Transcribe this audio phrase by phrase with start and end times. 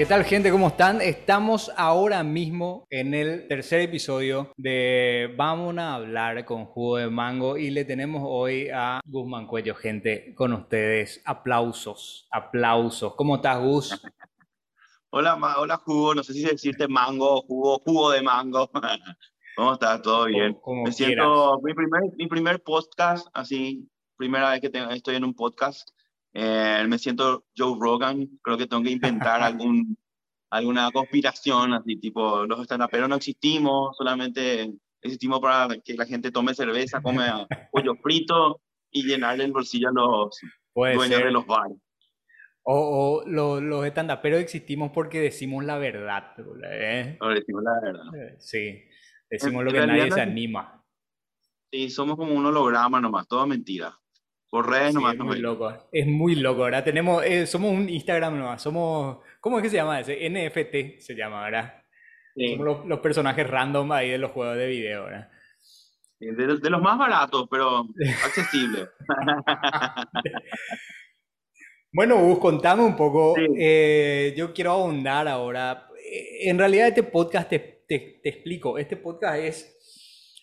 [0.00, 0.50] ¿Qué tal gente?
[0.50, 1.02] ¿Cómo están?
[1.02, 7.58] Estamos ahora mismo en el tercer episodio de Vamos a hablar con jugo de mango
[7.58, 11.20] y le tenemos hoy a Guzmán Cuello, gente, con ustedes.
[11.26, 13.14] Aplausos, aplausos.
[13.14, 13.90] ¿Cómo estás, Gus?
[15.10, 18.70] Hola, hola jugo, no sé si decirte mango, jugo, jugo de mango.
[19.54, 20.00] ¿Cómo estás?
[20.00, 20.58] ¿Todo bien?
[20.82, 23.86] Me siento, mi primer, mi primer podcast, así,
[24.16, 25.90] primera vez que estoy en un podcast.
[26.32, 29.96] Eh, me siento Joe Rogan, creo que tengo que inventar algún,
[30.50, 36.54] alguna conspiración, así tipo, los pero no existimos, solamente existimos para que la gente tome
[36.54, 37.24] cerveza, come
[37.72, 40.40] pollo frito y llenarle el bolsillo a los
[40.74, 41.76] dueños de los bares.
[42.62, 43.90] O, los, los
[44.22, 46.34] pero existimos porque decimos la verdad.
[46.62, 47.18] ¿eh?
[47.34, 48.14] decimos la verdad.
[48.14, 48.82] Eh, sí,
[49.28, 50.84] decimos lo que nadie se anima.
[51.72, 53.99] Sí, somos como un holograma nomás, todo mentira.
[54.50, 55.14] Por redes nomás.
[55.14, 56.82] Es muy loco, es muy loco, ¿verdad?
[56.82, 60.28] Tenemos, eh, somos un Instagram nomás, somos, ¿cómo es que se llama ese?
[60.28, 61.84] NFT se llama, ¿verdad?
[62.34, 65.30] Somos los, personajes random ahí de los juegos de video, ¿verdad?
[66.18, 67.86] De, los más baratos, pero
[68.24, 68.88] accesibles.
[71.92, 73.36] bueno, Gus, contame un poco.
[73.38, 75.88] Eh, yo quiero ahondar ahora.
[75.96, 80.36] Eh, en realidad este podcast, te, te, explico, este podcast es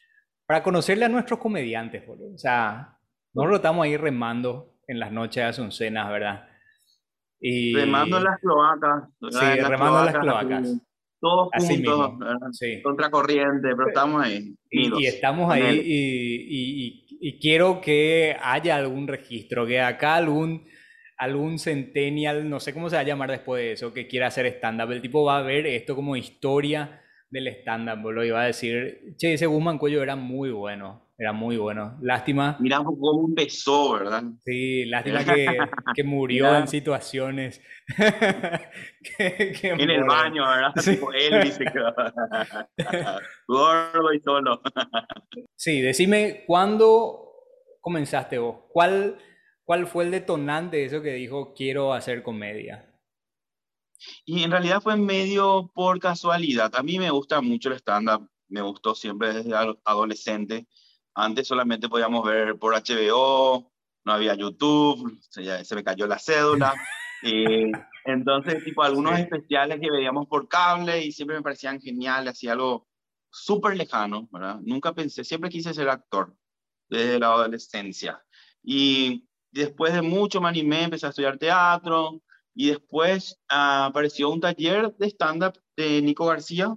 [0.46, 2.34] para conocerle a nuestros comediantes, boludo.
[2.34, 2.97] O sea,
[3.38, 6.48] nosotros estamos ahí remando en las noches de cenas, ¿verdad?
[7.40, 7.76] Y...
[7.76, 9.04] Remando en las cloacas.
[9.30, 10.82] Sí, remando en las cloacas.
[11.20, 12.14] Todos juntos,
[12.52, 12.82] sí.
[12.84, 14.56] contracorriente, pero estamos ahí.
[14.70, 20.68] Y, estamos ahí y, y, quiero que haya algún registro, que acá algún,
[21.18, 24.46] algún centennial, no sé cómo se va a llamar después de eso, que quiera hacer
[24.46, 24.92] stand-up.
[24.92, 29.34] El tipo va a ver esto como historia del stand-up, lo iba a decir, che,
[29.34, 31.07] ese Guzmán Cuello era muy bueno.
[31.20, 31.98] Era muy bueno.
[32.02, 32.58] Lástima.
[32.60, 34.24] Mira cómo empezó, ¿verdad?
[34.46, 35.48] Sí, lástima que,
[35.96, 37.60] que murió en situaciones.
[39.18, 40.74] en el baño, ¿verdad?
[40.76, 40.92] Sí.
[40.92, 41.58] Tipo Elvis.
[43.48, 44.62] Gordo y solo.
[45.56, 47.28] sí, decime, ¿cuándo
[47.82, 48.66] comenzaste vos?
[48.70, 49.18] ¿Cuál,
[49.64, 52.94] ¿Cuál fue el detonante de eso que dijo quiero hacer comedia?
[54.24, 56.76] Y en realidad fue medio por casualidad.
[56.76, 60.68] A mí me gusta mucho el stand-up, me gustó siempre desde adolescente.
[61.20, 63.72] Antes solamente podíamos ver por HBO,
[64.06, 66.76] no había YouTube, se, se me cayó la cédula.
[67.24, 67.72] y
[68.06, 72.88] entonces, tipo, algunos especiales que veíamos por cable y siempre me parecían geniales, hacía algo
[73.32, 74.60] súper lejano, ¿verdad?
[74.62, 76.36] Nunca pensé, siempre quise ser actor
[76.88, 78.24] desde la adolescencia.
[78.62, 82.22] Y después de mucho me animé, empecé a estudiar teatro
[82.54, 86.76] y después ah, apareció un taller de stand-up de Nico García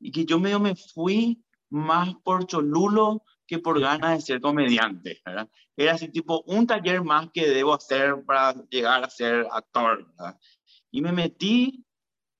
[0.00, 1.40] y que yo medio me fui
[1.70, 5.48] más por Cholulo que por ganas de ser comediante, ¿verdad?
[5.76, 10.38] Era así tipo un taller más que debo hacer para llegar a ser actor, ¿verdad?
[10.90, 11.84] Y me metí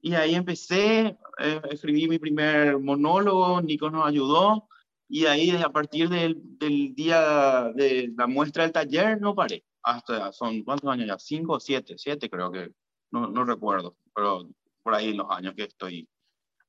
[0.00, 4.68] y ahí empecé, eh, escribí mi primer monólogo, Nico nos ayudó
[5.08, 9.64] y ahí a partir del, del, día de la muestra del taller no paré.
[9.82, 11.18] Hasta son, ¿cuántos años ya?
[11.18, 11.94] ¿Cinco o siete?
[11.98, 12.70] Siete creo que,
[13.10, 14.48] no, no recuerdo, pero
[14.82, 16.08] por ahí los años que estoy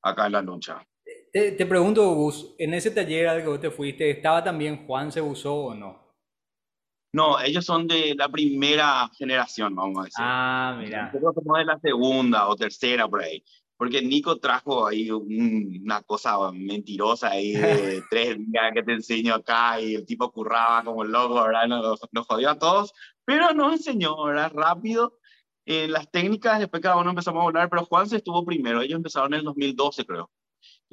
[0.02, 0.86] acá en la lucha.
[1.36, 5.54] Te, pregunto, Gus, en ese taller al que te fuiste, ¿estaba también Juan se usó
[5.54, 6.00] o no?
[7.12, 10.18] No, ellos son de la primera generación, vamos a decir.
[10.20, 11.06] Ah, mira.
[11.08, 13.44] Nosotros somos de la segunda o tercera por ahí.
[13.76, 19.82] Porque Nico trajo ahí una cosa mentirosa ahí de tres días que te enseño acá
[19.82, 21.68] y el tipo curraba como loco, ¿verdad?
[21.68, 22.94] Nos, nos jodió a todos,
[23.26, 24.54] pero nos enseñó, ¿verdad?
[24.56, 25.20] Rápido.
[25.66, 28.82] en las técnicas, después cada uno empezamos a hablar, pero Juan se estuvo primero.
[28.82, 30.32] Ellos empezaron en el 2012, creo.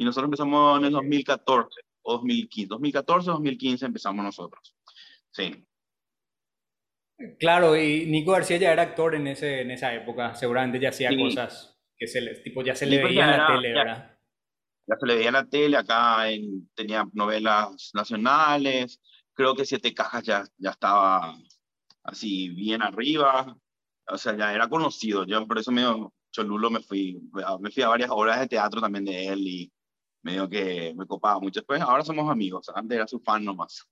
[0.02, 2.68] Y nosotros empezamos en el 2014 o 2015.
[2.70, 4.74] 2014 2015 empezamos nosotros.
[5.30, 5.64] Sí.
[7.38, 10.34] Claro, y Nico García ya era actor en, ese, en esa época.
[10.34, 13.72] Seguramente ya hacía cosas que se le, tipo, ya se le veía en la tele,
[13.72, 14.18] ¿verdad?
[14.88, 19.00] Ya se le veía en la tele, acá en, tenía novelas nacionales,
[19.34, 21.38] creo que Siete Cajas ya, ya estaba
[22.02, 23.56] así bien arriba,
[24.08, 27.22] o sea, ya era conocido, yo por eso medio cholulo me fui,
[27.60, 29.72] me fui a varias obras de teatro también de él y
[30.22, 31.60] medio que me copaba mucho.
[31.60, 33.86] Después, ahora somos amigos, antes era su fan nomás.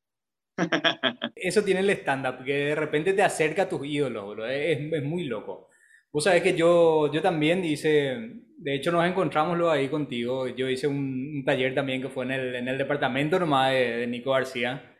[1.34, 5.24] Eso tiene el stand-up, que de repente te acerca a tus ídolos, Es, es, muy
[5.24, 5.68] loco.
[6.12, 10.68] Vos sabés que yo, yo también hice, de hecho nos encontramos luego ahí contigo, yo
[10.68, 14.96] hice un, taller también que fue en el, en el departamento nomás de, Nico García,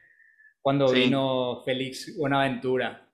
[0.63, 3.09] cuando vino Félix Buenaventura.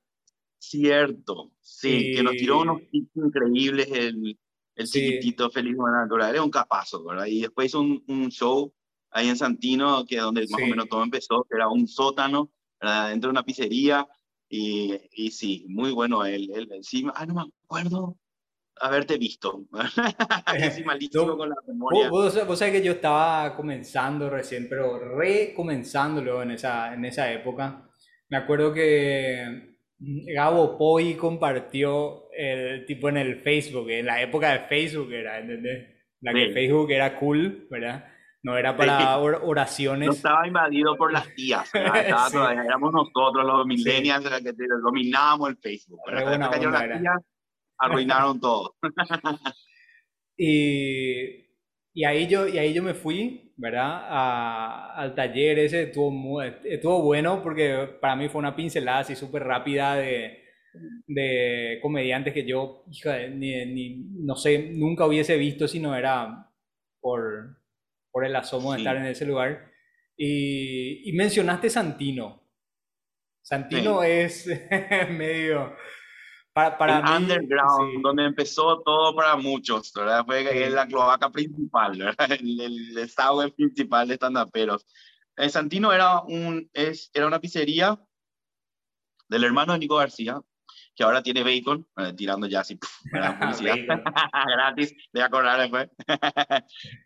[0.58, 4.38] Cierto, sí, que nos tiró unos tips increíbles el,
[4.76, 7.26] el chiquitito Félix Buenaventura, era un capazo, ¿verdad?
[7.26, 8.72] Y después hizo un, un, show
[9.10, 12.50] ahí en Santino, que es donde más o menos todo empezó, que era un sótano,
[12.80, 13.08] ¿verdad?
[13.08, 14.06] dentro de una pizzería,
[14.48, 18.16] y, y sí, muy bueno él, él encima, ah, no me acuerdo,
[18.80, 19.64] haberte visto.
[20.46, 22.10] Así malísimo con la memoria.
[22.10, 27.32] Vos, vos, sabés que yo estaba comenzando recién, pero recomenzando luego en esa, en esa
[27.32, 27.88] época.
[28.28, 34.58] Me acuerdo que Gabo Poi compartió el tipo en el Facebook, en la época de
[34.66, 35.96] Facebook era, ¿entendés?
[36.20, 38.12] La que Facebook era cool, ¿verdad?
[38.42, 40.06] No era para oraciones.
[40.06, 44.44] No estaba invadido por las tías, estaba todavía, éramos nosotros los millennials sí.
[44.44, 44.52] que
[44.82, 46.00] dominábamos el Facebook.
[46.06, 47.22] Pero buena onda, las tías,
[47.78, 48.76] arruinaron todo.
[50.36, 51.46] y,
[51.94, 54.00] y, ahí yo, y ahí yo me fui, ¿verdad?
[54.08, 59.44] A, al taller ese, estuvo, estuvo bueno porque para mí fue una pincelada así súper
[59.44, 60.44] rápida de,
[61.06, 66.50] de comediantes que yo, hija, ni, ni, no sé, nunca hubiese visto si no era
[67.00, 67.56] por
[68.16, 69.70] por el asomo de estar en ese lugar.
[70.16, 72.42] Y, y mencionaste Santino.
[73.42, 74.48] Santino es
[75.10, 75.76] medio...
[76.56, 80.24] Para, para el underground, donde empezó todo para muchos, ¿verdad?
[80.24, 82.16] Fue la cloaca principal, ¿verdad?
[82.40, 84.86] El, el desagüe principal de estandaperos.
[85.36, 88.00] Eh, Santino era, un, es, era una pizzería
[89.28, 90.40] del hermano de Nico García,
[90.94, 92.78] que ahora tiene bacon, eh, tirando ya así,
[93.38, 93.76] publicidad,
[94.46, 95.90] gratis, voy a cobrar después.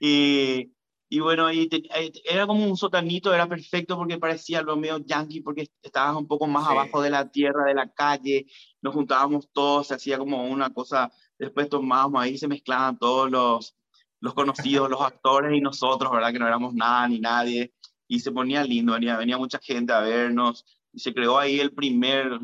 [0.01, 0.73] y
[1.13, 5.41] y bueno, y eh, era como un sotanito, era perfecto porque parecía lo medio yankee,
[5.41, 8.47] porque estabas un poco más abajo de la tierra, de la calle,
[8.81, 13.77] nos juntábamos todos, se hacía como una cosa, después tomábamos ahí, se mezclaban todos los,
[14.21, 16.33] los conocidos, los actores y nosotros, ¿verdad?
[16.33, 17.75] Que no éramos nada ni nadie,
[18.07, 21.75] y se ponía lindo, venía, venía mucha gente a vernos, y se creó ahí el
[21.75, 22.39] primer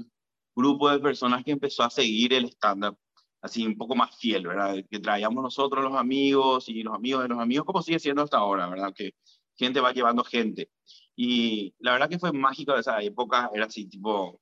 [0.57, 2.99] grupo de personas que empezó a seguir el stand-up
[3.47, 4.77] así un poco más fiel, ¿verdad?
[4.91, 8.39] Que traíamos nosotros los amigos y los amigos de los amigos, como sigue siendo hasta
[8.39, 8.93] ahora, ¿verdad?
[8.95, 9.13] Que
[9.57, 10.71] gente va llevando gente.
[11.17, 14.41] Y la verdad que fue mágico de esa época, era así tipo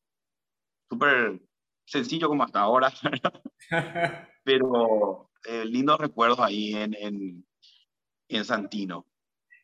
[0.88, 1.40] súper
[1.86, 2.92] sencillo como hasta ahora,
[4.44, 7.46] pero eh, lindos recuerdos ahí en, en,
[8.28, 9.06] en Santino.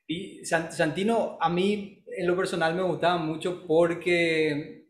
[0.07, 4.89] Y Santino a mí en lo personal me gustaba mucho porque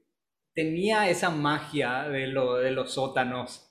[0.55, 3.70] tenía esa magia de, lo, de los sótanos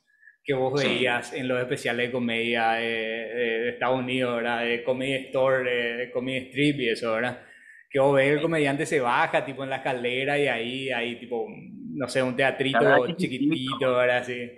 [0.50, 4.64] que vos veías en los especiales de comedia de, Estados Unidos, ¿verdad?
[4.64, 7.44] De Comedy Store, de, Comedy Strip y eso, ¿verdad?
[7.88, 11.46] Que vos ves el comediante se baja tipo en la escalera y ahí hay tipo,
[11.94, 12.80] no sé, un teatrito
[13.16, 14.24] chiquitito, ¿verdad?
[14.26, 14.54] Sí.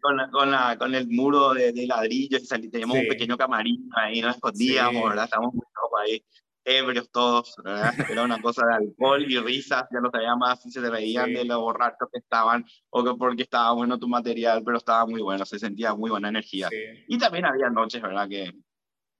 [0.00, 4.22] Con, con, la, con el muro de, de ladrillo, y teníamos un pequeño camarín ahí,
[4.22, 5.24] nos escondíamos, ¿verdad?
[5.24, 5.64] Estábamos muy
[6.06, 6.24] ahí
[6.64, 7.92] ebrios todos, ¿verdad?
[8.18, 11.44] Era una cosa de alcohol y risas, ya no sabía más si se reían de
[11.44, 15.44] lo borrachos que estaban o que porque estaba bueno tu material, pero estaba muy bueno,
[15.44, 16.68] se sentía muy buena energía.
[17.08, 18.28] Y también había noches, ¿verdad?
[18.28, 18.52] Que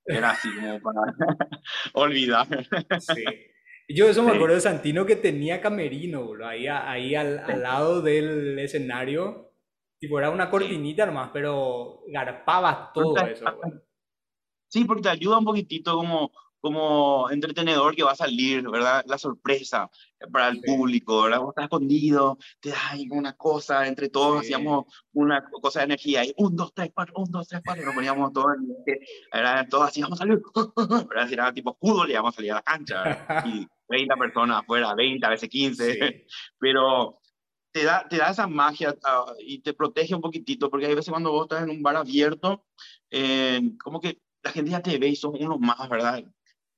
[0.06, 1.00] era así como para
[1.94, 2.46] olvidar.
[3.00, 3.24] Sí.
[3.88, 8.00] Yo eso me acuerdo de Santino que tenía camerino, bro, ahí, ahí al, al lado
[8.00, 9.52] del escenario.
[9.98, 13.44] Tipo, era una cortinita nomás, pero garpaba todo eso.
[14.68, 16.32] Sí, porque te ayuda un poquitito como
[16.64, 19.04] como entretenedor que va a salir, ¿verdad?
[19.06, 19.90] La sorpresa
[20.32, 21.40] para el público, ¿verdad?
[21.40, 26.24] Vos estás escondido, te da ahí una cosa, entre todos hacíamos una cosa de energía,
[26.24, 28.56] y un, dos, tres, cuatro, un, dos, tres, cuatro, y nos poníamos todos,
[29.30, 29.66] ¿verdad?
[29.68, 30.40] Todos así, vamos a salir,
[31.06, 31.28] ¿verdad?
[31.28, 34.94] Si era tipo fútbol, y vamos a salir a la cancha, y 30 personas afuera,
[34.94, 36.26] 20, a veces 15,
[36.58, 37.20] pero
[37.72, 41.10] te da, te da esa magia uh, y te protege un poquitito, porque hay veces
[41.10, 42.64] cuando vos estás en un bar abierto,
[43.10, 46.22] eh, como que la gente ya te ve y son unos más, ¿verdad?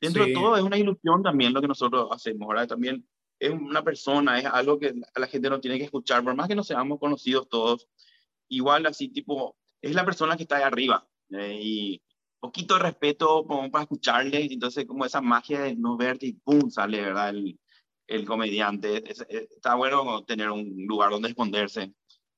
[0.00, 2.68] Dentro de todo es una ilusión también lo que nosotros hacemos, ¿verdad?
[2.68, 3.06] También
[3.38, 6.54] es una persona, es algo que la gente no tiene que escuchar, por más que
[6.54, 7.88] no seamos conocidos todos,
[8.48, 12.02] igual así tipo, es la persona que está ahí arriba eh, y
[12.38, 16.70] poquito de respeto como para escucharle, entonces como esa magia de no verte y pum,
[16.70, 17.30] sale, ¿verdad?
[17.30, 17.58] El,
[18.06, 19.02] el comediante.
[19.10, 21.92] está bueno tener un lugar donde esconderse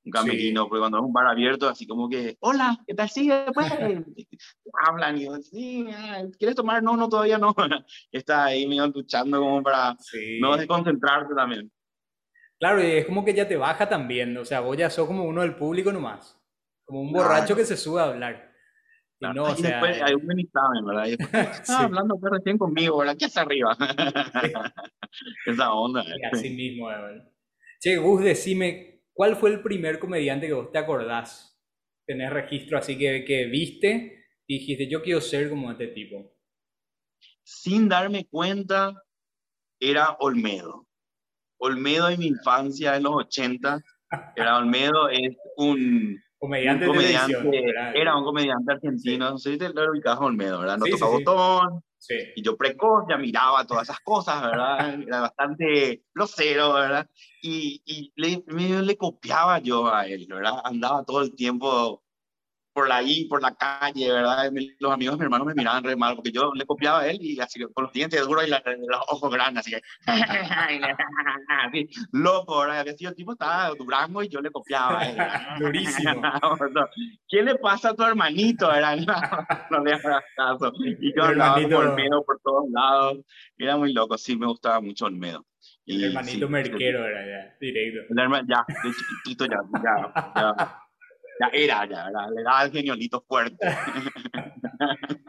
[0.09, 3.09] un camerino, porque cuando es un bar abierto, así como que, hola, ¿qué tal?
[3.09, 3.67] Sí, después
[4.87, 6.83] hablan y sí, ah, ¿quieres tomar?
[6.83, 7.55] No, no, todavía no.
[8.13, 9.97] Está ahí medio luchando como para
[10.41, 11.71] no desconcentrarse también.
[12.59, 15.25] Claro, y es como que ya te baja también, o sea, vos ya sos como
[15.25, 16.37] uno del público nomás,
[16.85, 18.53] como un borracho que se sube a hablar.
[19.21, 21.07] Y no, o sea, después hay un examen, ¿verdad?
[21.07, 21.73] Y después, sí.
[21.77, 23.17] hablando pues, recién conmigo, ¿verdad?
[23.19, 23.77] ¿Qué hace arriba?
[25.47, 26.05] Esa onda.
[26.05, 27.29] Y así mismo, ¿verdad?
[27.81, 31.61] Che, Gus, decime, ¿Cuál fue el primer comediante que vos te acordás?
[32.07, 36.37] Tenés registro así que, que viste y dijiste, yo quiero ser como este tipo.
[37.43, 38.95] Sin darme cuenta,
[39.81, 40.87] era Olmedo.
[41.59, 43.81] Olmedo en mi infancia, en los 80,
[44.37, 46.87] era Olmedo, es un comediante,
[47.95, 50.79] era un comediante argentino, no sé si te lo ubicas Olmedo, ¿verdad?
[50.79, 52.15] No sí, toca botón, Sí.
[52.37, 54.79] Y yo precoz ya miraba todas esas cosas, ¿verdad?
[55.07, 57.09] Era bastante grosero, ¿verdad?
[57.43, 58.43] Y, y le,
[58.83, 60.61] le copiaba yo a él, ¿verdad?
[60.65, 62.03] Andaba todo el tiempo
[62.79, 64.53] por ahí, por la calle, ¿verdad?
[64.79, 67.19] Los amigos de mi hermano me miraban re mal porque yo le copiaba a él
[67.21, 69.83] y así con los dientes duros y los ojos grandes, así que.
[72.13, 72.85] loco, ¿verdad?
[72.85, 75.17] Que el tipo estaba Durango y yo le copiaba a él.
[75.59, 76.23] Durísimo.
[77.29, 78.97] ¿Qué le pasa a tu hermanito, verdad?
[79.73, 80.73] No, le hagas caso.
[81.01, 81.81] Y yo hablaba hermanito...
[81.81, 83.19] como Olmedo por todos lados.
[83.59, 85.45] Era muy loco, sí, me gustaba mucho Olmedo.
[85.85, 88.03] El hermanito merquero era ya, directo.
[88.09, 90.88] El hermano, ya, de chiquitito ya, ya, ya
[91.41, 93.67] ya era, ya era, le daba el geniolito fuerte.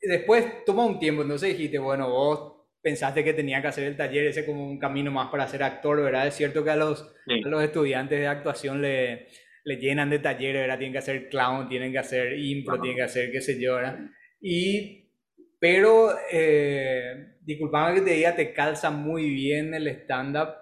[0.00, 4.26] Después toma un tiempo, entonces dijiste, bueno, vos pensaste que tenía que hacer el taller
[4.26, 6.26] ese como un camino más para ser actor, ¿verdad?
[6.26, 9.28] Es cierto que a los, a los estudiantes de actuación le,
[9.64, 10.78] le llenan de talleres, ¿verdad?
[10.78, 13.98] Tienen que hacer clown, tienen que hacer impro, tienen que hacer qué sé yo, ¿verdad?
[14.40, 15.10] Y,
[15.58, 20.54] pero, eh, disculpame que te diga, te calza muy bien el stand-up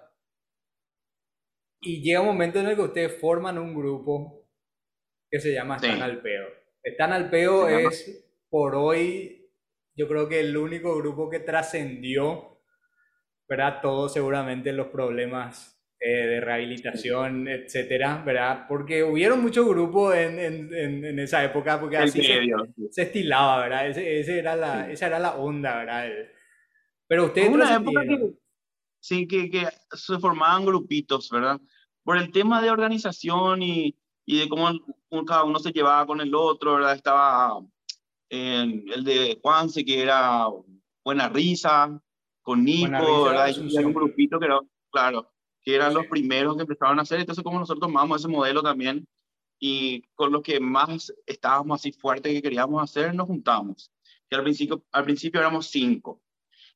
[1.81, 4.36] y llega un momento en el que ustedes forman un grupo
[5.29, 6.47] que se llama Están al Peo.
[6.83, 9.51] Están al Peo es por hoy,
[9.95, 12.61] yo creo que el único grupo que trascendió,
[13.47, 13.79] ¿verdad?
[13.81, 18.65] Todos seguramente los problemas eh, de rehabilitación, etcétera, ¿verdad?
[18.69, 23.89] Porque hubieron muchos grupos en, en, en, esa época, porque así se, estilaba, ¿verdad?
[23.89, 26.07] Ese, era la, Esa era la onda, ¿verdad?
[27.07, 27.49] Pero ustedes...
[27.49, 28.31] Una época que,
[28.99, 31.59] sí, que, que se formaban grupitos, ¿verdad?
[32.03, 34.69] Por el tema de organización y, y de cómo
[35.25, 36.95] cada uno se llevaba con el otro, ¿verdad?
[36.95, 37.61] Estaba
[38.29, 40.47] eh, el de Juanse, que era
[41.03, 41.99] Buena Risa,
[42.41, 43.55] con Nico, ¿verdad?
[43.55, 44.59] Y un grupito que era,
[44.91, 45.31] claro,
[45.61, 49.07] que eran los primeros que empezaron a hacer, entonces como nosotros tomamos ese modelo también,
[49.59, 53.93] y con los que más estábamos así fuertes que queríamos hacer, nos juntamos.
[54.29, 56.21] Que al principio, al principio éramos cinco.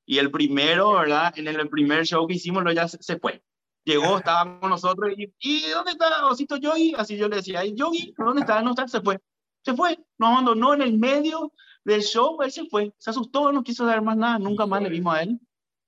[0.05, 1.37] Y el primero, ¿verdad?
[1.37, 3.43] En el primer show que hicimos, lo ya se fue
[3.83, 6.93] llegó, estaba con nosotros y, ¿y dónde está Osito Yogi?
[6.97, 8.61] Así yo le decía, Yogi, ¿dónde está?
[8.61, 9.19] No está, se fue.
[9.63, 13.63] Se fue, nos abandonó en el medio del show, él se fue, se asustó, no
[13.63, 15.39] quiso dar más nada, nunca más le vimos a él.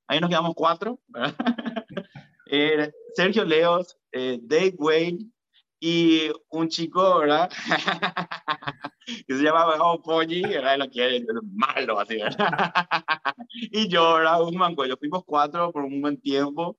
[0.08, 1.00] Ahí nos quedamos cuatro.
[2.48, 5.20] eh, Sergio Leos, eh, Dave Wade
[5.80, 7.50] y un chico, ¿verdad?
[9.28, 12.72] que se llama oh, Polly, era lo que es malo, así, ¿verdad?
[13.50, 14.44] y yo, ¿verdad?
[14.44, 14.98] Un mancuello.
[14.98, 16.78] Fuimos cuatro por un buen tiempo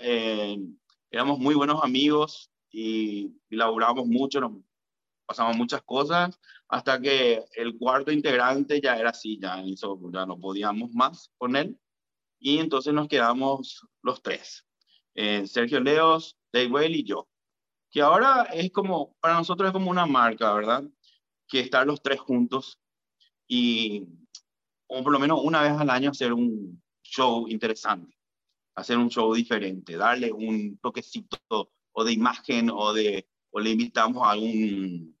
[0.00, 0.58] eh,
[1.10, 4.52] éramos muy buenos amigos y, y laburábamos mucho, nos
[5.26, 6.38] pasamos muchas cosas,
[6.68, 11.78] hasta que el cuarto integrante ya era así, ya, ya no podíamos más con él,
[12.38, 14.66] y entonces nos quedamos los tres,
[15.14, 17.28] eh, Sergio Leos, Dave Whale y yo,
[17.90, 20.84] que ahora es como, para nosotros es como una marca, ¿verdad?
[21.48, 22.78] Que estar los tres juntos
[23.46, 24.06] y,
[24.86, 28.17] o por lo menos una vez al año, hacer un show interesante
[28.78, 31.38] hacer un show diferente, darle un toquecito
[31.92, 35.16] o de imagen o de o le invitamos a algún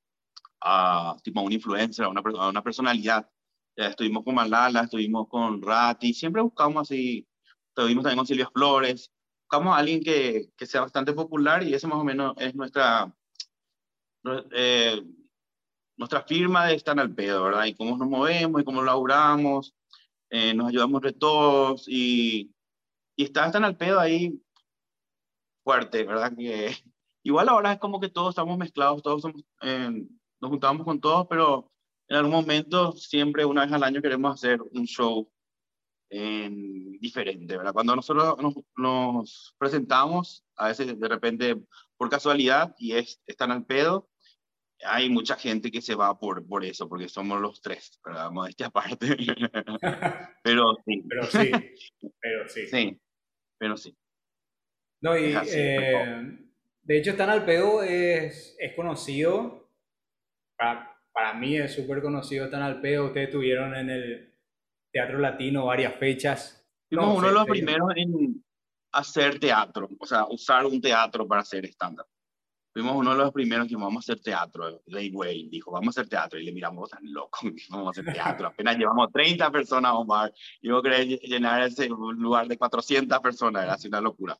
[0.60, 3.28] a, tipo a un influencer, a una, a una personalidad.
[3.76, 7.26] Ya estuvimos con Malala, estuvimos con Rati, siempre buscamos así,
[7.68, 9.10] estuvimos también con Silvia Flores,
[9.44, 13.12] buscamos a alguien que, que sea bastante popular y ese más o menos es nuestra,
[14.52, 15.02] eh,
[15.96, 17.66] nuestra firma de estar al pedo, ¿verdad?
[17.66, 19.74] Y cómo nos movemos y cómo laburamos,
[20.30, 22.52] eh, nos ayudamos de todos y
[23.18, 24.40] y está tan al pedo ahí
[25.64, 26.32] fuerte, ¿verdad?
[26.36, 26.72] Que
[27.24, 31.68] igual ahora es como que todos estamos mezclados, todos somos, nos juntamos con todos, pero
[32.06, 35.28] en algún momento, siempre una vez al año queremos hacer un show
[36.08, 37.72] diferente, ¿verdad?
[37.72, 38.36] Cuando nosotros
[38.76, 41.60] nos, presentamos, a veces de repente
[41.96, 44.08] por casualidad y es, están al pedo,
[44.84, 48.30] hay mucha gente que se va por, por eso, porque somos los tres, ¿verdad?
[48.30, 49.08] Modestia aparte.
[50.44, 51.02] pero sí.
[51.08, 51.50] Pero sí,
[52.20, 52.66] pero sí.
[52.68, 53.00] Sí
[53.58, 53.96] pero sí.
[55.00, 56.38] No, y eh,
[56.82, 59.70] de hecho, Stan Alpedo es, es conocido,
[60.56, 64.34] para, para mí es súper conocido Stan Alpedo, ustedes tuvieron en el
[64.92, 66.66] Teatro Latino varias fechas.
[66.88, 68.44] Fuimos uno de los primeros en
[68.92, 72.06] hacer teatro, o sea, usar un teatro para hacer estándar
[72.78, 74.82] fuimos uno de los primeros que vamos a hacer teatro.
[74.86, 76.38] Ray Wayne dijo, vamos a hacer teatro.
[76.38, 78.46] Y le miramos tan loco, vamos a hacer teatro.
[78.46, 80.32] Apenas llevamos 30 personas bar.
[80.60, 84.38] Y yo quería llenar ese lugar de 400 personas, era así una locura.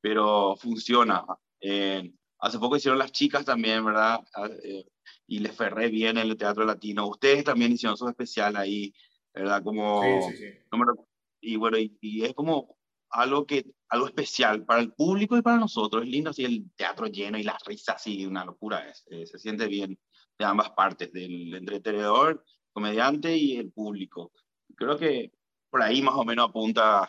[0.00, 1.26] Pero funciona.
[1.60, 4.20] Eh, hace poco hicieron las chicas también, ¿verdad?
[4.34, 4.86] Ah, eh,
[5.26, 7.06] y les ferré bien en el teatro latino.
[7.06, 8.94] Ustedes también hicieron su especial ahí,
[9.34, 9.62] ¿verdad?
[9.62, 10.76] Como, sí, sí, sí.
[11.42, 12.73] y bueno, y es como
[13.14, 16.02] algo, que, algo especial para el público y para nosotros.
[16.02, 18.88] Es lindo así el teatro lleno y las risas, así, una locura.
[18.88, 19.98] Es, eh, se siente bien
[20.38, 24.32] de ambas partes, del entretenedor, comediante y el público.
[24.76, 25.32] Creo que
[25.70, 27.08] por ahí más o menos apunta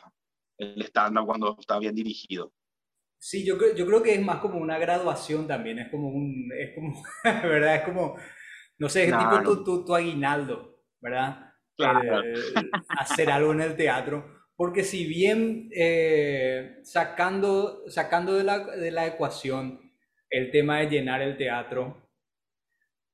[0.57, 2.53] el estándar cuando está bien dirigido.
[3.19, 6.51] Sí, yo creo, yo creo que es más como una graduación también, es como un,
[6.57, 7.75] es como, ¿verdad?
[7.77, 8.15] Es como,
[8.77, 11.51] No sé, es tipo tu, tu, tu, aguinaldo, ¿verdad?
[11.75, 12.21] Claro.
[12.99, 14.34] hacer algo en el teatro.
[14.55, 19.91] Porque si bien eh, sacando, sacando de, la, de la ecuación
[20.29, 22.09] el tema de llenar el teatro,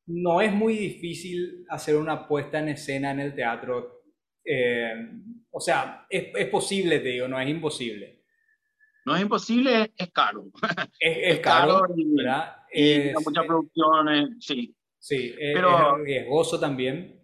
[0.05, 4.03] no es muy difícil hacer una puesta en escena en el teatro.
[4.45, 4.93] Eh,
[5.51, 8.23] o sea, es, es, posible, te digo, no es imposible.
[9.05, 10.45] No es imposible, es caro.
[10.99, 12.55] Es, es caro, y, ¿verdad?
[12.71, 14.75] Y muchas producciones, sí.
[14.99, 17.19] Sí, pero, es riesgoso también.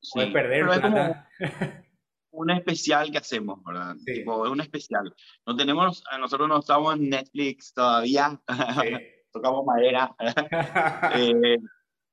[0.00, 1.28] Sí, Puedes perder plata.
[2.34, 3.94] un especial que hacemos, ¿verdad?
[4.04, 4.14] Sí.
[4.14, 5.14] Tipo, un especial.
[5.46, 8.40] No tenemos, nosotros no estamos en Netflix todavía.
[8.48, 8.88] Sí.
[9.32, 10.14] Tocamos madera.
[11.16, 11.58] eh,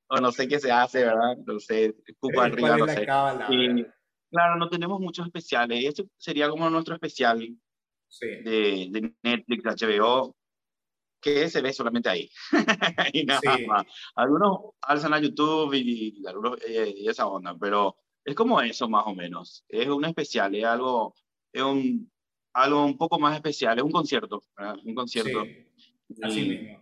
[0.08, 1.38] o no sé qué se hace, ¿verdad?
[1.46, 3.04] No sé, escupo arriba, no sé.
[3.50, 3.86] y,
[4.30, 5.80] claro, no tenemos muchos especiales.
[5.80, 7.40] Y este sería como nuestro especial
[8.10, 8.28] sí.
[8.28, 10.36] de, de, Netflix, HBO,
[11.22, 12.30] que se ve solamente ahí.
[13.14, 13.66] y nada sí.
[13.66, 13.86] más.
[14.16, 18.88] Algunos alzan a YouTube y, y, algunos, eh, y esa onda, pero es como eso
[18.90, 19.66] más o menos.
[19.68, 21.16] Es un especial, es algo,
[21.52, 22.12] es un,
[22.54, 24.78] algo un poco más especial, es un concierto, ¿verdad?
[24.84, 25.44] Un concierto.
[25.44, 26.82] Sí, así mismo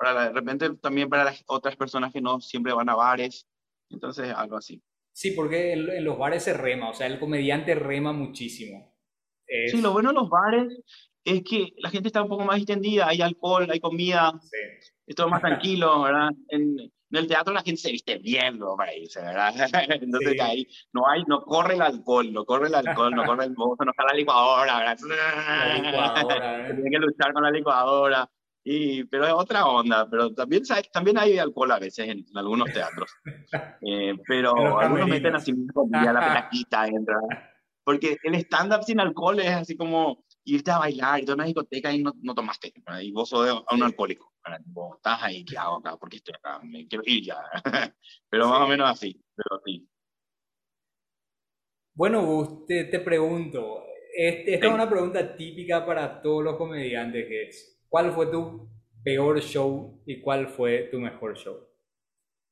[0.00, 3.46] para de repente también para las otras personas que no siempre van a bares,
[3.90, 4.82] entonces algo así.
[5.12, 8.96] Sí, porque en, en los bares se rema, o sea, el comediante rema muchísimo.
[9.46, 9.72] Es...
[9.72, 10.68] Sí, lo bueno de los bares
[11.22, 14.88] es que la gente está un poco más extendida, hay alcohol, hay comida, sí.
[15.06, 16.30] es todo más tranquilo, ¿verdad?
[16.48, 18.76] En, en, el teatro la gente se viste bien, ¿no?
[18.76, 19.52] Para irse, ¿verdad?
[20.02, 20.40] Entonces sí.
[20.40, 23.84] ahí no hay, no corre el alcohol, no corre el alcohol, no corre el mozo,
[23.84, 24.98] no está la licuadora, ¿verdad?
[25.08, 26.74] La licuadora, ¿eh?
[26.74, 28.30] Tiene que luchar con la licuadora.
[28.62, 30.62] Y, pero es otra onda, pero también,
[30.92, 33.10] también hay alcohol a veces en, en algunos teatros.
[33.82, 35.52] Eh, pero algunos meten así
[35.90, 37.16] ya la pelaquita entra.
[37.82, 41.92] Porque el stand-up sin alcohol es así como irte a bailar, irte a una discoteca
[41.92, 42.72] y no, no tomaste.
[42.84, 43.00] ¿verdad?
[43.00, 44.32] Y vos sos un alcohólico.
[44.44, 44.60] ¿verdad?
[44.66, 45.96] Vos estás ahí, ¿qué hago acá?
[45.96, 46.60] ¿Por qué estoy acá?
[46.62, 47.38] Me quiero ir ya.
[48.28, 48.64] pero más sí.
[48.64, 49.24] o menos así.
[49.34, 49.88] Pero sí.
[51.94, 53.84] Bueno, Gus, te, te pregunto.
[54.16, 58.70] Este, esta es una pregunta típica para todos los comediantes que es ¿Cuál fue tu
[59.02, 61.58] peor show y cuál fue tu mejor show?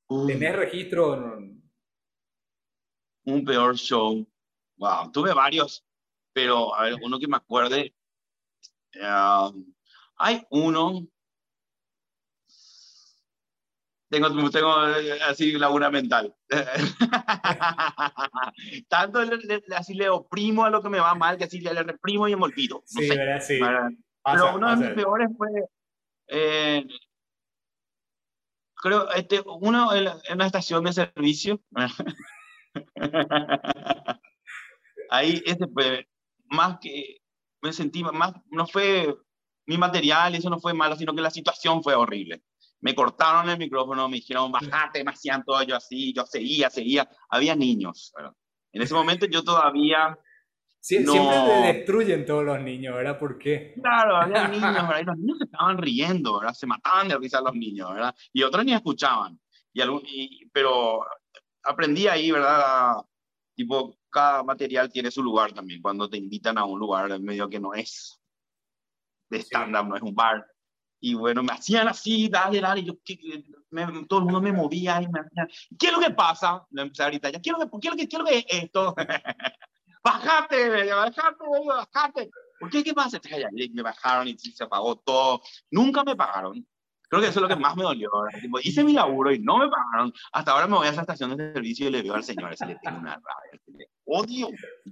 [0.08, 0.26] Uh.
[0.26, 1.16] ¿Tenés registro?
[1.16, 1.62] No?
[3.24, 4.26] Un peor show.
[4.76, 5.86] Wow, tuve varios,
[6.38, 7.92] pero a ver, uno que me acuerde.
[8.94, 9.52] Uh,
[10.16, 11.04] hay uno.
[14.08, 14.72] Tengo, tengo
[15.26, 16.32] así laguna mental.
[18.88, 21.74] Tanto le, le, así le oprimo a lo que me va mal que así le,
[21.74, 22.76] le reprimo y me olvido.
[22.76, 23.40] No sí, sé, ¿verdad?
[23.40, 23.58] Sí.
[23.58, 25.48] Pasa, Pero uno de mis peores fue,
[26.28, 26.86] eh,
[28.76, 31.60] creo, este, uno en, en una estación de servicio.
[35.10, 36.06] Ahí ese fue
[36.50, 37.18] más que
[37.60, 39.14] me sentí más, no fue
[39.66, 42.42] mi material, eso no fue malo, sino que la situación fue horrible.
[42.80, 47.08] Me cortaron el micrófono, me dijeron, bajate, me hacían todo yo así, yo seguía, seguía.
[47.28, 48.12] Había niños.
[48.16, 48.32] ¿verdad?
[48.72, 50.16] En ese momento yo todavía
[50.80, 51.12] Sie no.
[51.12, 53.18] Siempre te destruyen todos los niños, ¿verdad?
[53.18, 53.74] ¿Por qué?
[53.82, 55.00] Claro, había niños, ¿verdad?
[55.00, 56.54] Y los niños se estaban riendo, ¿verdad?
[56.54, 58.14] Se mataban de risa los niños, ¿verdad?
[58.32, 59.40] Y otros ni escuchaban.
[59.72, 61.04] Y, algún, y pero
[61.64, 62.94] aprendí ahí, ¿verdad?
[63.54, 65.82] Tipo, cada material tiene su lugar también.
[65.82, 68.20] Cuando te invitan a un lugar en medio que no es
[69.28, 70.44] de stand-up, no es un bar.
[71.00, 72.94] Y bueno, me hacían así, dale, dale, yo,
[73.70, 76.66] me, todo el mundo me movía y me hacían, ¿qué es lo que pasa?
[76.70, 78.24] Le empecé a gritar, ¿qué es lo que, qué es lo que, qué es, lo
[78.24, 78.94] que es esto?
[80.04, 82.30] bájate, bájate, bájate.
[82.58, 82.82] ¿Por qué?
[82.82, 83.20] ¿Qué pasa?
[83.72, 85.42] Me bajaron y se apagó todo.
[85.70, 86.66] Nunca me pagaron.
[87.08, 88.10] Creo que eso es lo que más me dolió.
[88.40, 90.12] Tipo, hice mi laburo y no me pagaron.
[90.32, 92.66] Hasta ahora me voy a esa estación de servicio y le veo al señor, ese
[92.66, 93.60] le tengo una rabia.
[93.66, 94.48] Le odio.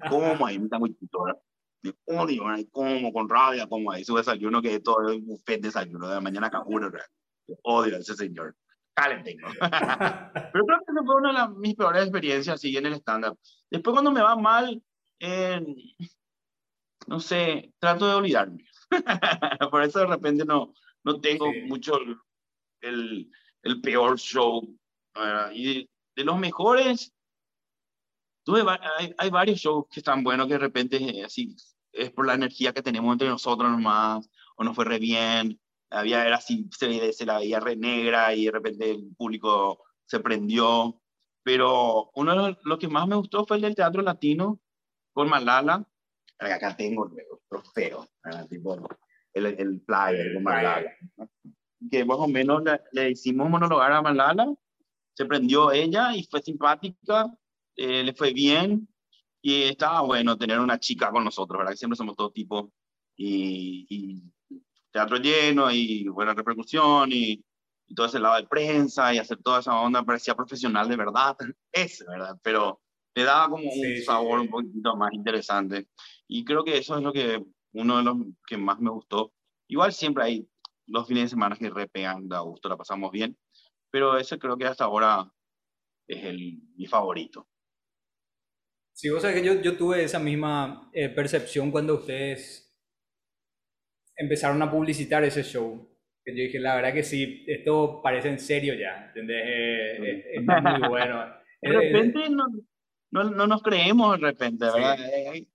[0.09, 1.37] ¿Cómo ahí me está muy tutora?
[1.83, 5.69] Me odio, como con rabia, como ahí su desayuno que es todo el buffet de
[5.69, 6.91] desayuno de la mañana a uno.
[7.63, 8.57] Odio a ese señor.
[8.95, 9.23] Calen.
[9.23, 13.39] Pero creo que esa fue una de las, mis peores experiencias así en el stand-up.
[13.71, 14.83] Después cuando me va mal,
[15.21, 15.61] eh,
[17.07, 18.65] no sé, trato de olvidarme.
[19.71, 20.73] Por eso de repente no,
[21.07, 21.61] no tengo sí.
[21.63, 21.99] mucho
[22.81, 23.31] el,
[23.63, 24.61] el, peor show.
[25.55, 27.15] Y de, los mejores,
[28.45, 28.63] tuve,
[28.99, 31.55] hay, hay, varios shows que están buenos que de repente eh, así
[31.93, 35.59] es por la energía que tenemos entre nosotros nomás, o no fue re bien,
[35.91, 40.21] había, era así, se, se la veía re negra y de repente el público se
[40.21, 41.01] prendió.
[41.45, 44.61] Pero uno de los, lo que más me gustó fue el del teatro latino,
[45.13, 45.89] con Malala,
[46.39, 48.09] acá tengo el trofeo,
[48.51, 48.77] tipo
[49.37, 51.29] el, el flyer con Malala, ¿no?
[51.91, 54.53] que más o menos le, le, hicimos monologar a Malala,
[55.15, 57.27] se prendió ella y fue simpática,
[57.77, 58.89] eh, le fue bien
[59.41, 61.73] y estaba bueno tener una chica con nosotros, ¿verdad?
[61.73, 62.73] Que siempre somos todo tipo
[63.17, 64.23] y, y,
[64.91, 67.45] teatro lleno y buena repercusión y
[67.89, 71.37] y todo ese lado de prensa y hacer toda esa onda parecía profesional de verdad,
[71.73, 72.81] es verdad, pero
[73.15, 75.89] le daba como un sabor un poquito más interesante.
[76.29, 77.43] Y creo que eso es lo que
[77.77, 79.33] uno de los que más me gustó.
[79.69, 80.49] Igual siempre hay
[80.87, 83.37] los fines de semana que repegan, da gusto, la pasamos bien,
[83.91, 85.31] pero ese creo que hasta ahora
[86.07, 87.49] es el, mi favorito.
[88.93, 92.75] Sí, vos sabés que yo, yo tuve esa misma eh, percepción cuando ustedes
[94.17, 95.93] empezaron a publicitar ese show.
[96.25, 99.43] Yo dije, la verdad que sí, esto parece en serio ya, ¿entendés?
[99.47, 101.27] Eh, eh, está muy bueno.
[101.61, 102.47] de repente no,
[103.11, 104.97] no, no, nos creemos de repente, ¿verdad?
[105.33, 105.49] Sí.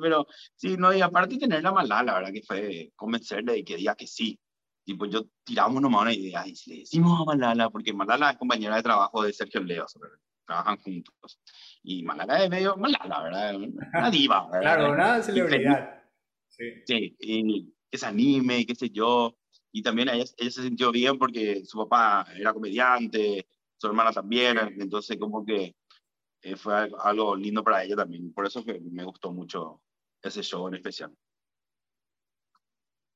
[0.00, 3.76] Pero sí, no, y aparte tener la mala, la verdad que fue convencerle de que
[3.76, 4.38] diga que sí.
[4.84, 8.76] Tipo, yo tiramos nomás una idea y le decimos a Malala, porque Malala es compañera
[8.76, 9.84] de trabajo de Sergio Leo,
[10.46, 11.40] trabajan juntos.
[11.82, 13.56] Y Malala es medio Malala, ¿verdad?
[13.56, 14.60] Una diva, ¿verdad?
[14.60, 16.02] claro, una celebridad.
[16.48, 16.64] Sí.
[16.86, 19.36] sí, y que se anime, qué sé yo.
[19.72, 24.56] Y también ella, ella se sintió bien porque su papá era comediante, su hermana también,
[24.78, 25.74] entonces como que
[26.46, 28.32] eh, fue algo lindo para ella también.
[28.32, 29.82] Por eso que me gustó mucho
[30.22, 31.12] ese show en especial.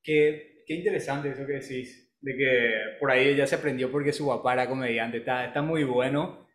[0.02, 4.26] Qué, qué interesante eso que decís, de que por ahí ella se aprendió porque su
[4.26, 6.48] papá era comediante, está, está muy bueno.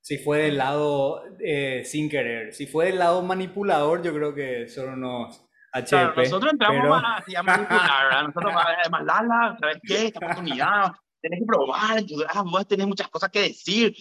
[0.00, 4.66] Si fue del lado eh, sin querer, si fue del lado manipulador, yo creo que
[4.68, 6.22] son unos HP.
[6.22, 8.52] nosotros entramos a, a, manipular, nosotros,
[8.90, 10.06] más Lala, ¿sabes qué?
[10.06, 10.92] Esta oportunidad,
[11.28, 13.94] tenés que probar, ah, vos tenés muchas cosas que decir.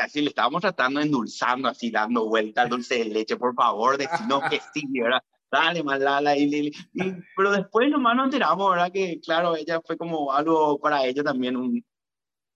[0.00, 4.42] Así le estábamos tratando, endulzando, así dando vuelta al dulce de leche, por favor, decimos
[4.48, 5.22] que sí, ¿verdad?
[5.50, 8.92] dale, Malala, y, y, pero después nomás nos enteramos, ¿verdad?
[8.92, 11.84] Que claro, ella fue como algo para ella también, un,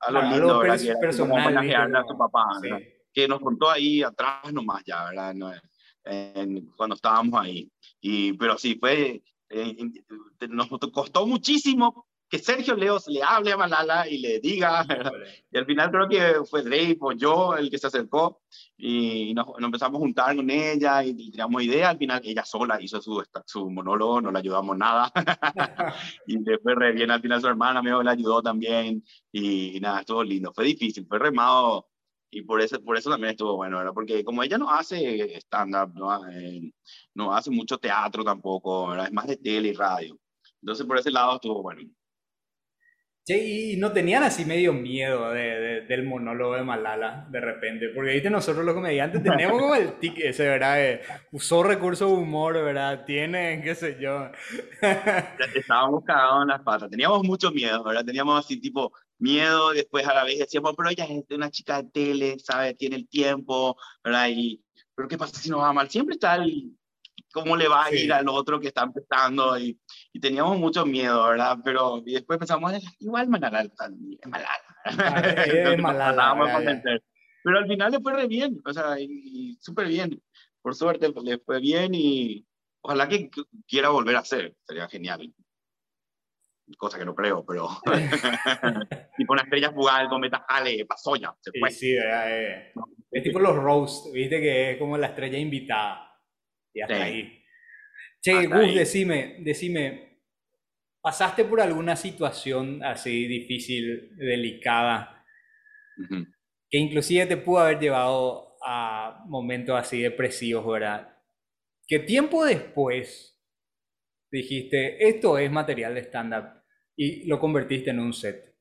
[0.00, 0.80] algo lindo, ¿verdad?
[0.80, 2.60] Que personal, a su papá,
[3.12, 5.34] Que nos contó ahí atrás nomás ya, ¿verdad?
[5.34, 5.52] No,
[6.04, 7.70] en, cuando estábamos ahí.
[8.00, 9.76] Y, pero sí, fue, eh,
[10.48, 14.84] nos costó muchísimo que Sergio Leos le hable a Malala y le diga,
[15.52, 18.42] y al final creo que fue Drake o yo el que se acercó
[18.76, 23.00] y nos, empezamos a juntar con ella y, teníamos idea, al final ella sola hizo
[23.00, 25.12] su, su monólogo, no le ayudamos nada,
[26.26, 30.24] y después re bien, al final su hermana me le ayudó también, y, nada, estuvo
[30.24, 31.86] lindo, fue difícil, fue remado,
[32.32, 33.92] y por eso, por eso también estuvo bueno, ¿verdad?
[33.94, 36.72] porque como ella no hace stand-up, no, eh,
[37.14, 39.06] no hace mucho teatro tampoco, ¿verdad?
[39.06, 40.18] es más de tele y radio,
[40.60, 41.82] entonces por ese lado estuvo bueno.
[43.26, 48.12] Sí, y no tenían así medio miedo de, del monólogo de Malala de repente, porque
[48.12, 51.00] viste nosotros los comediantes tenemos como el tic ese, ¿verdad?
[51.32, 53.06] usó recursos de humor, ¿verdad?
[53.06, 54.30] Tienen, qué sé yo.
[55.54, 58.04] Estábamos cagados en las patas, teníamos mucho miedo, ¿verdad?
[58.04, 61.88] Teníamos así tipo miedo, después a la vez decíamos, pero ella es una chica de
[61.88, 62.74] tele, ¿sabe?
[62.74, 64.28] Tiene el tiempo, ¿verdad?
[64.28, 64.62] Y,
[64.94, 65.88] pero ¿qué pasa si nos va mal?
[65.88, 66.76] Siempre está el,
[67.34, 69.76] cómo le va a ir al otro que está empezando y,
[70.12, 71.58] y, teníamos mucho miedo, ¿verdad?
[71.64, 73.70] Pero y después pensamos, igual Malala es
[74.26, 74.48] Malala.
[75.74, 76.80] Es Malala.
[77.42, 80.22] Pero al final le fue re bien, o sea, y, súper bien.
[80.62, 82.46] Por suerte le fue bien y
[82.80, 83.28] ojalá que
[83.66, 85.34] quiera volver a hacer, sería genial.
[86.78, 87.68] Cosa que no creo, pero
[89.18, 91.70] tipo una estrella fugaz, cometa Hale, pasó ya, se fue.
[91.70, 92.72] Sí, sí, eh.
[93.10, 96.13] es tipo los roast, viste que es como la estrella invitada.
[96.74, 97.42] Y hasta ahí.
[98.20, 100.20] Che, Gus, decime, decime,
[101.00, 105.24] ¿pasaste por alguna situación así difícil, delicada,
[106.70, 111.16] que inclusive te pudo haber llevado a momentos así depresivos, ¿verdad?
[111.86, 113.38] Que tiempo después
[114.30, 116.62] dijiste, esto es material de stand-up
[116.96, 118.56] y lo convertiste en un set.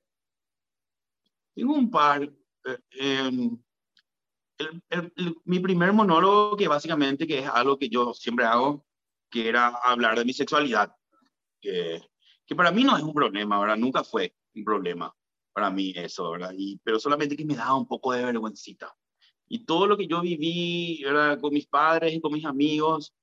[1.55, 2.29] Tengo un par.
[2.99, 3.49] Eh,
[4.57, 5.11] em,
[5.45, 8.85] mi primer monólogo, que básicamente que es algo que yo siempre hago,
[9.29, 10.95] que era hablar de mi sexualidad,
[11.61, 12.01] que,
[12.45, 13.77] que para mí no es un problema, ¿verdad?
[13.77, 15.13] Nunca fue un problema
[15.53, 16.53] para mí eso, ¿verdad?
[16.57, 18.93] Y, pero solamente que me daba un poco de vergüencita.
[19.47, 21.39] Y todo lo que yo viví ¿verdad?
[21.39, 23.13] con mis padres y con mis amigos,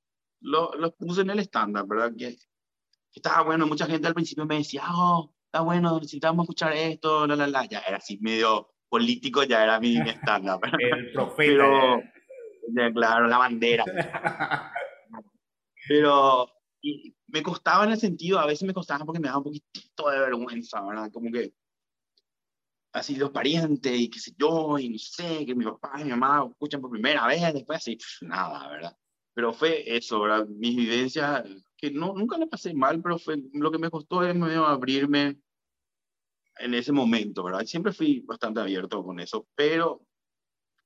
[0.40, 2.12] lo, lo puse en el estándar, ¿verdad?
[2.16, 2.36] Que,
[3.12, 7.36] estaba bueno, mucha gente al principio me decía, oh, está bueno, necesitamos escuchar esto, la,
[7.36, 10.60] la, la, ya era así medio político ya era mi estándar.
[10.78, 12.02] El profeta.
[12.74, 13.84] Pero, claro, la bandera.
[15.88, 16.48] Pero
[16.82, 20.08] y me costaba en el sentido, a veces me costaba porque me daba un poquitito
[20.08, 21.10] de vergüenza, ¿verdad?
[21.12, 21.52] Como que
[22.92, 26.10] así los parientes y qué sé yo, y no sé, que mi papá y mi
[26.10, 28.96] mamá escuchan por primera vez, después así, nada, ¿verdad?
[29.34, 30.46] Pero fue eso, ¿verdad?
[30.46, 31.44] Mis vivencias,
[31.76, 35.38] que no, nunca le pasé mal, pero fue, lo que me costó es medio abrirme
[36.60, 37.64] en ese momento, ¿verdad?
[37.64, 40.02] Siempre fui bastante abierto con eso, pero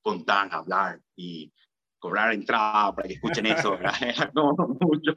[0.01, 1.51] contar, hablar y
[1.99, 3.93] cobrar entrada para que escuchen eso, ¿verdad?
[4.01, 5.13] Era como mucho.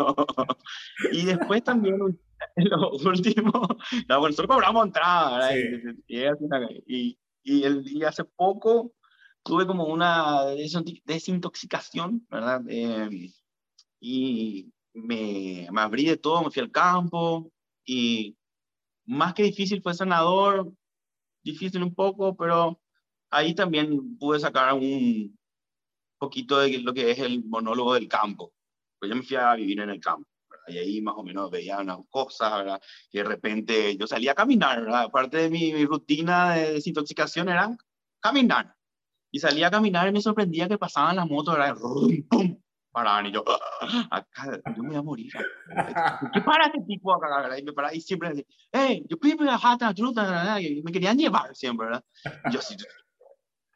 [1.13, 1.99] Y después también
[2.57, 3.53] lo último,
[4.09, 8.95] no, nosotros cobramos entrada, Y, y, y, el, y hace poco
[9.43, 10.45] tuve como una
[11.05, 12.63] desintoxicación, ¿verdad?
[12.69, 13.31] Eh,
[14.01, 17.51] y me, me abrí de todo, me fui al campo
[17.85, 18.38] y
[19.09, 20.71] más que difícil fue sanador,
[21.43, 22.79] difícil un poco, pero
[23.31, 25.37] ahí también pude sacar un
[26.19, 28.53] poquito de lo que es el monólogo del campo.
[28.99, 30.29] Pues yo me fui a vivir en el campo.
[30.67, 32.83] Y ahí más o menos veía unas cosas, ¿verdad?
[33.11, 35.05] Y de repente yo salía a caminar, ¿verdad?
[35.05, 37.75] Aparte de mi, mi rutina de desintoxicación era
[38.21, 38.77] caminar.
[39.31, 41.77] Y salía a caminar y me sorprendía que pasaban las motos, ¿verdad?
[42.29, 42.61] ¡Pum!
[42.91, 43.45] Paraban y yo,
[44.11, 45.33] acá, yo me voy a morir.
[46.33, 47.59] ¿Qué para este tipo acá?
[47.59, 49.93] Y me paraba y siempre decía, hey, yo pido la jata,
[50.61, 52.05] y me querían llevar siempre, ¿verdad?
[52.47, 52.77] Y yo así,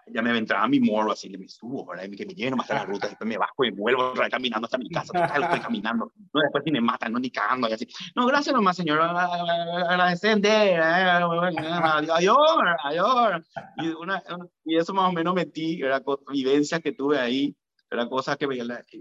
[0.06, 2.04] ya me entraba mi morro así, me subo, ¿verdad?
[2.04, 4.32] Y que me lleven más a la ruta, después me bajo y vuelvo otra vez
[4.32, 7.68] caminando hasta mi casa, total, estoy caminando, no, después si me matan, no, ni cagando,
[7.68, 12.38] y así, no, gracias nomás, señor, agradecente, adiós,
[12.84, 13.42] adiós,
[13.78, 14.22] y, una,
[14.64, 17.56] y eso más o menos metí, era vivencias que tuve ahí,
[17.92, 18.48] era cosas que,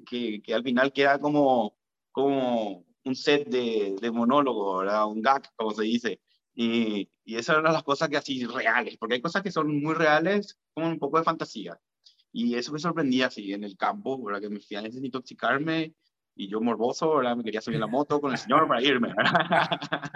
[0.05, 1.77] que, que al final queda como,
[2.11, 5.07] como un set de, de monólogo, ¿verdad?
[5.07, 6.21] Un gag, como se dice.
[6.53, 9.93] Y, y esas eran las cosas que así reales, porque hay cosas que son muy
[9.93, 11.79] reales, como un poco de fantasía.
[12.33, 14.41] Y eso me sorprendía así en el campo, ¿verdad?
[14.41, 15.93] Que me fui a desintoxicarme
[16.35, 17.35] y yo morboso, ¿verdad?
[17.35, 19.13] Me quería subir la moto con el señor para irme,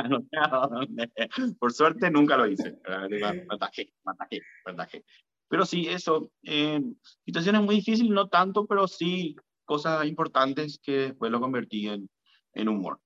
[0.10, 1.54] no sé.
[1.60, 2.80] Por suerte nunca lo hice.
[3.10, 5.06] Me atajé, me atajé, me atajé.
[5.48, 6.82] Pero sí, eso, eh,
[7.24, 12.10] situaciones muy difíciles, no tanto, pero sí cosas importantes que después lo convertí en,
[12.54, 13.00] en humor.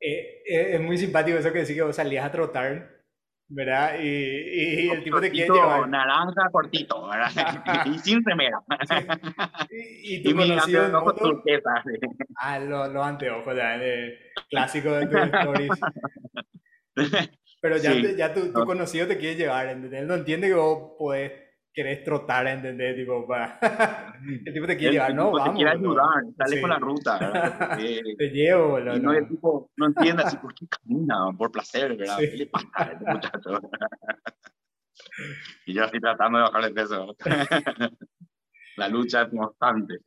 [0.00, 3.04] Eh, eh, es muy simpático eso que decís que vos salías a trotar,
[3.48, 3.98] ¿verdad?
[4.00, 5.88] Y, y, el tipo te quiere llevar.
[5.88, 7.30] Naranja cortito, ¿verdad?
[7.86, 8.60] y sin remera.
[9.70, 11.42] Y, y tu conocido en moto.
[12.36, 14.18] Ah, los lo anteojos, ya, el
[14.50, 15.70] clásico de tus stories.
[17.64, 20.02] Pero ya, ya tu, tu, conocido te quiere llevar, ¿entendés?
[20.02, 21.32] Él no entiende que vos podés,
[21.72, 22.94] querés trotar, ¿entendés?
[22.94, 23.58] Tipo, para...
[24.44, 25.48] el tipo te quiere llevar, no, vamos.
[25.48, 27.78] Te quiere ayudar, sale con la ruta.
[28.18, 28.94] te llevo, ¿no?
[28.94, 31.32] Y no, el tipo no entiende así, ¿por qué camina?
[31.38, 32.18] Por placer, ¿verdad?
[32.18, 33.60] ¿Qué le pasa a este muchacho?
[35.64, 37.16] y yo estoy tratando de bajar el peso.
[38.76, 40.00] la lucha es constante.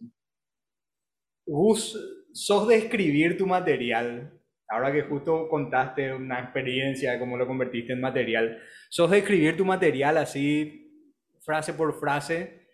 [1.43, 1.97] Gus,
[2.33, 4.36] sos de escribir tu material
[4.69, 9.55] ahora que justo contaste una experiencia de cómo lo convertiste en material, ¿sos de escribir
[9.55, 12.67] tu material así, frase por frase?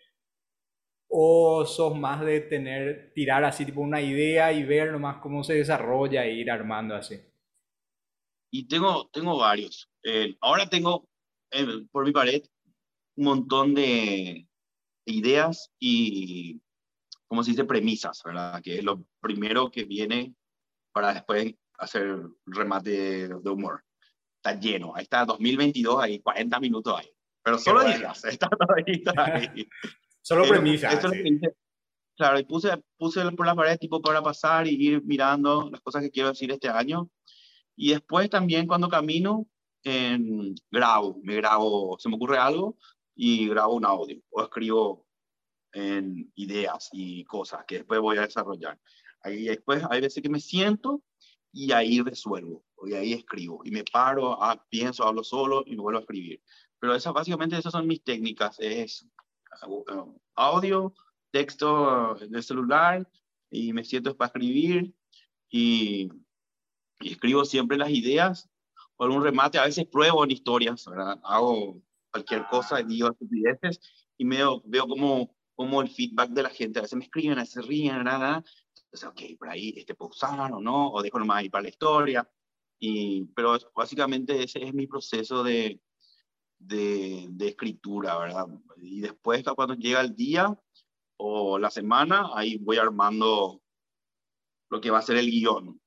[1.08, 5.54] ¿O sos más de tener, tirar así tipo una idea y ver nomás cómo se
[5.54, 7.20] desarrolla e ir armando así?
[8.50, 9.88] Y tengo, tengo varios.
[10.02, 11.08] Eh, ahora tengo
[11.52, 12.42] eh, por mi pared
[13.16, 14.48] un montón de
[15.06, 16.60] ideas y,
[17.28, 18.60] como se dice, premisas, ¿verdad?
[18.62, 20.34] Que es lo primero que viene
[20.92, 23.84] para después hacer remate de humor.
[24.36, 27.10] Está lleno, ahí está 2022, hay 40 minutos ahí.
[27.42, 28.48] Pero solo ideas, está
[29.34, 29.68] ahí.
[30.22, 31.04] Solo premisas.
[32.16, 36.00] claro, y puse, puse por la pared tipo para pasar y ir mirando las cosas
[36.00, 37.10] que quiero decir este año.
[37.76, 39.46] Y después también cuando camino,
[39.82, 42.78] en, grabo, me grabo, se me ocurre algo
[43.14, 45.06] y grabo un audio o escribo
[45.74, 48.78] en ideas y cosas que después voy a desarrollar.
[49.20, 51.02] Ahí después hay veces que me siento
[51.54, 55.98] y ahí resuelvo, y ahí escribo, y me paro, ah, pienso, hablo solo y vuelvo
[55.98, 56.42] a escribir.
[56.80, 59.06] Pero esas, básicamente esas son mis técnicas, es
[59.66, 60.92] uh, audio,
[61.30, 63.08] texto del celular,
[63.50, 64.92] y me siento para escribir,
[65.48, 66.10] y,
[67.00, 68.50] y, escribo siempre las ideas,
[68.96, 71.20] por un remate, a veces pruebo en historias, ¿verdad?
[71.22, 73.78] hago cualquier cosa, digo estupideces,
[74.18, 77.42] y veo, veo como, como el feedback de la gente, a veces me escriben, a
[77.42, 78.42] veces ríen, nada,
[78.94, 81.68] entonces, ok, por ahí este puedo usar o no, o dejo nomás ahí para la
[81.68, 82.30] historia.
[82.78, 85.80] Y, pero básicamente ese es mi proceso de,
[86.58, 88.46] de, de, escritura, ¿verdad?
[88.76, 90.56] Y después, cuando llega el día
[91.16, 93.60] o la semana, ahí voy armando
[94.70, 95.80] lo que va a ser el guion.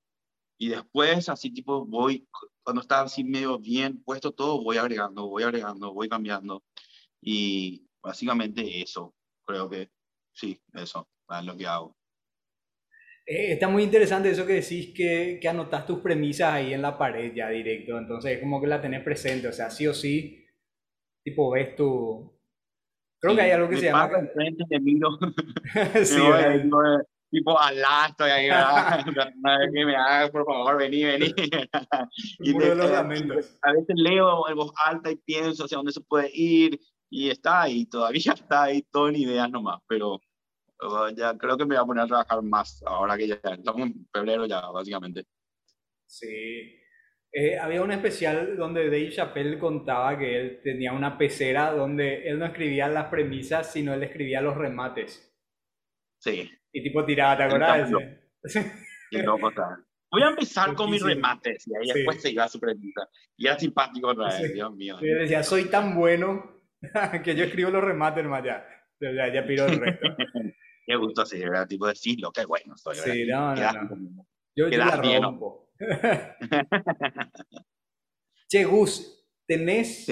[0.57, 2.27] Y después, así tipo, voy,
[2.63, 6.63] cuando está así medio bien puesto todo, voy agregando, voy agregando, voy cambiando.
[7.21, 9.15] Y básicamente eso,
[9.45, 9.91] creo que
[10.33, 11.96] sí, eso es lo que hago.
[13.29, 16.97] Eh, está muy interesante eso que decís que, que anotas tus premisas ahí en la
[16.97, 20.45] pared ya directo, entonces es como que la tenés presente, o sea, sí o sí,
[21.25, 22.33] tipo ves tu...
[23.19, 24.09] Creo que hay algo que se llama...
[24.17, 25.09] Enfrente de miro.
[26.05, 26.21] sí,
[27.29, 28.47] tipo alá, estoy ahí,
[29.73, 31.25] que me hagas, por favor, vení, vení.
[32.39, 33.59] y de, los lamentos.
[33.61, 37.63] A veces leo en voz alta y pienso hacia dónde se puede ir, y está
[37.63, 40.21] ahí, todavía está ahí, todo en ideas nomás, pero
[41.15, 44.07] ya creo que me voy a poner a trabajar más ahora que ya estamos en
[44.11, 45.25] febrero ya, básicamente.
[46.05, 46.77] Sí.
[47.31, 52.39] Eh, había un especial donde Dave Chappelle contaba que él tenía una pecera donde él
[52.39, 55.35] no escribía las premisas, sino él escribía los remates.
[56.19, 56.49] Sí.
[56.71, 58.21] Y tipo tiraba, ¿te?
[59.11, 59.51] Qué loco,
[60.09, 63.07] Voy a empezar con mis remates y ahí después se iba a su premisa.
[63.35, 64.97] Y era simpático otra vez, Dios mío.
[65.01, 66.61] Y decía, soy tan bueno
[67.23, 68.65] que yo escribo los remates nomás ya.
[68.99, 70.07] Ya, ya piro el resto.
[70.87, 72.95] Qué gusto así, era tipo decirlo, qué bueno soy.
[72.95, 74.27] Sí, no, no, no.
[74.55, 75.69] Yo, yo la rompo.
[78.47, 80.09] che, Gus, ¿tenés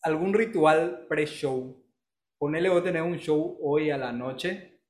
[0.00, 1.84] algún ritual pre-show?
[2.38, 4.80] Ponele vos tenés un show hoy a la noche.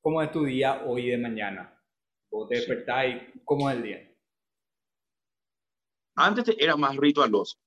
[0.00, 1.78] ¿Cómo es tu día hoy de mañana?
[2.30, 4.16] Vos te despertás y ¿cómo es el día?
[6.16, 7.58] Antes era más ritualoso,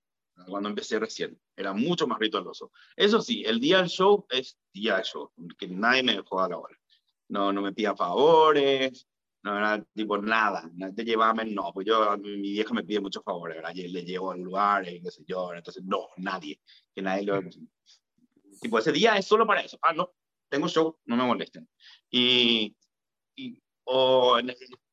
[0.48, 1.40] cuando empecé recién.
[1.56, 2.72] Era mucho más ritualoso.
[2.96, 6.50] Eso sí, el día del show es día del show, que nadie me dejó a
[6.50, 6.78] la hora
[7.30, 9.08] no, no me pida favores,
[9.44, 13.24] no era tipo nada, no te llevaba, no, pues yo, mi vieja me pide muchos
[13.24, 13.74] favores, ¿verdad?
[13.74, 16.60] Le llevo al lugar, qué sé yo, entonces no, nadie,
[16.94, 17.42] que nadie lo...
[18.60, 20.12] tipo, ese día es solo para eso, ah, no,
[20.50, 21.68] tengo show, no me molesten.
[22.10, 22.76] Y,
[23.36, 24.38] y o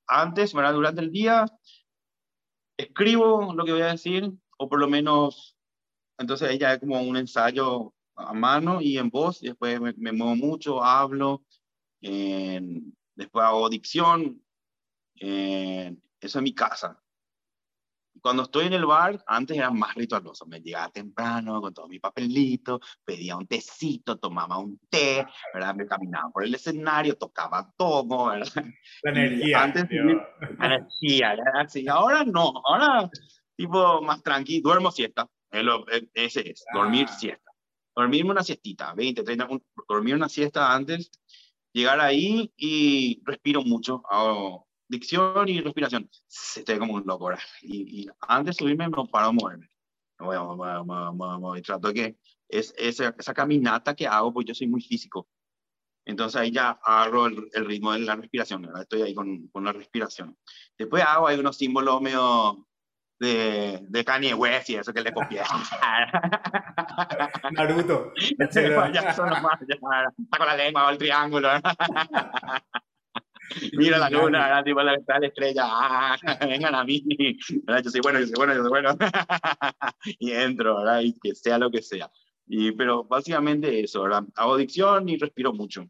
[0.07, 0.73] antes, ¿verdad?
[0.75, 1.47] Durante el día,
[2.77, 5.57] escribo lo que voy a decir, o por lo menos,
[6.18, 10.12] entonces ella es como un ensayo a mano y en voz, y después me, me
[10.12, 11.42] muevo mucho, hablo,
[13.14, 14.43] después hago dicción,
[15.17, 17.01] eso es mi casa.
[18.21, 20.47] Cuando estoy en el bar, antes era más ritualoso.
[20.47, 25.75] Me llegaba temprano con todo mi papelito, pedía un tecito, tomaba un té, ¿verdad?
[25.75, 28.64] Me caminaba por el escenario, tocaba todo, ¿verdad?
[29.03, 29.62] La energía.
[29.62, 31.87] antes, la energía, así.
[31.88, 33.11] Ahora no, ahora
[33.57, 35.29] tipo más tranquilo, duermo siesta.
[36.14, 37.12] Ese es, dormir ah.
[37.12, 37.51] siesta.
[37.97, 39.49] Dormirme una siestita, 20, 30,
[39.88, 41.11] dormir una siesta antes
[41.75, 46.09] llegar ahí y respiro mucho, hago dicción y respiración.
[46.57, 47.31] Estoy como un loco
[47.63, 49.69] Y, antes de subirme no paro de moverme.
[51.59, 52.17] y trato de que
[52.49, 55.29] es esa, esa, caminata que hago, pues yo soy muy físico.
[56.07, 60.37] Entonces ahí ya agarro el, ritmo de la respiración, estoy ahí con, con, la respiración.
[60.79, 62.67] Después hago ahí unos símbolos medio
[63.25, 65.43] de, de Kanye West y eso que le copié.
[67.53, 68.13] Naruto.
[69.17, 71.49] son nomás, ya, está con la lengua o el triángulo.
[73.73, 77.05] Mira la luna, tipo la, la estrella, ah, vengan a mí.
[77.49, 78.97] Yo soy bueno, yo soy bueno, yo soy bueno.
[80.19, 81.01] y entro, ¿verdad?
[81.01, 82.11] Y que sea lo que sea.
[82.47, 84.25] Y, pero básicamente eso, ¿verdad?
[84.35, 85.87] Hago dicción y respiro mucho.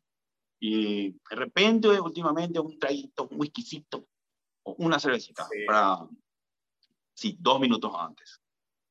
[0.61, 4.05] Y de repente, últimamente, un traguito, un whiskycito,
[4.65, 6.01] una cervecita para
[7.15, 8.41] sí, dos minutos antes.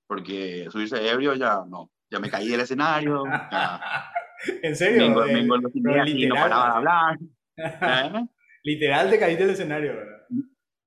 [0.08, 3.24] Porque subirse ebrio ya no, ya me caí del escenario.
[4.64, 5.04] ¿En serio?
[5.04, 7.20] Vengo, vengo los y no paraba de hablar.
[7.58, 8.28] ¿Eh?
[8.64, 10.28] Literal te caíste del escenario, ¿verdad?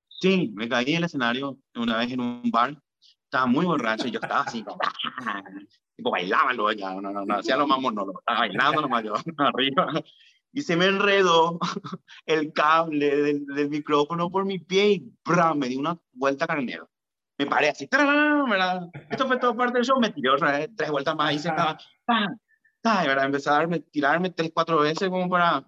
[0.09, 2.75] Sí, me caí del escenario una vez en un bar.
[3.25, 4.79] Estaba muy borracho y yo estaba así, como,
[5.97, 9.13] tipo, bailaba luego ya, no, no, no, hacía lo más monólogo, estaba bailando nomás yo,
[9.37, 9.91] arriba.
[10.53, 11.59] Y se me enredó
[12.25, 15.13] el cable del, del micrófono por mi pie y
[15.55, 16.89] me dio una vuelta carnero
[17.37, 18.89] me paré así, ¿verdad?
[19.09, 21.49] Esto fue todo parte del show, me tiré otra vez, tres vueltas más y se
[21.49, 21.77] estaba,
[22.83, 23.25] ¿verdad?
[23.25, 25.63] Empecé a darme, tirarme tres, cuatro veces como para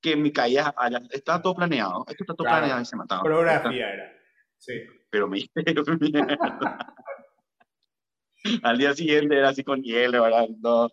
[0.00, 3.20] que mi caída haya, estaba todo planeado, esto está todo planeado y se mataba.
[3.20, 4.10] Coreografía era,
[4.56, 4.72] sí.
[5.10, 5.44] Pero me
[8.62, 10.48] Al día siguiente era así con hielo, ¿verdad?
[10.62, 10.88] No,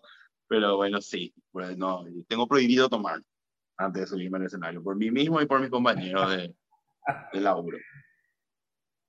[0.50, 3.22] pero bueno, sí, pues no, tengo prohibido tomar
[3.78, 6.54] antes de subirme al escenario, por mí mismo y por mis compañeros de,
[7.32, 7.78] de laburo.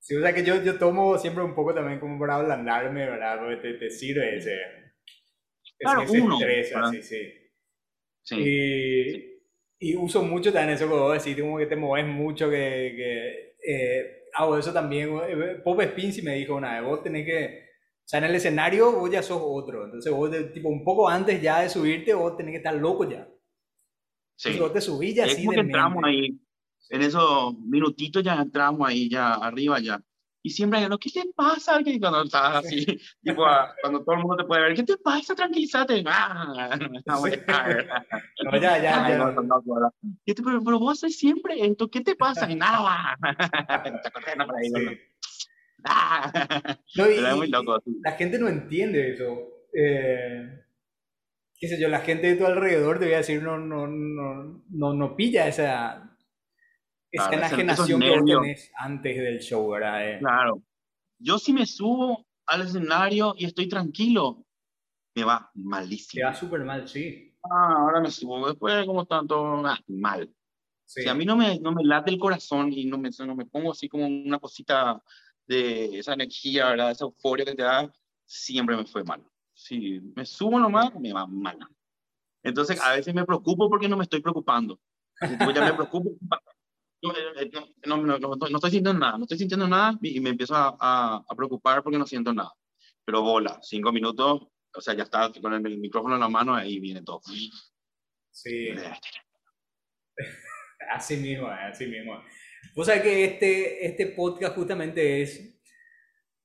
[0.00, 3.38] Sí, o sea que yo, yo tomo siempre un poco también como para ablandarme, ¿verdad?
[3.40, 4.56] Porque te, te sirve ese,
[5.78, 7.32] claro, ese uno, estrés, así, sí.
[8.22, 8.36] sí.
[8.38, 12.94] Y, y, uso mucho también eso que vos decís, como que te mueves mucho, que,
[12.96, 15.10] que eh, hago eso también.
[15.28, 17.64] Eh, Pop Spincy me dijo una vez, vos tenés que,
[18.04, 21.42] o sea, en el escenario vos ya sos otro, entonces vos, tipo, un poco antes
[21.42, 23.28] ya de subirte, vos tenés que estar loco ya.
[24.36, 24.50] Sí.
[24.50, 26.40] Entonces vos te subís ya así de que entramos ahí
[26.90, 30.00] en esos minutitos ya entramos ahí, ya arriba, ya.
[30.42, 31.82] Y siempre hay ¿qué te pasa?
[31.82, 32.86] Que cuando estás así,
[33.22, 33.44] tipo,
[33.82, 35.34] cuando todo el mundo te puede ver, ¿qué te pasa?
[35.34, 36.04] Tranquilízate.
[36.08, 36.78] Ah,
[38.44, 39.34] no, ya, ya, ya.
[40.24, 42.50] pero, pero, vos haces siempre esto, ¿qué te pasa?
[42.50, 43.16] Y nada.
[45.84, 46.76] Ah.
[46.96, 47.80] no, y, muy loco.
[48.02, 49.48] La gente no entiende eso.
[49.72, 50.60] Eh,
[51.56, 54.64] qué sé yo, la gente de tu alrededor te voy a decir, no, no, no,
[54.70, 56.17] no, no pilla esa,
[57.10, 60.10] esa enajenación que tenés antes del show, ¿verdad?
[60.10, 60.18] Eh.
[60.18, 60.62] Claro.
[61.18, 64.44] Yo si me subo al escenario y estoy tranquilo,
[65.14, 66.20] me va malísimo.
[66.20, 67.34] Te va súper mal, sí.
[67.42, 70.32] Ah, ahora me subo después, como tanto, ah, mal.
[70.84, 73.44] Si a mí no me, no me late el corazón y no me, no me
[73.44, 75.02] pongo así como una cosita
[75.46, 76.90] de esa energía, ¿verdad?
[76.90, 77.92] esa euforia que te da,
[78.24, 79.22] siempre me fue mal.
[79.52, 81.58] Si me subo nomás, me va mal.
[82.42, 84.80] Entonces, a veces me preocupo porque no me estoy preocupando.
[85.20, 86.10] Entonces, ya me preocupo.
[87.00, 87.50] Eh,
[87.86, 90.76] no, no, no, no, estoy sintiendo nada, no estoy sintiendo nada y me empiezo a,
[91.28, 92.52] a, preocupar porque no siento nada.
[93.04, 96.80] Pero bola, cinco minutos, o sea, ya está con el, micrófono en la mano, ahí
[96.80, 97.20] viene todo.
[98.30, 98.70] Sí.
[100.90, 102.22] Así mismo, así mismo.
[102.74, 105.60] Vos sabés que este, este podcast justamente es...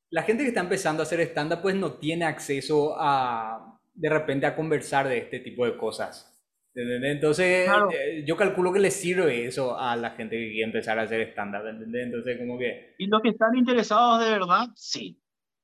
[0.10, 4.46] La gente que está empezando a hacer stand-up pues no tiene acceso a, de repente,
[4.46, 6.33] a conversar de este tipo de cosas.
[6.76, 11.04] Entonces, eh, yo calculo que le sirve eso a la gente que quiere empezar a
[11.04, 12.96] hacer stand-up, Entonces, como que...
[12.98, 15.22] Y los que están interesados de verdad, sí,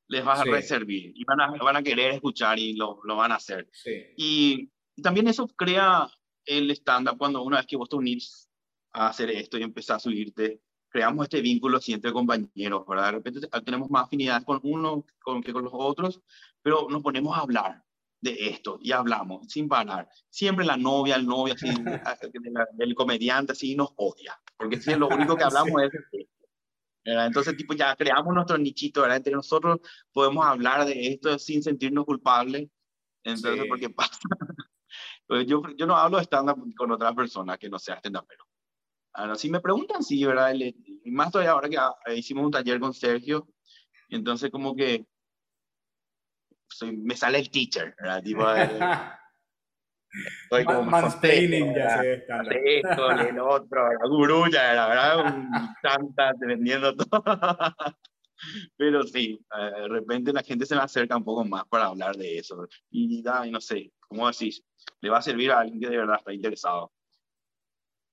[0.07, 3.31] les vas a reservar y van a, van a querer escuchar y lo, lo van
[3.31, 3.67] a hacer.
[3.71, 3.91] Sí.
[4.17, 6.07] Y, y, también eso crea
[6.45, 8.47] el stand-up cuando una vez que vos te unís
[8.91, 13.05] a hacer esto y empezar a subirte, creamos este vínculo así entre compañeros, ¿verdad?
[13.05, 16.21] De repente tenemos más afinidad con uno con, que con los otros,
[16.61, 17.83] pero nos ponemos a hablar
[18.21, 20.09] de esto y hablamos sin parar.
[20.29, 21.67] Siempre la novia, el novio, así,
[22.79, 26.35] el comediante, así nos odia, porque si lo único que hablamos es de esto.
[27.05, 29.17] Entonces, tipo, ya creamos nuestro nichito, ¿verdad?
[29.17, 29.79] Entre nosotros
[30.11, 32.69] podemos hablar de esto sin sentirnos culpables.
[33.23, 33.67] Entonces, sí.
[33.67, 34.19] porque pasa.
[35.25, 38.43] Pues yo, yo no hablo de stand-up con otra persona que no sea stand-up, pero
[39.13, 40.53] Ahora, si me preguntan, sí, ¿verdad?
[40.53, 43.47] Y más todavía ahora que ah, hicimos un taller con Sergio,
[44.07, 45.05] entonces como que
[46.69, 48.23] soy, me sale el teacher, ¿verdad?
[48.23, 48.45] Tipo,
[50.43, 52.01] Estoy como Mansplaining ya.
[52.03, 55.35] Esto, el otro, la ya era, ¿verdad?
[55.35, 55.51] Un
[55.81, 57.23] tanta vendiendo todo.
[58.77, 62.37] Pero sí, de repente la gente se me acerca un poco más para hablar de
[62.37, 62.67] eso.
[62.89, 64.63] Y, y no sé, ¿cómo decís?
[65.01, 66.93] Le va a servir a alguien que de verdad está interesado.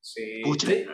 [0.00, 0.40] Sí.
[0.40, 0.88] Escuchen.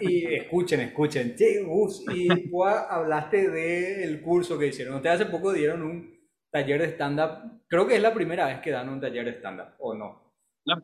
[0.00, 1.36] Y escuchen, escuchen.
[1.38, 4.96] y tú hablaste del curso que hicieron.
[4.96, 6.17] Ustedes hace poco dieron un
[6.50, 7.62] taller de stand-up.
[7.66, 10.28] Creo que es la primera vez que dan un taller de stand-up, ¿o no?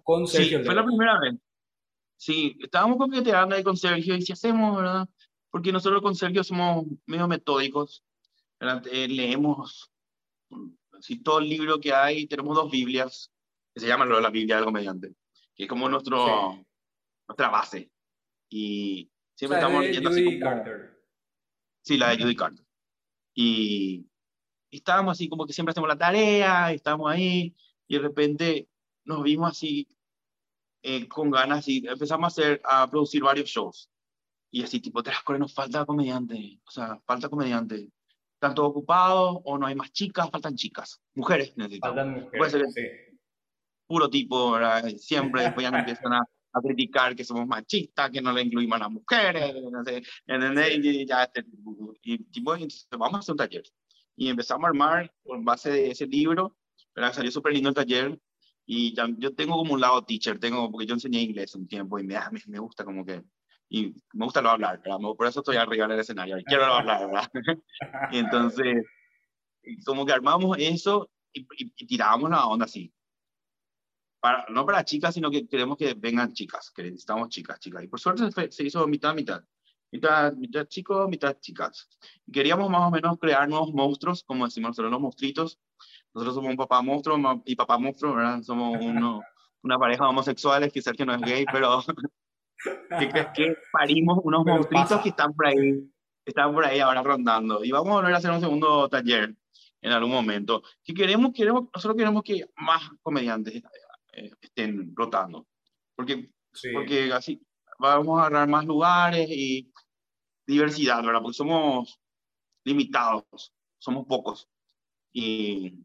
[0.03, 0.61] con Sergio.
[0.61, 1.35] Sí, fue la primera vez.
[2.17, 5.07] Sí, estábamos coqueteando ahí con Sergio y si hacemos, ¿verdad?
[5.51, 8.03] Porque nosotros con Sergio somos medio metódicos.
[8.91, 9.93] Eh, leemos
[10.93, 12.27] así, todo el libro que hay.
[12.27, 13.31] Tenemos dos Biblias,
[13.75, 15.15] que se llaman la Biblia del comediante,
[15.55, 16.65] que es como nuestro
[17.29, 17.91] nuestra base.
[18.49, 21.03] Y siempre estamos leyendo así Carter.
[21.83, 22.65] Sí, la de Judy Carter.
[23.35, 24.07] Y,
[24.77, 27.55] estábamos así como que siempre hacemos la tarea, y estábamos ahí,
[27.87, 28.69] y de repente
[29.05, 29.89] nos vimos así
[30.83, 33.91] eh, con ganas y empezamos a hacer, a producir varios shows.
[34.51, 37.91] Y así, tipo, te las nos falta comediante, o sea, falta comediante.
[38.35, 40.31] ¿Están todos ocupados o no hay más chicas?
[40.31, 41.01] Faltan chicas.
[41.15, 41.97] Mujeres necesitamos.
[41.97, 42.83] Faltan mujeres, sí.
[43.87, 44.89] Puro tipo, ¿verdad?
[44.99, 48.77] Siempre después ya no empiezan a a criticar que somos machistas, que no le incluimos
[48.77, 50.03] a las mujeres, no sé,
[50.77, 51.45] Y, ya, este,
[52.03, 53.65] y tipo, entonces vamos a hacer un taller.
[54.17, 56.57] Y empezamos a armar con base de ese libro,
[56.93, 58.19] pero salió súper lindo el taller.
[58.67, 61.99] Y ya, yo tengo como un lado teacher, tengo, porque yo enseñé inglés un tiempo
[61.99, 63.23] y me, me, me gusta como que,
[63.69, 64.99] y me gusta lo hablar, ¿verdad?
[65.17, 67.31] por eso estoy arriba del escenario, y quiero hablar, ¿verdad?
[68.13, 68.87] y entonces,
[69.85, 72.95] como que armamos eso y, y, y tirábamos la onda así
[74.51, 77.85] no para chicas, sino que queremos que vengan chicas, que necesitamos chicas, chicas.
[77.85, 79.43] Y por suerte se, hizo mitad, mitad.
[79.95, 81.89] Mitad, mitad chicos, mitad chicas.
[82.33, 85.61] queríamos más o menos crear nuevos monstruos, como decimos nosotros, los monstruitos.
[86.13, 88.43] Nosotros somos un papá monstruo y papá monstruo, ¿verdad?
[88.43, 89.21] Somos uno,
[89.63, 91.81] una pareja homosexuales, que que no es gay, pero
[92.99, 95.89] que, que parimos unos monstruitos que están por ahí,
[96.25, 97.65] están por ahí ahora rondando.
[97.65, 99.33] Y vamos a volver a hacer un segundo taller
[99.81, 100.65] en algún momento.
[100.83, 103.63] Si queremos, queremos, nosotros queremos que más comediantes
[104.13, 105.47] eh, estén rotando.
[105.95, 106.31] Porque,
[106.73, 107.41] porque así
[107.79, 109.73] vamos a agarrar más lugares y
[110.47, 111.21] diversidad, ¿verdad?
[111.23, 112.01] Porque somos
[112.65, 114.49] limitados, somos pocos.
[115.13, 115.85] Y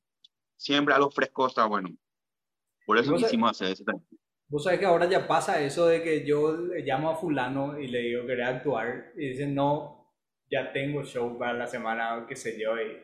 [0.57, 1.89] siempre algo fresco está bueno.
[2.85, 3.83] Por eso quisimos hacer ese
[4.47, 7.87] Vos sabés que ahora ya pasa eso de que yo le llamo a fulano y
[7.87, 9.99] le digo quería actuar y dicen no,
[10.49, 12.75] ya tengo show para la semana, qué sé yo.
[12.81, 13.03] Y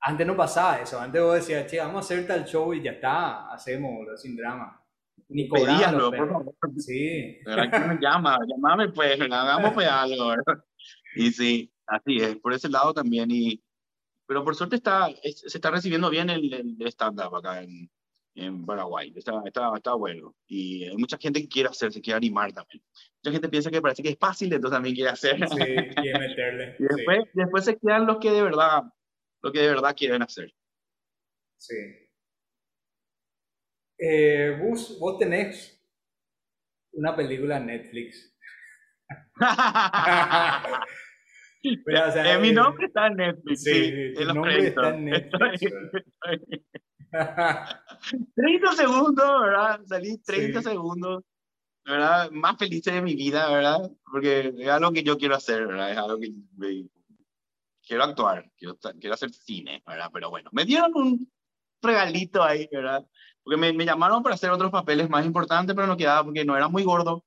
[0.00, 2.92] antes no pasaba eso, antes vos decías, che, vamos a hacer tal show y ya
[2.92, 4.79] está, hacemos, sin drama.
[5.30, 6.54] Ni por favor.
[6.76, 7.38] Sí.
[7.44, 10.34] Pero me llama, llamame pues, hagamos pues algo.
[11.14, 13.30] Y sí, así es, por ese lado también.
[13.30, 13.62] Y,
[14.26, 17.90] pero por suerte está, se está recibiendo bien el, el stand-up acá en,
[18.34, 19.12] en Paraguay.
[19.16, 20.34] Está, está, está, bueno.
[20.46, 22.82] Y hay mucha gente que quiere hacer, se quiere animar también.
[23.22, 25.36] Mucha gente piensa que parece que es fácil, entonces también quiere hacer.
[25.48, 26.76] Sí, quiere meterle.
[26.78, 28.82] y después, después se quedan los que de verdad
[29.42, 30.52] lo que de verdad quieren hacer.
[31.56, 31.74] Sí.
[34.02, 35.78] Eh, vos, vos tenés
[36.92, 38.30] una película en Netflix
[41.84, 43.62] Pero, o sea, eh, mi nombre está en Netflix.
[43.62, 45.60] Sí, sí tu nombre está en Netflix.
[48.34, 49.80] 30 segundos, ¿verdad?
[49.84, 51.22] Salí 30 segundos,
[51.84, 52.30] ¿verdad?
[52.30, 53.90] Más feliz de mi vida, ¿verdad?
[54.04, 55.92] Porque es algo que yo quiero hacer, ¿verdad?
[55.92, 56.32] Es algo que
[57.86, 60.08] quiero actuar, quiero, quiero hacer cine, ¿verdad?
[60.12, 61.30] Pero bueno, me dieron un
[61.82, 63.04] regalito ahí, ¿verdad?
[63.50, 66.56] Porque me, me llamaron para hacer otros papeles más importantes, pero no quedaba porque no
[66.56, 67.24] era muy gordo,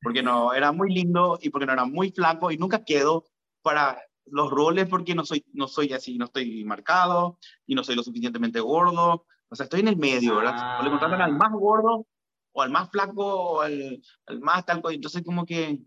[0.00, 3.24] porque no era muy lindo y porque no era muy flaco y nunca quedo
[3.60, 7.96] para los roles porque no soy, no soy así, no estoy marcado y no soy
[7.96, 9.26] lo suficientemente gordo.
[9.48, 10.78] O sea, estoy en el medio, ¿verdad?
[10.78, 11.38] O le contratan al ah.
[11.38, 12.06] más gordo
[12.52, 14.80] o al más flaco o al, al más tal.
[14.90, 15.80] Entonces, como que.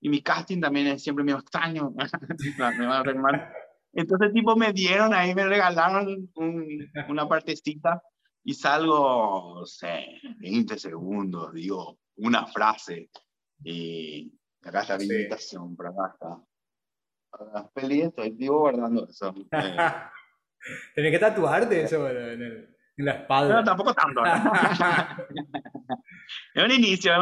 [0.00, 1.92] Y mi casting también es siempre medio extraño.
[2.78, 3.52] me van a.
[3.92, 6.30] Entonces, tipo, me dieron ahí, me regalaron
[7.06, 8.00] una partecita
[8.44, 10.06] y salgo, no sé,
[10.38, 13.10] 20 segundos, digo una frase
[13.62, 14.32] y
[14.62, 16.42] acá está la invitación, por acá está
[17.52, 19.34] las pelis, estoy vivo guardando eso.
[20.94, 22.42] Tienes que tatuarte eso en, el,
[22.96, 23.56] en, la espalda.
[23.56, 24.22] No, tampoco tanto.
[26.54, 27.12] es un inicio.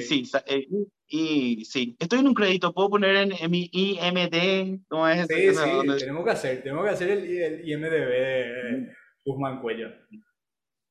[0.00, 0.24] sí.
[0.24, 0.66] sí eh,
[1.10, 5.26] y, sí, estoy en un crédito, puedo poner en, en mi IMD, ¿cómo es?
[5.26, 8.92] Sí, sí, tenemos que hacer, tenemos que hacer el, el IMDB de
[9.28, 9.88] Guzmán Cuello.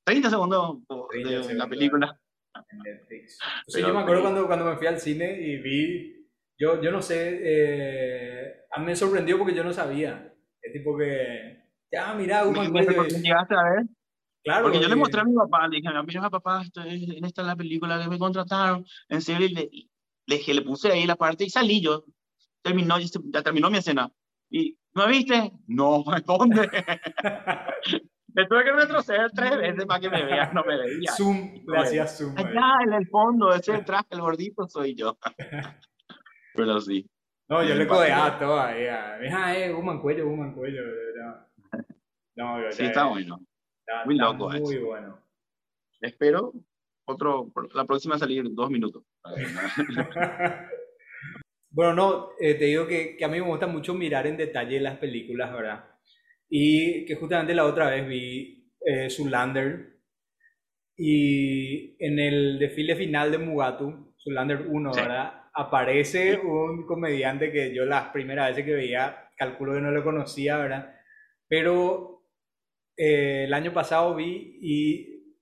[0.06, 0.80] 30 segundos
[1.12, 2.20] de la película.
[3.68, 6.18] Sí, yo me acuerdo cuando, cuando me fui al cine y vi
[6.60, 10.34] yo, yo no sé, eh, a mí me sorprendió porque yo no sabía.
[10.62, 13.86] Es tipo que, ya, mira, un llegaste a ver?
[14.44, 14.64] Claro.
[14.64, 18.02] Porque yo le mostré a mi papá, le dije, mira, papá, esta es la película
[18.02, 18.86] que me contrataron.
[19.10, 19.70] En serio, y le,
[20.26, 22.06] le, le puse ahí la parte y salí yo.
[22.64, 24.12] Terminó, ya terminó mi escena.
[24.50, 25.52] Y, ¿no viste?
[25.68, 26.70] No, ¿dónde?
[28.38, 31.12] me tuve que retroceder tres veces para que me veas, no me veía.
[31.12, 32.38] Zoom, hacía zoom.
[32.38, 35.18] Allá en el fondo, ese traje, el gordito soy yo.
[36.54, 37.10] Pero sí.
[37.50, 38.82] No, yo le codeaba todo ahí.
[39.22, 40.84] Mira, eh, Human Cuello, Human Cuello.
[42.36, 43.40] No, no sí, está bueno.
[44.06, 44.52] muy loco.
[44.52, 45.20] Muy bueno.
[46.00, 46.54] Espero
[47.06, 49.04] otro, la próxima salir dos minutos.
[51.72, 54.80] bueno, no, eh, te digo que, que, a mí me gusta mucho mirar en detalle
[54.80, 55.97] las películas, ¿verdad?
[56.50, 59.98] Y que justamente la otra vez vi eh, Zulander
[60.96, 65.38] y en el desfile final de Mugatu, Zulander 1, ¿verdad?
[65.58, 70.58] aparece un comediante que yo las primeras veces que veía, calculo que no lo conocía,
[70.58, 70.96] ¿verdad?
[71.48, 72.28] Pero
[72.96, 75.34] eh, el año pasado vi y,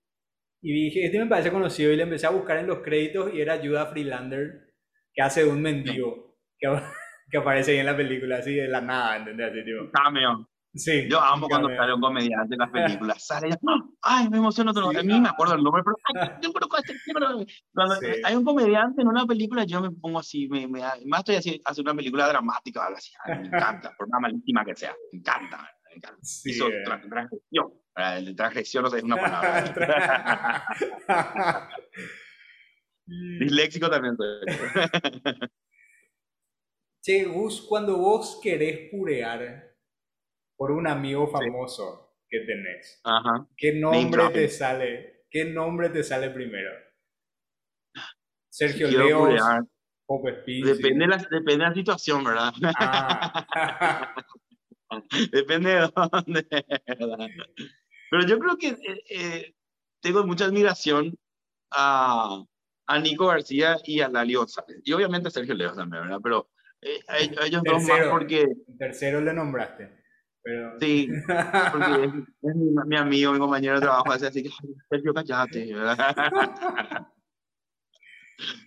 [0.61, 3.41] y dije, este me parece conocido y le empecé a buscar en los créditos y
[3.41, 4.73] era Judah Freelander,
[5.13, 6.69] que hace de un mendigo, que,
[7.29, 9.51] que aparece ahí en la película, así de la nada, ¿entendés?
[9.51, 9.91] Así, tipo.
[9.91, 10.47] Cameo.
[10.75, 11.07] Sí.
[11.09, 13.25] Yo amo cuando sale un comediante en las películas.
[13.25, 13.57] Sale ya,
[14.01, 14.73] ay, me emociono.
[14.73, 14.89] Todo.
[14.89, 16.93] a mí me acuerdo el nombre, pero ay, yo conozco este.
[17.73, 21.35] Cuando hay un comediante en una película, yo me pongo así, me, me, más estoy
[21.35, 23.11] así, hace una película dramática o algo así.
[23.27, 24.93] me encanta, por más malísima que sea.
[25.11, 25.69] Me encanta.
[25.89, 26.19] Me encanta.
[26.21, 26.83] Sí, Hizo eh.
[26.83, 27.73] transgresión.
[28.35, 30.67] Transgresión no sé, es una palabra.
[33.07, 34.17] Disléxico también
[37.01, 39.74] Che, Gus, cuando vos querés purear,
[40.55, 43.01] por un amigo famoso que tenés.
[43.03, 43.47] Ajá.
[43.57, 45.25] ¿Qué nombre te sale?
[45.29, 46.71] ¿Qué nombre te sale primero?
[48.49, 49.27] Sergio Leo.
[50.07, 52.53] Depende, de la, depende de la situación, ¿verdad?
[52.77, 54.15] Ah.
[55.31, 56.47] depende de dónde,
[56.99, 57.27] ¿verdad?
[58.11, 59.55] Pero yo creo que eh, eh,
[59.99, 61.17] tengo mucha admiración
[61.71, 62.43] a,
[62.85, 64.79] a Nico García y a Lali González.
[64.83, 66.19] Y obviamente a Sergio Leo también, ¿verdad?
[66.23, 66.49] Pero
[66.81, 68.45] eh, a, ellos dos más porque...
[68.77, 70.04] Tercero le nombraste.
[70.79, 71.09] Sí,
[71.71, 72.03] porque
[72.43, 74.51] es, mi, amigo, mi compañero de trabajo, así que,
[74.89, 75.73] Sergio, callate.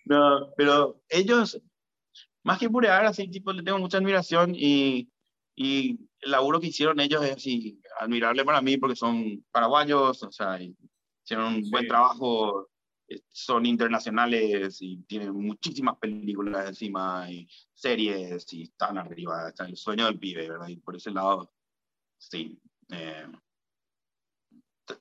[0.07, 1.63] no, pero ellos,
[2.43, 5.09] más que purear, así, tipo, le tengo mucha admiración y,
[5.55, 10.33] y el laburo que hicieron ellos es así, admirable para mí porque son paraguayos, o
[10.33, 10.59] sea,
[11.23, 12.69] hicieron un buen trabajo,
[13.07, 19.77] eh, son internacionales y tienen muchísimas películas encima y series y están arriba, está el
[19.77, 20.67] sueño del pibe, ¿verdad?
[20.67, 21.53] Y por ese lado
[22.19, 22.61] sí.
[22.91, 23.27] Eh,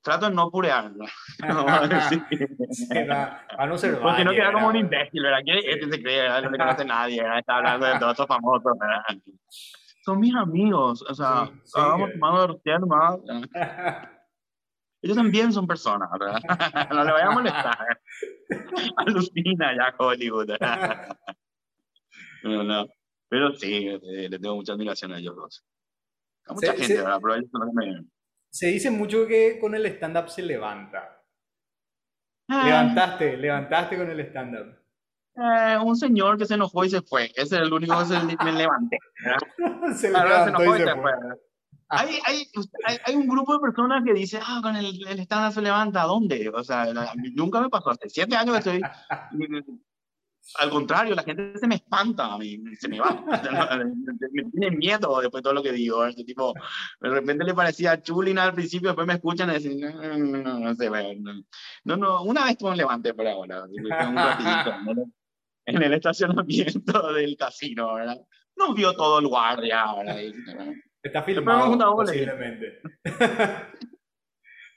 [0.02, 0.90] trato de no purear.
[1.48, 1.66] No,
[2.08, 2.20] sí.
[3.58, 5.38] a no ser Porque no queda como un imbécil, ¿verdad?
[5.44, 6.28] ¿Quién este se cree?
[6.42, 8.72] No le conoce nadie, Está hablando de todos estos famosos,
[10.04, 13.18] Son mis amigos, o sea, estábamos tomando más.
[15.00, 16.40] Ellos también son personas, ¿verdad?
[16.90, 18.00] No le vaya a molestar.
[18.96, 20.56] Alucina ya Hollywood.
[22.42, 22.86] No, no.
[23.28, 25.64] Pero sí, le tengo mucha admiración a ellos dos
[26.54, 27.18] mucha se, gente, se, ¿verdad?
[27.22, 28.04] Pero ellos me...
[28.50, 31.22] Se dice mucho que con el stand-up se levanta.
[32.48, 32.62] Ah.
[32.64, 34.78] Levantaste, levantaste con el stand-up.
[35.36, 37.26] Eh, un señor que se enojó y se fue.
[37.36, 38.98] Ese es el único que se, me levanté.
[39.96, 41.12] se levantó y se fue.
[41.90, 42.46] Hay, hay,
[43.06, 46.50] hay, un grupo de personas que dice, ah, con el, el estándar se levanta, ¿dónde?
[46.50, 46.86] O sea,
[47.34, 48.82] nunca me pasó, hace siete años que estoy...
[50.56, 53.22] Al contrario, la gente se me espanta a mí, se me va.
[54.32, 56.04] me tiene miedo después de todo lo que digo.
[56.06, 56.54] Este tipo,
[57.00, 60.58] de repente le parecía chulina al principio, después me escuchan y dicen, no, no, no,
[60.60, 60.90] no sé,
[61.84, 65.10] no, no, una vez me levanté por ahora, un ratito,
[65.66, 68.18] en el estacionamiento del casino, ¿verdad?
[68.56, 70.18] No vio todo el guardia, ¿verdad?
[71.02, 72.80] Está filmado, posiblemente.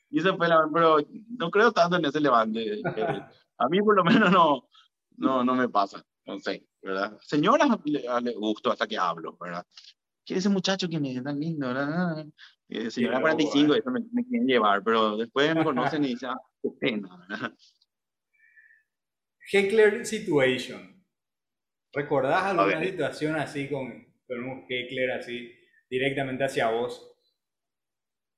[0.10, 0.68] y eso fue la...
[0.72, 0.98] Pero
[1.38, 2.82] no creo tanto en ese levante.
[3.58, 4.68] A mí por lo menos no,
[5.22, 6.04] no, no me pasa.
[6.26, 7.18] No sé, ¿verdad?
[7.22, 9.66] Señoras le, le gusto hasta que hablo, ¿verdad?
[10.26, 12.26] ¿Quién es ese muchacho que me tan lindo, verdad?
[12.70, 16.38] Eh, señora 45, eso me, me, quieren llevar, pero después me conocen y dicen, ah,
[16.62, 17.54] qué pena, ¿verdad?
[19.52, 21.04] Heckler situation.
[21.92, 25.52] ¿Recordás alguna situación así con, con un heckler así
[25.90, 27.12] directamente hacia vos?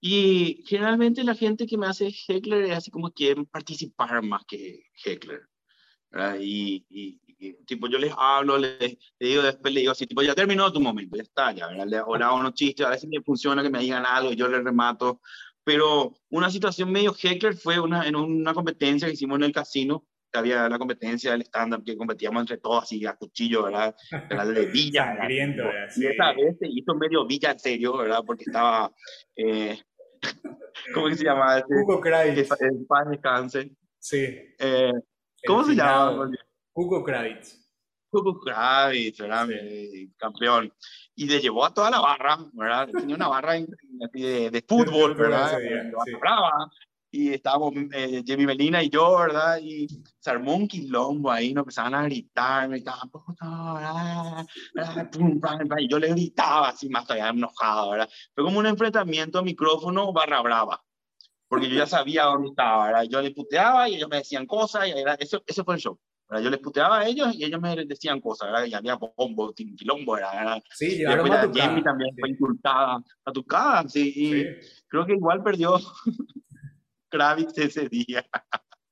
[0.01, 4.88] Y generalmente la gente que me hace heckler es así como quieren participar más que
[5.05, 5.47] heckler.
[6.39, 7.20] Y, y,
[7.66, 11.18] tipo yo les hablo, les, digo después, le digo así, tipo ya terminó tu momento,
[11.18, 11.88] ya está, ya, ¿verdad?
[11.88, 14.36] Le, o le hago unos chistes, a veces me funciona que me digan algo y
[14.36, 15.22] yo les remato.
[15.66, 20.05] Pero una situación medio heckler fue una, en una competencia que hicimos en el casino,
[20.34, 23.95] había la competencia del stand-up que competíamos entre todos así a cuchillo, ¿verdad?
[24.53, 25.16] De Villa.
[25.16, 25.64] Sangriento,
[25.95, 28.24] y esa vez se hizo medio Villa en serio, ¿verdad?
[28.26, 28.91] Porque estaba,
[29.36, 29.80] eh,
[30.93, 31.64] ¿cómo se llama?
[31.68, 32.49] Hugo Kravitz.
[32.59, 33.72] El paz descanse.
[33.99, 34.26] Sí.
[34.59, 34.91] Eh,
[35.46, 36.30] ¿Cómo se llama?
[36.74, 37.60] Hugo Kravitz.
[38.12, 39.48] Hugo Kravitz, ¿verdad?
[39.48, 40.12] Sí.
[40.18, 40.74] Campeón.
[41.16, 42.89] Y le llevó a toda la barra, ¿verdad?
[42.89, 45.58] Tenía una barra de, de, fútbol, ¿verdad?
[46.06, 46.14] Sí
[47.14, 49.60] y estábamos eh, Jamie Melina y yo, ¿verdad?
[49.62, 49.88] Y
[50.18, 53.20] se armó un quilombo ahí, nos empezaban a gritar, me gritaban,
[55.78, 58.10] y yo le gritaba así más todavía enojado, ¿verdad?
[58.34, 60.84] Fue como un enfrentamiento micrófono barra brava,
[61.54, 63.04] porque yo ya sabía dónde estaba, ¿verdad?
[63.04, 65.99] Yo les puteaba y ellos me decían cosas, y era, eso, eso fue el show.
[66.28, 66.43] ¿verdad?
[66.45, 68.66] Yo les puteaba a ellos y ellos me decían cosas, ¿verdad?
[68.66, 70.64] Y había bombo, quilombo, ¿verdad?
[70.72, 72.22] Sí, a tu Jamie también sí.
[72.22, 74.45] fue insultada, a tu cara, sí, y sí.
[74.88, 75.76] creo que igual perdió
[77.10, 78.26] Kravitz ese día,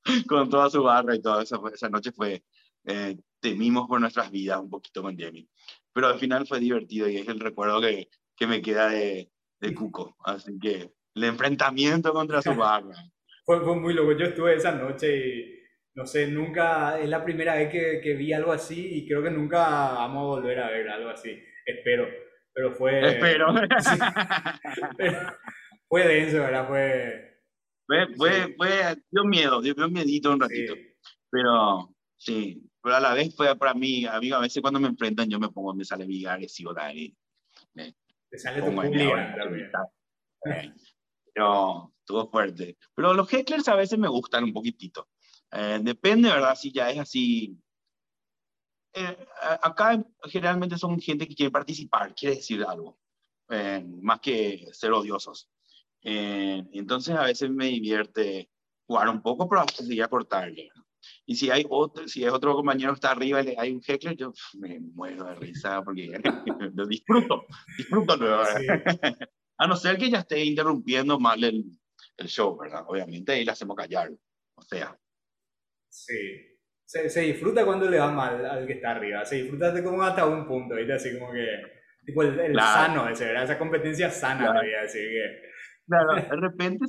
[0.30, 2.44] con toda su barra y toda esa, esa noche fue,
[2.86, 5.50] eh, temimos por nuestras vidas un poquito con Jamie.
[5.92, 9.74] Pero al final fue divertido y es el recuerdo que, que me queda de, de
[9.74, 10.16] Cuco.
[10.24, 12.96] Así que el enfrentamiento contra su barra.
[13.46, 14.14] fue, fue muy loco.
[14.14, 15.62] Yo estuve esa noche y
[15.94, 19.30] no sé, nunca, es la primera vez que, que, vi algo así y creo que
[19.30, 21.38] nunca vamos a volver a ver algo así.
[21.66, 22.08] Espero.
[22.54, 23.08] Pero fue.
[23.08, 23.54] Espero.
[23.80, 23.98] Sí,
[24.98, 25.20] pero
[25.90, 26.68] fue denso, ¿verdad?
[26.68, 27.28] Fue.
[27.88, 28.54] Fue, fue, sí.
[28.58, 28.70] fue,
[29.10, 30.74] dio miedo, dio miedito un ratito.
[30.74, 30.96] Sí.
[31.30, 35.30] Pero sí, pero a la vez fue para mí, amigo, a veces cuando me enfrentan
[35.30, 36.74] yo me pongo, me sale mi agresivo.
[37.74, 37.94] Me,
[38.30, 38.72] Te sale tu.
[41.34, 42.78] Pero estuvo fuerte.
[42.96, 45.10] Pero los hecklers a veces me gustan un poquitito.
[45.52, 46.56] Eh, depende, ¿verdad?
[46.56, 47.58] Si ya es así.
[48.94, 49.18] Eh,
[49.62, 53.00] acá generalmente son gente que quiere participar, quiere decir algo,
[53.50, 55.50] eh, más que ser odiosos.
[56.04, 58.50] Eh, entonces a veces me divierte
[58.86, 60.70] jugar un poco, pero a veces seguir a cortarle.
[61.26, 64.16] Y si hay otro, si es otro compañero que está arriba y hay un heckler,
[64.16, 66.12] yo me muero de risa porque
[66.76, 67.46] lo disfruto,
[67.78, 68.44] disfruto luego.
[68.46, 68.68] Sí.
[69.62, 71.64] A no ser que ya esté interrumpiendo mal el,
[72.18, 72.84] el show, ¿verdad?
[72.88, 74.10] Obviamente ahí le hacemos callar.
[74.56, 74.98] O sea.
[75.88, 76.58] Sí.
[76.84, 79.24] Se, se, disfruta cuando le va mal al que está arriba.
[79.24, 80.94] Se disfruta como hasta un punto, ¿viste?
[80.94, 81.46] Así como que.
[82.04, 82.94] Tipo el, el claro.
[82.94, 83.44] sano ese, ¿verdad?
[83.44, 84.62] Esa competencia sana, claro.
[84.62, 85.52] voy a decir que.
[85.86, 86.86] Claro, de repente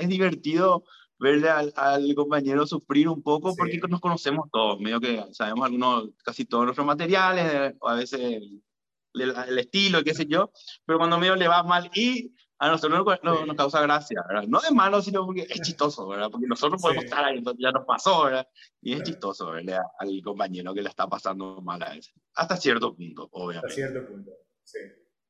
[0.00, 0.84] es divertido
[1.18, 3.80] verle al, al, compañero sufrir un poco porque sí.
[3.86, 8.40] nos conocemos todos, medio que sabemos algunos, casi todos nuestros materiales, o a veces
[9.14, 10.52] el, el, estilo, qué sé yo,
[10.84, 14.48] pero cuando medio le va mal y a nosotros nos, nos, nos causa gracia, ¿verdad?
[14.48, 16.28] No de malo, sino porque es chistoso, ¿verdad?
[16.30, 17.08] Porque nosotros podemos sí.
[17.08, 18.48] estar ahí, entonces ya nos pasó, ¿verdad?
[18.82, 22.12] Y es chistoso verle al compañero que le está pasando mal a ese.
[22.34, 23.68] Hasta cierto punto, obviamente.
[23.68, 24.32] Hasta cierto punto,
[24.64, 24.78] sí.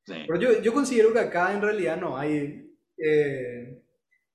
[0.07, 0.15] sí.
[0.27, 2.69] Pero yo, yo considero que acá en realidad no hay
[2.99, 3.83] eh,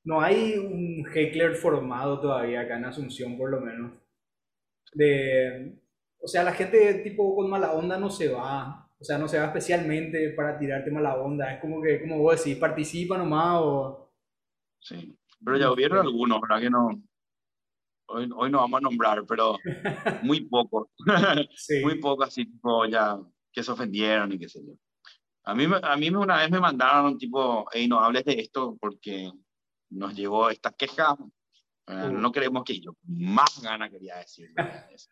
[0.03, 3.93] no hay un heckler formado todavía acá en Asunción, por lo menos.
[4.93, 5.79] De,
[6.19, 8.82] o sea, la gente tipo con mala onda no se va.
[9.03, 11.51] O sea, no se va especialmente para tirarte mala onda.
[11.51, 14.13] Es como que, como vos decís, participa nomás o...
[14.79, 16.61] Sí, pero ya hubieron algunos, ¿verdad?
[16.61, 16.87] Que no...
[18.07, 19.57] Hoy, hoy no vamos a nombrar, pero
[20.23, 20.87] muy pocos.
[21.53, 21.81] sí.
[21.83, 23.19] muy pocos así, tipo, ya,
[23.51, 24.71] que se ofendieron y qué sé yo.
[25.43, 29.29] A mí, a mí una vez me mandaron tipo, hey, no hables de esto porque
[29.89, 31.17] nos llegó esta queja.
[31.87, 34.49] Uh, no queremos que yo más gana quería decir.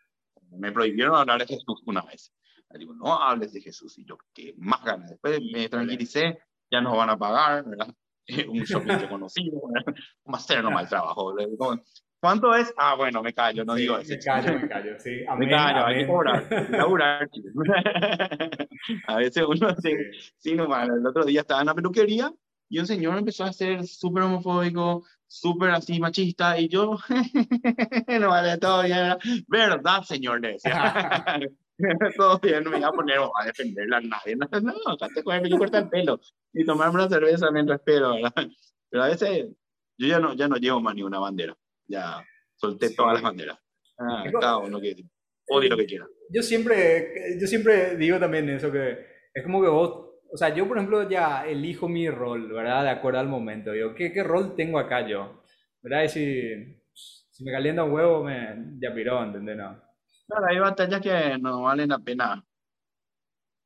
[0.51, 2.31] me prohibieron hablar de Jesús una vez.
[2.73, 3.97] Le digo, no hables de Jesús.
[3.97, 5.09] Y yo, qué más ganas.
[5.09, 7.93] Después me tranquilicé, ya nos van a pagar, ¿verdad?
[8.49, 9.61] un shopping conocido,
[10.25, 11.35] vamos a hacer nomás el trabajo.
[11.35, 11.81] Le digo,
[12.21, 12.71] ¿Cuánto es?
[12.77, 14.13] Ah, bueno, me callo, no digo eso.
[14.13, 15.25] Me callo, me callo, sí.
[15.27, 17.27] Amén, me callo, hay que cobrar, laburar.
[19.07, 19.91] a veces uno sí,
[20.37, 20.87] sí nomás.
[20.87, 22.31] El otro día estaba en la peluquería
[22.69, 26.95] y un señor empezó a ser súper homofóbico, súper así machista, y yo,
[28.19, 29.17] no vale, todo bien,
[29.47, 30.41] ¿verdad, señor?
[30.41, 31.39] Le decía.
[32.17, 34.35] todo bien, no me iba a poner a defenderla a nadie.
[34.35, 36.19] No, no, acá te coge, yo corta el pelo
[36.53, 38.33] y tomarme una cerveza mientras espero, ¿verdad?
[38.89, 39.47] Pero a veces
[39.97, 41.55] yo ya no, ya no llevo más ni una bandera
[41.91, 42.25] ya
[42.55, 43.59] solté todas las banderas.
[43.99, 44.95] Ah, cada uno que
[45.49, 46.07] odie lo que quiera.
[46.29, 48.97] Yo siempre, yo siempre digo también eso, que
[49.33, 52.83] es como que vos, o sea, yo por ejemplo ya elijo mi rol, ¿verdad?
[52.83, 53.73] De acuerdo al momento.
[53.73, 55.43] Digo, ¿qué, qué rol tengo acá yo?
[55.81, 56.03] ¿Verdad?
[56.03, 59.57] Y si, si me calienta un huevo, me, ya piró, ¿entendés?
[59.57, 59.90] No.
[60.27, 62.43] Claro, hay batallas que no valen la pena.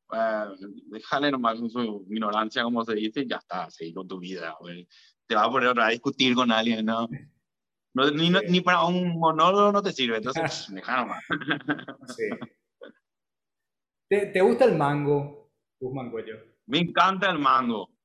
[0.08, 0.54] Uh,
[0.86, 4.56] déjale nomás su ignorancia, como se dice, y ya está, seguir con tu vida.
[5.26, 7.08] Te vas a poner a discutir con alguien, ¿no?
[7.94, 11.24] No, ni, ni, para un monólogo no te sirve, entonces deja nomás.
[12.14, 12.28] Sí.
[14.08, 15.50] ¿Te, ¿Te, gusta el mango,
[15.80, 16.36] Guzmán Cuello?
[16.66, 17.95] Me encanta el mango.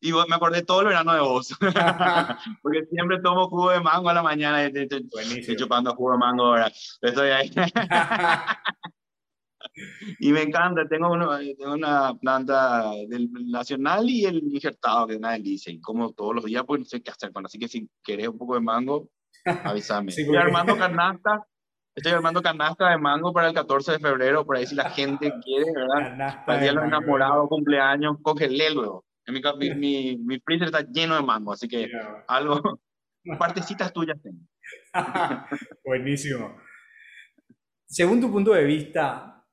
[0.00, 1.56] Y me acordé todo el verano de vos.
[2.62, 4.64] Porque siempre tomo jugo de mango a la mañana.
[4.64, 6.70] Y estoy chupando jugo de mango ahora.
[7.00, 7.50] Estoy ahí.
[10.20, 10.86] y me encanta.
[10.88, 15.72] Tengo, uno, tengo una planta del nacional y el injertado, que es una delicia.
[15.72, 17.46] Y como todos los días, pues no sé qué hacer con.
[17.46, 19.08] Así que si querés un poco de mango,
[19.44, 20.10] Avísame.
[20.16, 21.46] estoy armando canasta.
[21.94, 25.32] Estoy armando canasta de mango para el 14 de febrero, por ahí si la gente
[25.42, 26.44] quiere, ¿verdad?
[26.46, 29.04] Para el día de los enamorados, cumpleaños, congelé luego.
[29.28, 31.90] Mi, mi, mi, freezer está lleno de mango, así que
[32.26, 32.80] algo,
[33.38, 34.40] partecitas tuyas tengo.
[35.84, 36.56] Buenísimo.
[37.86, 39.44] Según tu punto de vista,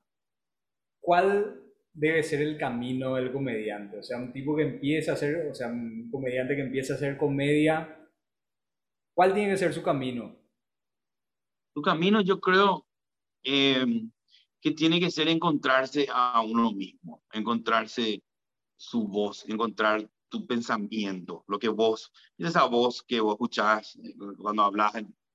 [1.00, 1.62] ¿cuál
[1.94, 4.00] debe ser el camino del comediante?
[4.00, 6.96] O sea, un tipo que empieza a hacer, o sea, un comediante que empieza a
[6.98, 7.96] hacer comedia
[9.16, 10.36] ¿Cuál tiene que ser su camino?
[11.74, 12.86] Su camino yo creo
[13.44, 14.12] em,
[14.62, 18.22] que tiene que ser encontrarse a uno mismo, encontrarse
[18.76, 24.64] su voz, encontrar tu pensamiento, lo que vos, esa voz que vos escuchás eh, cuando
[24.64, 24.94] hablas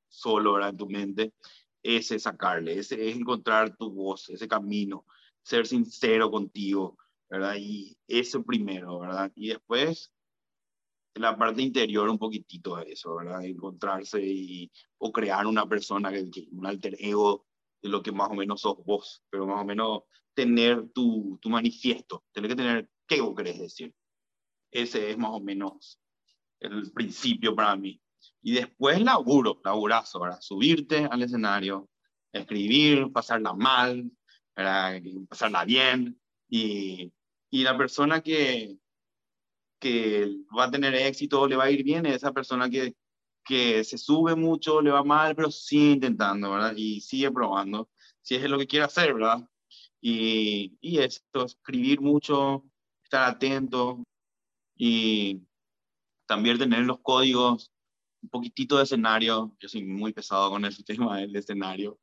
[0.09, 1.33] solo en tu mente,
[1.83, 5.07] ese sacarle, ese es encontrar tu voz, ese camino,
[5.43, 7.55] ser sincero contigo, ¿verdad?
[7.59, 9.33] Y eso primero, ¿verdad?
[9.35, 10.13] Y después
[11.15, 13.45] la parte interior un poquitito de eso, ¿verdad?
[13.45, 17.47] Encontrarse y, o crear una persona, que, un alter ego
[17.83, 20.03] de lo que más o menos sos vos, pero más o menos
[20.35, 23.93] tener tu, tu manifiesto, tener que tener qué vos querés decir.
[24.71, 26.01] Ese es más o menos
[26.61, 28.01] el principio para mí.
[28.43, 30.41] Y después laburo, laburazo, ¿verdad?
[30.41, 31.89] Subirte al escenario,
[32.33, 34.11] escribir, pasarla mal,
[34.55, 35.01] ¿verdad?
[35.29, 36.21] pasarla bien.
[36.49, 37.13] Y,
[37.51, 38.77] y la persona que,
[39.81, 42.95] que va a tener éxito, le va a ir bien, es esa persona que,
[43.45, 46.75] que se sube mucho, le va mal, pero sigue intentando, ¿verdad?
[46.77, 47.91] Y sigue probando,
[48.23, 49.41] si es lo que quiere hacer, ¿verdad?
[50.01, 52.70] Y, y esto, escribir mucho,
[53.11, 54.05] estar atento
[54.77, 55.43] y
[56.27, 57.73] también tener los códigos,
[58.23, 61.99] un poquitito de escenario, yo soy muy pesado con el tema del escenario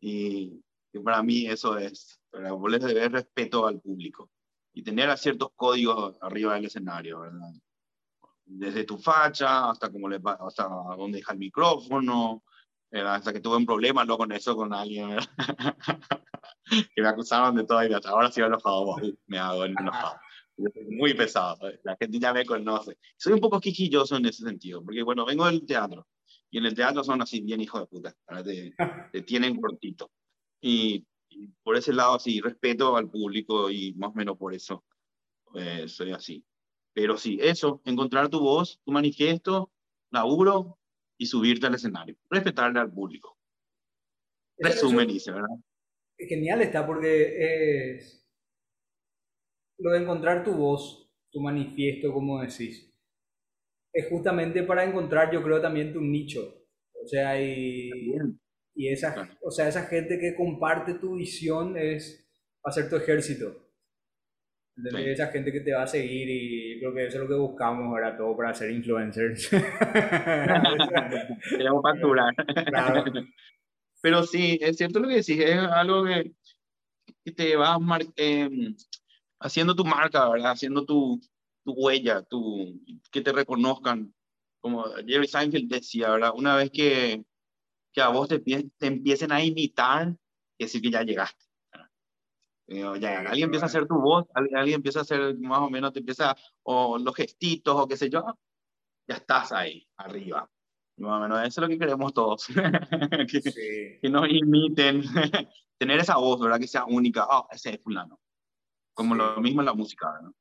[0.00, 4.30] y, y para mí eso es, pero vos le debes respeto al público
[4.72, 7.52] y tener a ciertos códigos arriba del escenario, ¿verdad?
[8.44, 12.44] Desde tu facha hasta, cómo le, hasta dónde deja el micrófono,
[12.92, 15.28] hasta que tuve un problema luego con eso con alguien, ¿verdad?
[16.94, 18.96] que me acusaron de todo y hasta ahora sí enojado,
[19.26, 20.20] me hago enojado.
[20.56, 21.80] Muy pesado, ¿eh?
[21.82, 22.96] la gente ya me conoce.
[23.16, 26.06] Soy un poco quijilloso en ese sentido, porque bueno, vengo del teatro
[26.50, 28.74] y en el teatro son así bien hijos de puta, te,
[29.12, 30.10] te tienen cortito.
[30.60, 31.04] Y
[31.62, 34.84] por ese lado, sí, respeto al público y más o menos por eso
[35.54, 36.44] eh, soy así.
[36.92, 39.72] Pero sí, eso, encontrar tu voz, tu manifiesto,
[40.10, 40.78] laburo
[41.18, 42.16] y subirte al escenario.
[42.30, 43.36] Respetarle al público.
[44.58, 45.48] Resumen, dice, ¿verdad?
[46.16, 48.23] Genial está porque es
[49.78, 52.90] lo de encontrar tu voz, tu manifiesto, como decís.
[53.92, 56.66] Es justamente para encontrar, yo creo, también tu nicho.
[57.02, 57.90] O sea, y,
[58.74, 62.28] y esa, o sea, esa gente que comparte tu visión es
[62.64, 63.60] hacer tu ejército.
[64.76, 67.84] Esa gente que te va a seguir y creo que eso es lo que buscamos
[67.84, 69.48] ahora todo para ser influencers.
[71.50, 72.34] Queremos facturar.
[74.02, 76.32] Pero sí, es cierto lo que decís, es algo que,
[77.24, 77.78] que te va
[78.16, 78.74] eh,
[79.44, 80.52] haciendo tu marca, ¿verdad?
[80.52, 81.20] Haciendo tu,
[81.64, 82.80] tu huella, tu,
[83.10, 84.12] que te reconozcan.
[84.60, 86.32] Como Jerry Seinfeld decía, ¿verdad?
[86.34, 87.22] Una vez que,
[87.92, 90.16] que a vos te, te empiecen a imitar,
[90.58, 91.44] decir que ya llegaste.
[92.66, 95.98] ya, alguien empieza a hacer tu voz, alguien, empieza a hacer más o menos, te
[95.98, 98.24] empieza, o los gestitos, o qué sé yo,
[99.06, 100.50] ya estás ahí, arriba.
[100.96, 102.46] más o menos eso es lo que queremos todos.
[103.30, 105.02] que, que, nos imiten,
[105.78, 106.58] tener esa voz, ¿verdad?
[106.58, 108.18] Que sea única, oh, ese es fulano.
[108.94, 110.32] Como lo mismo en la música, ¿no?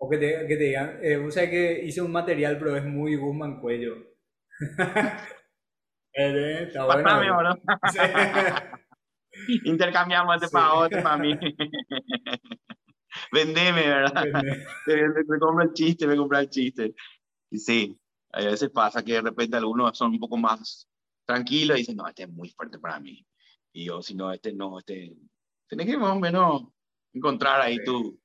[0.00, 2.84] O que te, que te digan, eh, o sea que hice un material, pero es
[2.84, 3.96] muy Guzmán Cuello.
[6.12, 7.56] eh, está bueno.
[9.64, 11.36] Intercambiamos este para otro, para mí.
[13.32, 14.24] Vendeme, ¿verdad?
[14.86, 16.94] Me, compra el chiste, me compra el chiste.
[17.50, 17.98] Y sí,
[18.32, 20.88] a veces pasa que de repente algunos son un poco más
[21.26, 23.26] tranquilos y dicen, no, este es muy fuerte para mí.
[23.72, 25.16] Y yo, si no, este no, este...
[25.68, 26.62] Tienes que más o menos
[27.18, 28.18] encontrar ahí tu,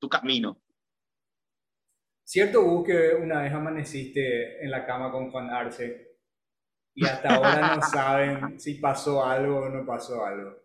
[0.00, 0.60] tu camino.
[2.24, 6.18] Cierto, Hugo, que una vez amaneciste en la cama con Juan Arce
[6.94, 10.56] y hasta ahora no saben si pasó algo o no pasó algo.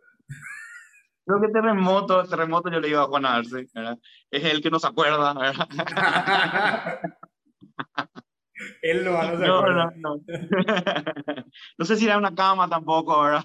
[1.26, 3.98] Creo que terremoto, terremoto yo le iba a Juan Arce, ¿verdad?
[4.30, 5.68] Es el que nos acuerda, ¿verdad?
[8.82, 10.22] Él lo va a no, no, no, no.
[11.78, 13.44] no sé si era una cama tampoco, ¿verdad?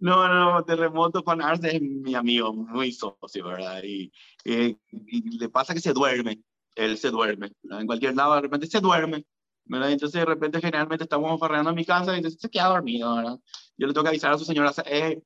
[0.00, 3.82] No, no, Terremoto Juan Arce es mi amigo, muy socio, ¿verdad?
[3.84, 4.10] Y,
[4.44, 6.42] y, le pasa que se duerme,
[6.74, 9.26] él se duerme, en cualquier lado de repente se duerme,
[9.66, 9.92] ¿verdad?
[9.92, 13.38] Entonces de repente generalmente estamos farreando en mi casa y entonces se queda dormido, ¿verdad?
[13.76, 15.22] Yo le tengo que avisar a su señora, eh,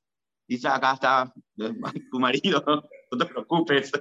[0.49, 1.33] dice, acá está
[2.11, 2.65] tu marido,
[3.13, 3.93] no te preocupes.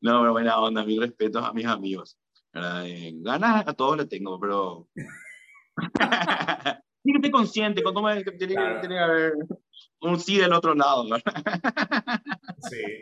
[0.00, 2.18] No, pero buena onda, mis respetos a mis amigos.
[2.50, 2.86] ¿verdad?
[2.86, 4.88] Eh, ganas a todos le tengo, pero...
[7.02, 9.34] Tiene que consciente, me, tiene, tiene que haber
[10.02, 11.04] un sí del otro lado,
[12.70, 13.00] Sí.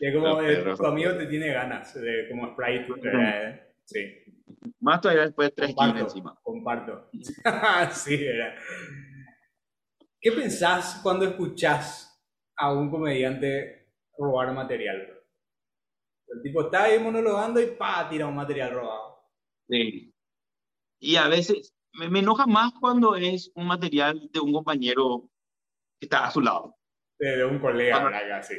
[0.00, 2.92] Y es como el, tu amigo te tiene ganas, de, como Sprite.
[3.04, 4.00] Eh, sí.
[4.80, 6.40] Más todavía después de tres comparto, encima.
[6.42, 7.10] Comparto.
[7.92, 8.56] sí, era.
[10.20, 12.20] ¿Qué pensás cuando escuchás
[12.56, 15.22] a un comediante robar material?
[16.26, 19.18] El tipo está ahí monologando y pa, tira un material robado.
[19.68, 20.12] Sí.
[20.98, 25.30] Y a veces me, me enoja más cuando es un material de un compañero
[26.00, 26.76] está a su lado.
[27.18, 28.42] De, un colega, ¿verdad?
[28.42, 28.56] Sí.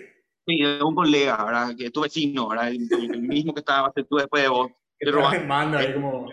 [0.48, 1.76] Sí, de un colega, ¿verdad?
[1.76, 2.70] Que tu vecino, ¿verdad?
[2.70, 4.72] El, mismo que estaba tú después de vos.
[5.00, 6.28] Que te manda ahí como...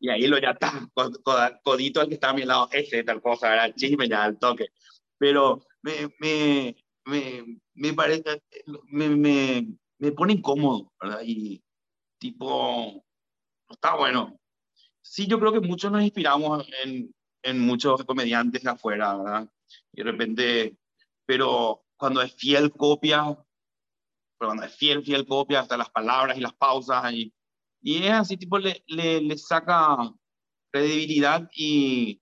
[0.00, 0.88] Y ahí lo ya está,
[1.62, 3.74] codito al que está a mi lado, ese tal cosa, ¿verdad?
[3.74, 4.68] Chisme ya al toque.
[5.18, 8.42] Pero me, me, me, me parece,
[8.86, 9.66] me, me,
[9.98, 11.20] me pone incómodo, ¿verdad?
[11.24, 11.62] Y
[12.18, 13.04] tipo,
[13.68, 14.38] está bueno.
[15.02, 17.12] Sí, yo creo que muchos nos inspiramos en,
[17.42, 19.48] en muchos comediantes de afuera, ¿verdad?
[19.92, 20.78] Y de repente,
[21.26, 23.24] pero cuando es fiel copia,
[24.38, 27.34] pero cuando es fiel, fiel copia, hasta las palabras y las pausas, y,
[27.82, 29.96] y es así, tipo, le, le, le saca
[30.70, 32.20] credibilidad y,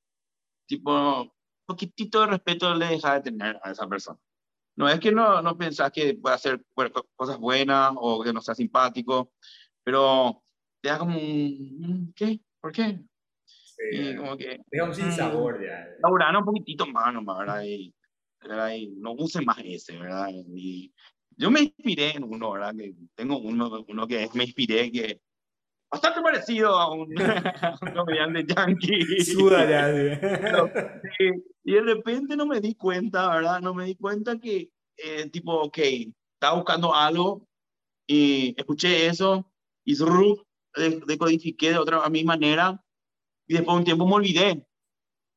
[0.67, 1.35] tipo,
[1.67, 4.19] poquitito de respeto le deja de tener a esa persona.
[4.77, 6.63] No es que no, no pensás que pueda hacer
[7.17, 9.33] cosas buenas o que no sea simpático,
[9.83, 10.43] pero
[10.83, 12.41] te da como un, ¿qué?
[12.61, 13.01] ¿Por qué?
[13.91, 14.61] Sí, como que...
[14.71, 15.89] Digamos sin mm, sabor ya.
[16.03, 17.63] Laurana un poquitito más nomás, ¿verdad?
[17.65, 17.95] Y,
[18.41, 18.75] ¿verdad?
[18.75, 20.29] y no use más ese, ¿verdad?
[20.31, 20.93] Y
[21.37, 22.75] yo me inspiré en uno, ¿verdad?
[22.77, 25.21] Que tengo uno, uno que me inspiré que
[25.91, 27.15] bastante parecido a un,
[27.95, 29.25] comediante yankee.
[29.25, 29.93] Suda ya,
[31.19, 31.31] sí.
[31.65, 33.61] Y de repente no me di cuenta, ¿verdad?
[33.61, 35.79] No me di cuenta que, eh, tipo, ok,
[36.35, 37.47] estaba buscando algo
[38.07, 39.51] y escuché eso
[39.85, 39.97] y
[41.07, 42.81] decodifiqué de otra a mi manera
[43.47, 44.67] y después de un tiempo me olvidé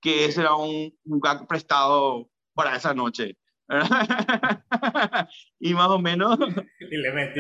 [0.01, 3.38] que ese era un, un gag prestado para esa noche.
[5.60, 6.38] y más o menos.
[6.80, 7.39] Y le metí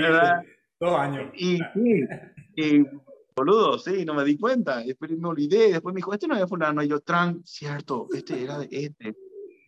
[0.79, 1.31] dos años.
[1.35, 2.03] Y, sí,
[2.55, 2.85] y,
[3.35, 4.83] boludo, sí, no me di cuenta.
[4.83, 5.71] Después me olvidé.
[5.71, 6.83] Después me dijo, este no era fulano.
[6.83, 9.15] Y yo, tran, cierto, este era de este.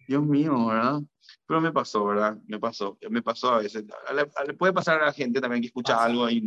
[0.08, 1.02] Dios mío, ¿verdad?
[1.47, 2.38] Pero me pasó, ¿verdad?
[2.47, 2.97] Me pasó.
[3.10, 3.86] Me pasó a veces.
[4.45, 6.45] Le, puede pasar a la gente también que escucha algo y,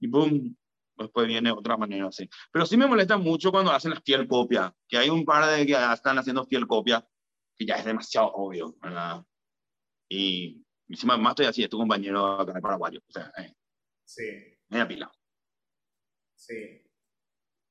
[0.00, 0.56] y boom,
[0.96, 2.28] después viene otra manera así.
[2.52, 5.66] Pero sí me molesta mucho cuando hacen las fiel copia, que hay un par de
[5.66, 7.06] que están haciendo fiel copia,
[7.56, 9.22] que ya es demasiado obvio, ¿verdad?
[10.08, 13.52] Y encima más estoy así, es tu compañero acá de paraguayo, o sea, eh,
[14.04, 14.24] sí.
[14.68, 15.12] media pila.
[16.34, 16.82] Sí.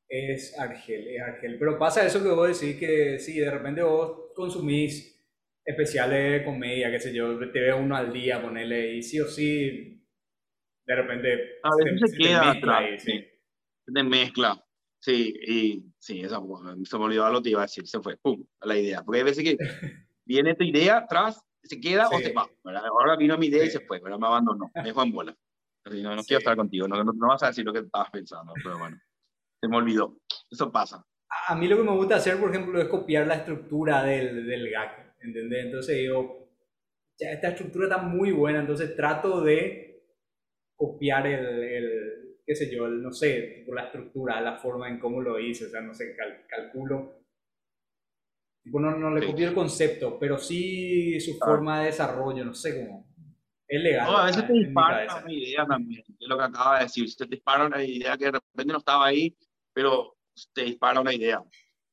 [0.08, 1.58] Es Argel, es Argel.
[1.58, 5.14] Pero pasa eso que vos decís que sí, de repente vos consumís
[5.64, 9.28] especiales de comedia, qué sé yo, te veo uno al día, ponerle, y sí o
[9.28, 9.95] sí
[10.86, 13.26] de repente a veces se, queda atrás, sí.
[13.86, 14.62] Se mezcla.
[15.00, 16.40] Sí, y sí, esa,
[16.84, 19.04] se me olvidó lo que iba a decir, se fue, pum, a la idea.
[19.04, 19.58] Porque hay veces que
[20.26, 22.50] viene tu idea atrás, se queda o se va.
[22.64, 25.38] Ahora vino mi idea y se fue, pero me abandonó, me dejó en bola.
[25.86, 28.80] no, no quiero estar contigo, no, no, vas a decir lo que estabas pensando, pero
[28.80, 28.98] bueno,
[29.62, 30.18] se me olvidó.
[30.50, 31.06] Eso pasa.
[31.48, 34.72] a mí lo que me gusta hacer, por ejemplo, es copiar la estructura del, del
[34.72, 35.66] gag, ¿entendés?
[35.66, 36.50] Entonces digo,
[37.20, 39.95] ya esta estructura está muy buena, entonces trato de
[40.76, 45.00] copiar el, el qué sé yo, el, no sé, tipo la estructura, la forma en
[45.00, 46.16] cómo lo hice, o sea, no sé,
[46.48, 47.22] calculo.
[48.64, 49.28] Tipo, no, no le Sí.
[49.28, 53.08] copio el concepto, pero sí su forma de desarrollo, no sé cómo.
[53.68, 54.08] Es legal.
[54.12, 56.84] No, a veces te en mi disparan una idea también, es lo que acaba de
[56.84, 57.10] decir.
[57.10, 59.36] Se te dispara una idea que de repente no estaba ahí,
[59.74, 60.16] pero
[60.54, 61.42] te dispara una idea.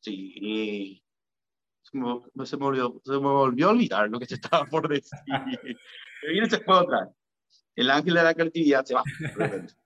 [0.00, 1.04] Sí, y
[1.82, 4.88] se me, se me olvidó, se me volvió a olvidar lo que se estaba por
[4.88, 5.18] decir.
[6.24, 7.16] Me viene ese juego otra vez.
[7.76, 9.02] El ángel de la creatividad se va.
[9.36, 9.66] de.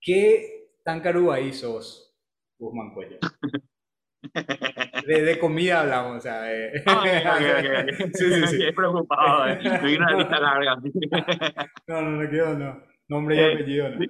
[0.00, 2.14] ¿Qué tan caruaí sos,
[2.58, 3.18] Guzmán Cuello?
[5.06, 6.82] De, de comida hablamos, o sea, de...
[6.86, 8.10] Ah, ok, ok, ok.
[8.14, 8.58] Sí, sí, sí.
[8.58, 9.46] Quedé preocupado.
[9.46, 9.58] eh.
[9.96, 10.76] Una lista larga.
[11.86, 12.82] No, no, no quiero, no.
[13.06, 14.06] Nombre y Eh, apellido, no.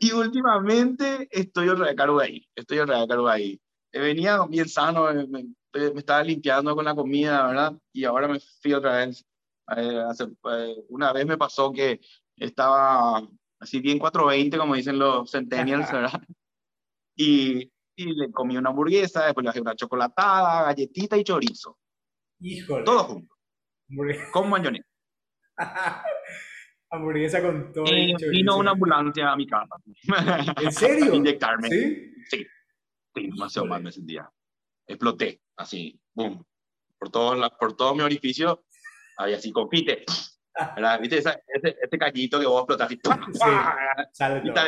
[0.00, 3.60] Y últimamente estoy otra vez Caruaí, estoy otra vez Caruaí.
[3.92, 5.44] Eh, Venía bien sano, me,
[5.74, 7.72] me estaba limpiando con la comida, ¿verdad?
[7.92, 9.24] Y ahora me fui otra vez.
[9.76, 12.00] Eh, hace- eh, una vez me pasó que
[12.36, 13.22] estaba
[13.58, 16.20] así bien 420, como dicen los centennials, ¿verdad?
[17.16, 21.78] Y, y le comí una hamburguesa, después le bajé una chocolatada, galletita y chorizo.
[22.40, 22.84] Híjole.
[22.84, 23.34] Todo junto,
[23.90, 24.86] Hamburguesa, con mayonesa.
[26.90, 27.84] hamburguesa con todo.
[27.86, 28.30] Y el chorizo.
[28.30, 29.76] vino una ambulancia a mi casa.
[30.62, 31.14] ¿En serio?
[31.14, 31.68] Inyectarme.
[31.68, 32.14] ¿Sí?
[32.30, 32.46] Sí,
[33.14, 34.30] demasiado mal me sentía.
[34.86, 36.42] Exploté, así, boom.
[36.98, 38.64] Por, todos la- por todo mi orificio,
[39.22, 40.04] había así confite.
[40.76, 41.00] ¿verdad?
[41.00, 42.88] ¿Viste esa- ese, ese callito que vos explotás?
[42.88, 43.00] así,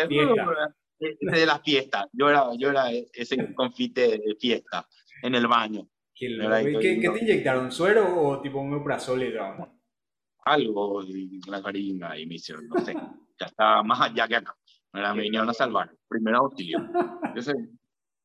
[0.08, 0.56] Fiesta.
[0.98, 2.08] ese de la fiesta.
[2.12, 4.86] Yo era, yo era ese confite de fiesta
[5.22, 5.86] en el baño.
[6.14, 6.62] Qué ¿verdad?
[6.62, 6.68] loco.
[6.68, 7.72] Y ¿Y qué, qué te inyectaron?
[7.72, 9.72] ¿Suero o tipo un todo?
[10.44, 12.94] Algo en la faringa y me hicieron, no sé.
[13.40, 14.56] Ya estaba más allá que acá.
[14.92, 15.14] ¿verdad?
[15.16, 15.90] Me vinieron a salvar.
[16.06, 16.78] Primer auxilio.
[17.34, 17.54] Yo soy,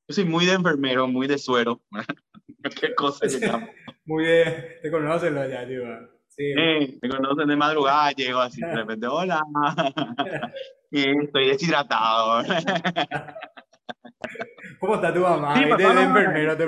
[0.10, 1.82] yo soy muy de enfermero, muy de suero.
[2.82, 3.68] ¿Qué cosa se llama?
[4.06, 4.66] Muy bien.
[4.82, 6.17] Te conocen los ya, tío.
[6.38, 6.54] Sí.
[7.02, 9.42] Me conocen de madrugada, llego así de repente, hola.
[10.92, 12.44] Estoy deshidratado.
[14.80, 15.56] ¿Cómo está tu mamá?
[15.56, 16.66] Sí, Ahí papá, Desde no, enfermero te.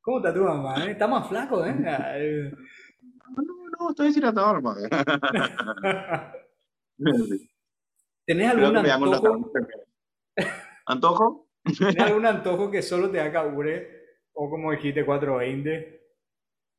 [0.00, 0.84] ¿Cómo está tu mamá?
[0.86, 0.92] eh?
[0.92, 1.74] Está más flaco, ¿eh?
[3.36, 3.42] No,
[3.78, 4.80] no, estoy deshidratado, hermano.
[8.26, 9.52] ¿Tenés algún antojo?
[10.86, 11.48] ¿Antojo?
[11.78, 14.04] ¿Tenés algún antojo que solo te da cabure?
[14.32, 16.03] O como dijiste, 420.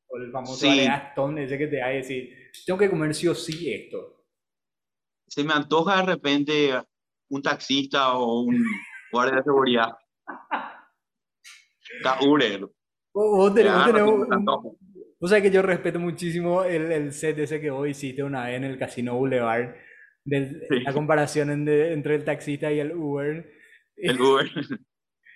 [0.08, 0.68] O el famoso Sí.
[0.68, 2.32] aleastón, ese que te da y decir,
[2.64, 4.24] tengo que comer sí o sí esto.
[5.28, 6.70] Se me antoja de repente
[7.30, 8.64] un taxista o un
[9.12, 9.88] guardia de seguridad.
[12.02, 12.60] Caure.
[13.12, 14.28] Vos, sí, me un-.
[15.18, 18.56] Vos sabés que yo respeto muchísimo el, el set ese que vos hiciste una vez
[18.56, 19.74] en el Casino Boulevard,
[20.24, 20.80] del- Sí.
[20.80, 23.50] la comparación en de- entre el taxista y el Uber.
[23.96, 24.46] El Uber.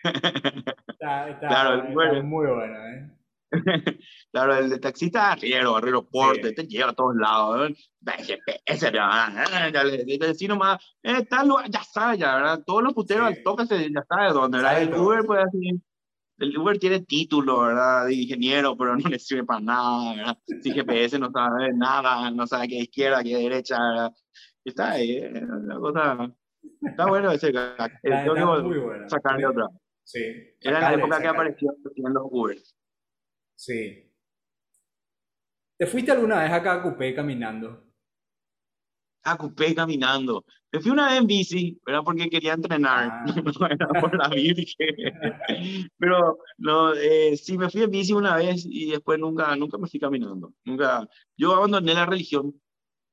[0.04, 2.22] Está, está- Claro, el está Uber.
[2.24, 3.10] muy bueno, ¿eh?
[4.32, 6.54] Claro, el de taxista arriero, arriero porte, Sí.
[6.54, 7.70] te lleva a todos lados.
[7.70, 7.74] ¿eh?
[8.22, 12.62] GPS, le decís nomás, eh, tal lugar, ya sabe, ya, ¿verdad?
[12.64, 13.36] Todos los puteros Sí.
[13.38, 14.82] al toque se- ya sabe dónde, ¿verdad?
[14.82, 14.94] El.
[14.94, 15.82] Uber, pues así,
[16.38, 18.06] el Uber tiene título, ¿verdad?
[18.06, 20.38] De ingeniero, pero no le sirve para nada, ¿verdad?
[20.62, 24.12] Si GPS no sabe nada, no sabe qué izquierda, qué derecha, ¿verdad?
[24.64, 26.30] Está ahí, eh, la cosa.
[26.82, 27.90] Está bueno ese gag.
[28.02, 29.66] Eh, tengo que sacarle otra.
[30.04, 30.20] Sí.
[30.60, 32.56] Era la época que aparecían en los Uber.
[33.60, 34.10] Sí.
[35.78, 37.84] ¿Te fuiste alguna vez acá a Cupé caminando?
[39.22, 40.46] a Cupé caminando.
[40.72, 42.00] Me fui una vez en bici, ¿verdad?
[42.02, 43.24] Porque quería entrenar, Ah.
[43.60, 44.94] no era por la virgen.
[45.98, 49.88] Pero no, eh, sí, me fui en bici una vez y después nunca, nunca me
[49.88, 50.54] fui caminando.
[50.64, 51.06] Nunca.
[51.36, 52.58] Yo abandoné la religión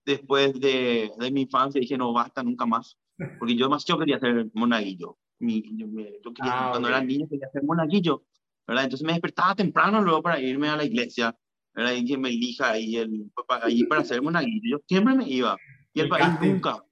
[0.06, 2.98] después de, de mi infancia y dije, no, basta, nunca más.
[3.38, 5.18] Porque yo más yo quería ser monaguillo.
[5.40, 5.88] Mi, yo,
[6.24, 6.96] yo quería, Ah, cuando ok.
[6.96, 8.24] era niño quería ser monaguillo,
[8.68, 8.84] ¿verdad?
[8.84, 11.36] Entonces me despertaba temprano luego para irme a la iglesia,
[11.74, 11.94] ¿verdad?
[11.94, 14.78] Y que me elija ahí, el, ahí para ser monaguillo.
[14.78, 15.56] Yo siempre me iba.
[15.94, 16.84] Y el país nunca.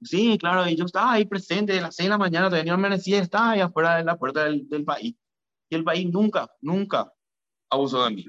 [0.00, 2.78] Sí, claro, y yo estaba ahí presente de las 6 de la mañana, todavía no
[2.78, 5.16] amanecía, estaba ahí afuera de la puerta del, del país.
[5.68, 7.12] Y el país nunca, nunca
[7.68, 8.26] abusó de mí.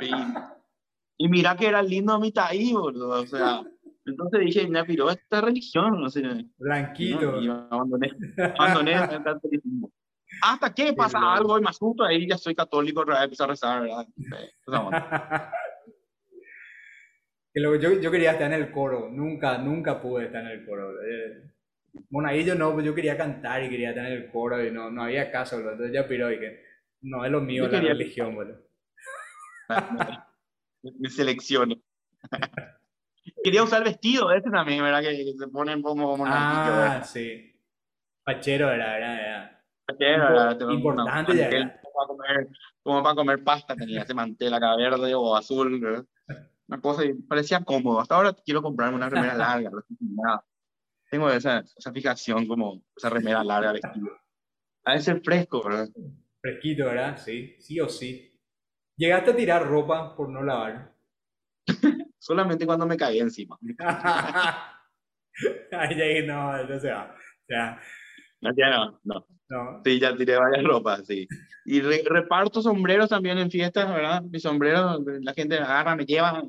[0.00, 3.20] Y, y mira que era lindo a mitad ahí, boludo.
[3.20, 3.62] O sea,
[4.06, 6.22] entonces dije, me piró esta religión, no sé.
[6.56, 7.32] Blanquito.
[7.32, 8.10] No, y abandoné,
[8.58, 9.92] abandoné el catolicismo.
[10.42, 11.32] Hasta que pasa loco.
[11.32, 14.06] algo y me asusto, ahí ya soy católico, otra vez empiezo a rezar, ¿verdad?
[14.16, 14.22] Sí.
[17.52, 20.66] Que luego yo, yo quería estar en el coro, nunca, nunca pude estar en el
[20.66, 20.92] coro.
[21.02, 21.50] Eh,
[22.10, 25.02] Monaguillo no, pues yo quería cantar y quería estar en el coro y no, no
[25.04, 25.72] había caso, bro.
[25.72, 26.62] entonces ya piró y que
[27.00, 28.60] no es lo mío Yo la religión, boludo.
[30.82, 31.76] me selecciono.
[33.42, 35.00] Quería usar vestido, ese también, ¿verdad?
[35.02, 37.04] Que, que se ponen como monaguillo, Ah, ¿verdad?
[37.06, 37.54] sí.
[38.24, 39.57] Pachero era, era,
[39.98, 40.56] era.
[40.70, 41.80] importante ya era.
[41.82, 42.48] Como para, comer,
[42.82, 46.06] como para comer pasta tenía ese mantel acá verde o azul.
[46.68, 48.00] Una cosa, y parecía cómodo.
[48.00, 49.70] Hasta ahora quiero comprarme una remera larga.
[51.10, 54.10] Tengo esa, esa fijación como esa remera larga vestida.
[54.84, 55.88] A veces fresco, ¿verdad?
[56.40, 57.16] Fresquito, ¿verdad?
[57.16, 58.38] Sí, sí o sí.
[58.96, 60.94] ¿Llegaste a tirar ropa por no lavar?
[62.18, 63.58] Solamente cuando me caí encima.
[65.72, 67.14] Ay, no, no se va.
[67.48, 67.80] Ya.
[68.40, 69.26] No, ya no, no.
[69.48, 69.80] No.
[69.84, 71.26] Sí, ya tiré varias ropas, sí.
[71.64, 74.22] Y reparto sombreros también en fiestas, ¿verdad?
[74.22, 76.42] Mis sombreros, la gente me agarra, me lleva.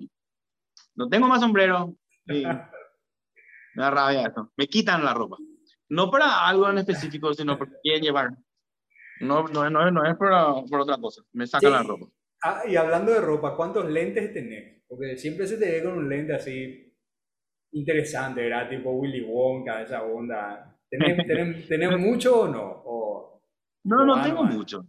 [0.95, 1.95] No tengo más sombrero.
[2.27, 2.43] Sí.
[3.75, 4.51] me da rabia eso.
[4.57, 5.37] Me quitan la ropa.
[5.87, 8.31] No para algo en específico, sino porque quieren llevar.
[9.21, 10.29] No, no, no, no es por,
[10.69, 11.21] por, otra cosa.
[11.33, 12.07] Me sacan la ropa.
[12.43, 14.83] Ah, y hablando de ropa, ¿cuántos lentes tenés?
[14.87, 16.95] Porque siempre se te ve con un lente así
[17.71, 18.69] interesante, ¿verdad?
[18.69, 20.78] Tipo Willy Wonka, esa onda.
[21.69, 23.41] ¿Tenés, mucho o no?
[23.83, 24.85] no, no tengo mucho.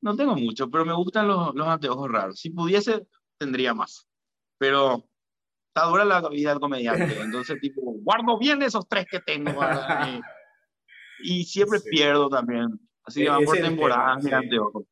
[0.00, 2.38] No tengo mucho, pero me gustan los, los anteojos raros.
[2.38, 3.06] Si pudiese,
[3.38, 4.08] tendría más.
[4.58, 5.04] Pero
[5.68, 7.02] está dura la vida del comediante.
[7.20, 9.60] Entonces, tipo, guardo bien esos tres que tengo.
[11.20, 12.68] y, siempre pierdo también.
[13.04, 14.84] Así que e-, van por temporadas de anteojos.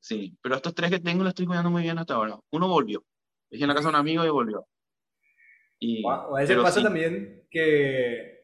[0.00, 2.38] Sí, pero estos tres que tengo los estoy cuidando muy bien hasta ahora.
[2.52, 3.04] Uno volvió.
[3.50, 4.66] Dejé en la casa de un amigo y volvió.
[5.78, 8.35] Y, a veces pasa también que,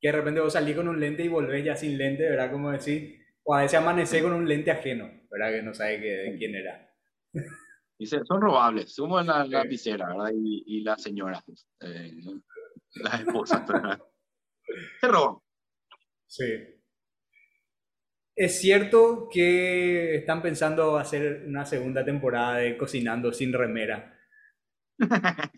[0.00, 2.50] que de repente vos salís con un lente y volvés ya sin lente, ¿verdad?
[2.52, 5.50] Como decir, o a veces amanecés con un lente ajeno, ¿verdad?
[5.50, 6.90] Que no sabe que, quién era.
[8.24, 10.32] son robables, somos la lapicera, ¿verdad?
[10.34, 11.42] Y, y la señora,
[11.80, 12.12] eh,
[12.94, 14.00] las esposas, ¿verdad?
[15.00, 15.38] Se roban.
[16.26, 16.78] Sí.
[18.36, 24.16] Es cierto que están pensando hacer una segunda temporada de Cocinando sin remera.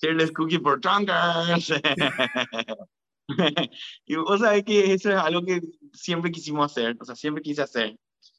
[0.00, 1.72] Shirley's Cookie for Drunkers.
[4.06, 5.60] y vos sabés que eso es algo que
[5.92, 7.96] siempre quisimos hacer, o sea, siempre quise hacer.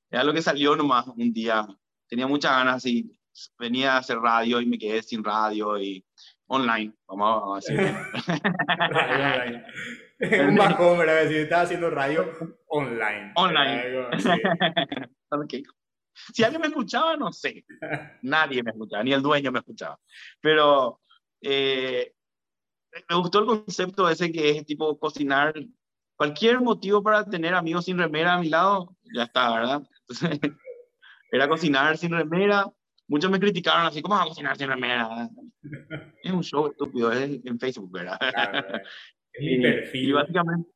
[0.10, 1.68] Es algo que salió nomás un día.
[2.08, 3.12] Tenía muchas ganas y
[3.58, 6.06] venía a hacer radio y me quedé sin radio y
[6.48, 7.96] online, vamos a decir.
[10.48, 11.28] un bajón, ¿verdad?
[11.28, 12.32] Si estaba haciendo radio
[12.68, 13.32] online.
[13.36, 14.10] Online.
[16.34, 17.66] Si alguien me escuchaba, no sé.
[18.22, 20.00] Nadie me escuchaba, ni el dueño me escuchaba.
[20.40, 21.02] Pero
[21.42, 22.15] eh,
[23.10, 25.54] me gustó el concepto ese que es tipo cocinar.
[26.16, 29.84] Cualquier motivo para tener amigos sin remera a mi lado, ya está, ¿verdad?
[30.08, 30.40] Entonces,
[31.32, 32.72] era cocinar sin remera.
[33.08, 35.30] Muchos me criticaron así, ¿cómo vas a cocinar sin remera?
[36.24, 38.18] Es un show estúpido, es en Facebook, ¿verdad?
[39.40, 40.10] mi perfil.
[40.10, 40.70] Y, básicamente,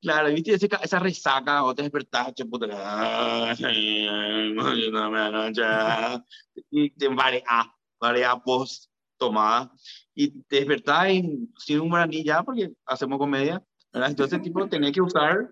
[0.00, 2.66] claro, viste esa, esa resaca, o te despertás, puta,
[6.70, 9.72] y te marea, marea post tomada,
[10.20, 11.12] y te despertás
[11.58, 13.62] sin un guaraní ya, porque hacemos comedia,
[13.92, 14.10] ¿verdad?
[14.10, 15.48] Entonces, tipo, tenés que usar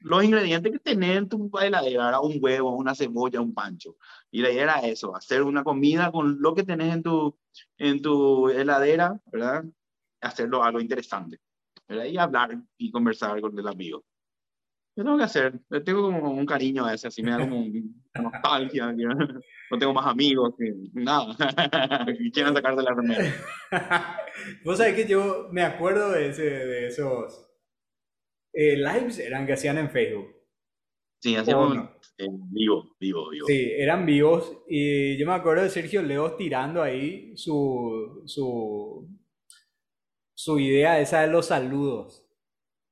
[0.00, 3.96] los ingredientes que tenés en tu heladera, un huevo, una cebolla, un pancho.
[4.32, 7.38] Y la idea era eso, hacer una comida con lo que tenés en tu,
[7.78, 9.66] en tu heladera, ¿verdad?
[10.20, 11.38] Hacerlo algo interesante.
[11.88, 14.04] Y hablar y conversar con el amigo.
[14.94, 17.82] Yo tengo que hacer, tengo como un cariño a ese, así me da como una
[18.22, 21.34] nostalgia, no tengo más amigos, que, nada,
[22.32, 23.34] quieren sacar de la remera.
[24.64, 27.48] Vos sabés que yo me acuerdo de, ese, de esos
[28.52, 30.28] eh, lives, eran que hacían en Facebook.
[31.20, 31.88] Sí, hacíamos
[32.18, 33.46] en vivo, vivo, vivo.
[33.46, 39.08] Sí, eran vivos y yo me acuerdo de Sergio Leos tirando ahí su, su
[40.42, 42.21] su idea esa de los saludos.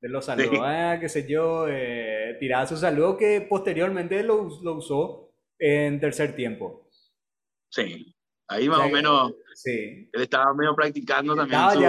[0.00, 4.76] De los saludos, ah, qué sé yo, eh, tiraba su saludo que posteriormente lo, lo,
[4.76, 6.88] usó en tercer tiempo.
[7.68, 8.14] Sí,
[8.48, 10.08] ahí más o, menos sí.
[10.10, 11.80] él estaba medio practicando también su,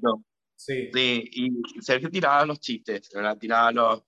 [0.00, 0.90] su, Sí.
[0.94, 1.30] sí.
[1.32, 3.36] Y Sergio tiraba los chistes, ¿verdad?
[3.38, 4.04] Tiraba los,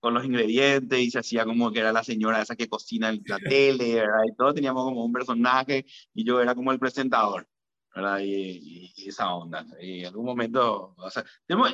[0.00, 3.22] con los ingredientes y se hacía como que era la señora esa que cocina en
[3.26, 4.22] la tele, ¿verdad?
[4.26, 5.84] Y todos teníamos como un personaje
[6.14, 7.46] y yo era como el presentador.
[8.22, 9.66] Y, esa onda.
[9.80, 11.24] Y en algún momento, o sea,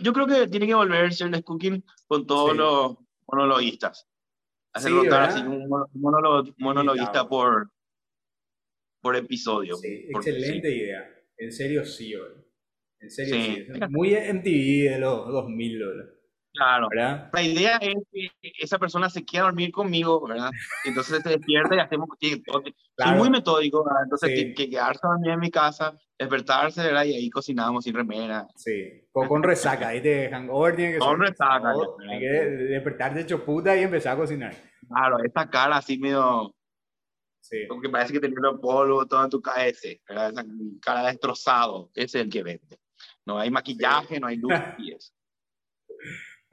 [0.02, 2.96] yo creo que tiene que volver Shirley Cooking con todos los
[3.26, 4.06] monologuistas.
[4.72, 5.68] Hacer sí, rotar así un
[6.56, 7.70] monologuista por,
[9.00, 9.76] por episodio.
[9.82, 11.10] excelente idea.
[11.36, 12.14] En serio, sí,
[13.00, 13.66] En serio, sí.
[13.90, 15.82] Muy MTV de los 2000,
[16.54, 16.88] Claro.
[17.32, 20.50] La idea es que esa persona se quiera dormir conmigo, ¿verdad?
[20.84, 22.08] Entonces se despierta y hacemos.
[22.20, 24.04] Soy muy metódico, ¿verdad?
[24.04, 27.04] Entonces, que, que, quedarse dormir en mi casa, despertarse, ¿verdad?
[27.06, 28.46] Y ahí cocinábamos sin remera.
[28.54, 31.72] Sí, con, con resaca, ahí te hangover tiene que Con resaca.
[31.98, 34.54] Tiene que despertarte hecho puta y empezar a cocinar.
[34.88, 36.54] Claro, esta cara así medio.
[37.40, 37.64] Sí.
[37.68, 40.30] Porque parece que tenía un polvo todo en tu cabeza, ¿verdad?
[40.30, 40.44] Esa
[40.80, 42.78] cara destrozado, ese es el que vende.
[43.26, 45.12] No hay maquillaje, no hay luz y eso.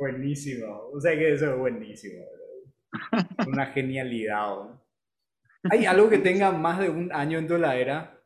[0.01, 0.89] Buenísimo.
[0.91, 2.25] O sea que eso es buenísimo.
[3.47, 4.81] Una genialidad.
[5.69, 8.19] ¿Hay algo que tenga más de un año en tu heladera?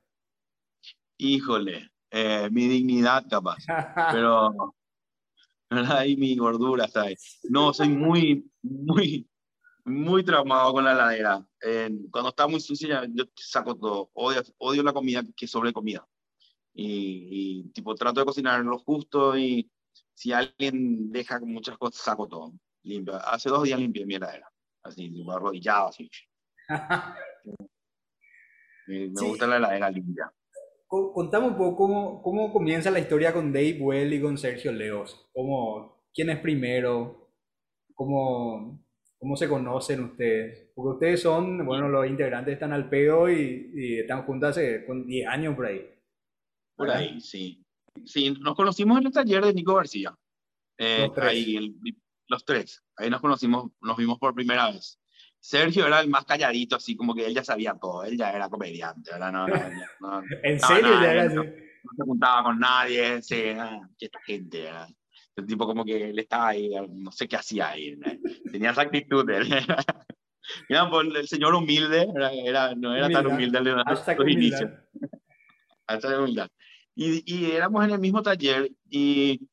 [1.17, 3.57] Híjole, eh, mi dignidad capaz.
[4.13, 4.73] Pero
[5.69, 7.15] ahí mi gordura está ahí.
[7.49, 9.29] No, soy muy, muy,
[9.83, 11.45] muy traumado con la heladera.
[12.09, 14.11] cuando está muy sucia, yo saco todo.
[14.13, 16.07] Odio, odio la comida que sobre comida.
[16.73, 19.69] Y, y, tipo, trato de cocinar lo justo y
[20.15, 22.53] si alguien deja muchas cosas, saco todo.
[22.83, 23.15] Limpio.
[23.15, 24.49] Hace dos días limpié mi heladera.
[24.83, 26.09] Así, arrodillado, así.
[28.87, 30.31] me, gusta la heladera limpia.
[30.87, 35.27] Contame un poco cómo, cómo comienza la historia con Dave Well y con Sergio Leos.
[35.33, 37.31] ¿Cómo, ¿Quién es primero?
[37.93, 38.79] ¿Cómo,
[39.17, 40.71] ¿Cómo se conocen ustedes?
[40.73, 45.05] Porque ustedes son, bueno, los integrantes están al pedo y, y están juntos hace con
[45.05, 45.85] 10 años por ahí.
[46.77, 47.64] Por ahí, sí.
[48.03, 50.13] Sí, nos conocimos en el taller de Nico García.
[50.77, 51.25] Eh, los.
[51.25, 51.75] Ahí,
[52.27, 52.83] los tres.
[52.97, 54.99] Ahí nos conocimos, nos vimos por primera vez.
[55.39, 58.49] Sergio era el más calladito, así como que él ya sabía todo, él ya era
[58.49, 59.31] comediante, ¿verdad?
[59.31, 59.55] No, no,
[59.99, 61.35] no, ¿En serio ya era así?
[61.35, 63.43] No, se juntaba con nadie, sí,
[63.99, 64.89] esta gente, ¿verdad?
[65.35, 67.95] El tipo como que él estaba ahí, no sé qué hacía ahí,
[68.51, 69.23] tenía esa actitud.
[70.69, 72.07] Mira, pues, el señor humilde,
[72.45, 74.71] era, no era tan humilde de los inicios.
[75.85, 76.49] Hasta humildad.
[76.95, 79.49] Y, y, éramos en el mismo taller y,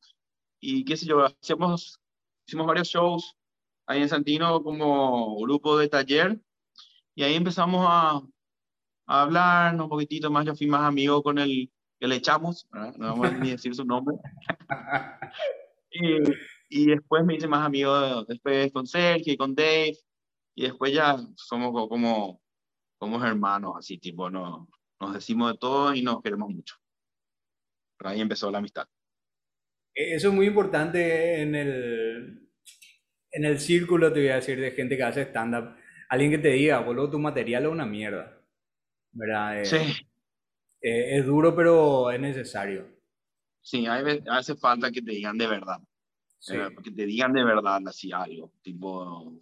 [0.61, 2.01] y qué sé yo, hacíamos,
[2.47, 3.37] hicimos varios shows
[3.87, 6.41] ahí en Santino como grupo de taller
[7.15, 8.23] y ahí empezamos a,
[9.07, 12.93] a hablar un poquitito más, yo fui más amigo con el que le echamos, no
[12.99, 14.17] vamos a ni decir su nombre.
[15.91, 16.19] y,
[16.69, 19.97] y, después me hice más amigo después con Sergio y con Dave
[20.55, 22.41] y después ya somos como,
[22.99, 24.69] como hermanos, así tipo, no,
[25.01, 26.77] nos decimos de todo y nos queremos mucho.
[28.09, 28.87] Ahí empezó la amistad.
[29.95, 32.49] Eso es muy importante en el,
[33.31, 35.77] en el círculo, te voy a decir, de gente que hace stand-up,
[36.09, 38.39] alguien que te diga, boludo, tu material es una mierda.
[39.13, 39.61] ¿Verdad?
[39.61, 39.77] Eh, sí.
[40.81, 42.89] Eh, es duro, pero es necesario.
[43.61, 45.79] Sí, hace falta que te digan de verdad.
[46.39, 46.57] Sí.
[46.57, 48.53] Eh, que te digan de verdad así algo.
[48.63, 49.33] Tipo,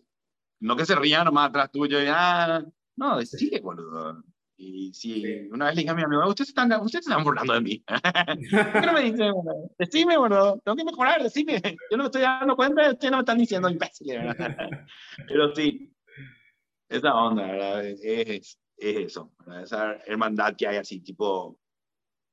[0.61, 2.63] no que se rían nomás atrás tuyo y, ah,
[2.97, 4.23] no, decide, boludo.
[4.63, 7.63] Y si una vez le dije a mi amigo, ustedes están, ustedes están burlando de
[7.63, 7.83] mí.
[7.89, 9.33] ¿Por qué no me dicen,
[9.79, 11.63] decime, bueno, tengo que mejorar, decime.
[11.91, 14.09] Yo no me estoy dando cuenta, ustedes no me están diciendo imbécil,
[15.29, 15.91] Pero sí,
[16.91, 17.87] esa onda, ¿verdad?
[17.87, 19.63] Es, es, eso, ¿verdad?
[19.63, 21.59] esa hermandad que hay así, tipo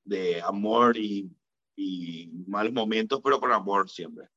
[0.03, 1.31] de amor y,
[1.77, 4.27] y malos momentos, pero con amor siempre.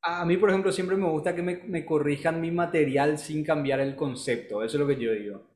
[0.00, 3.80] A mí, por ejemplo, siempre me gusta que me, me corrijan mi material sin cambiar
[3.80, 5.55] el concepto, eso es lo que yo digo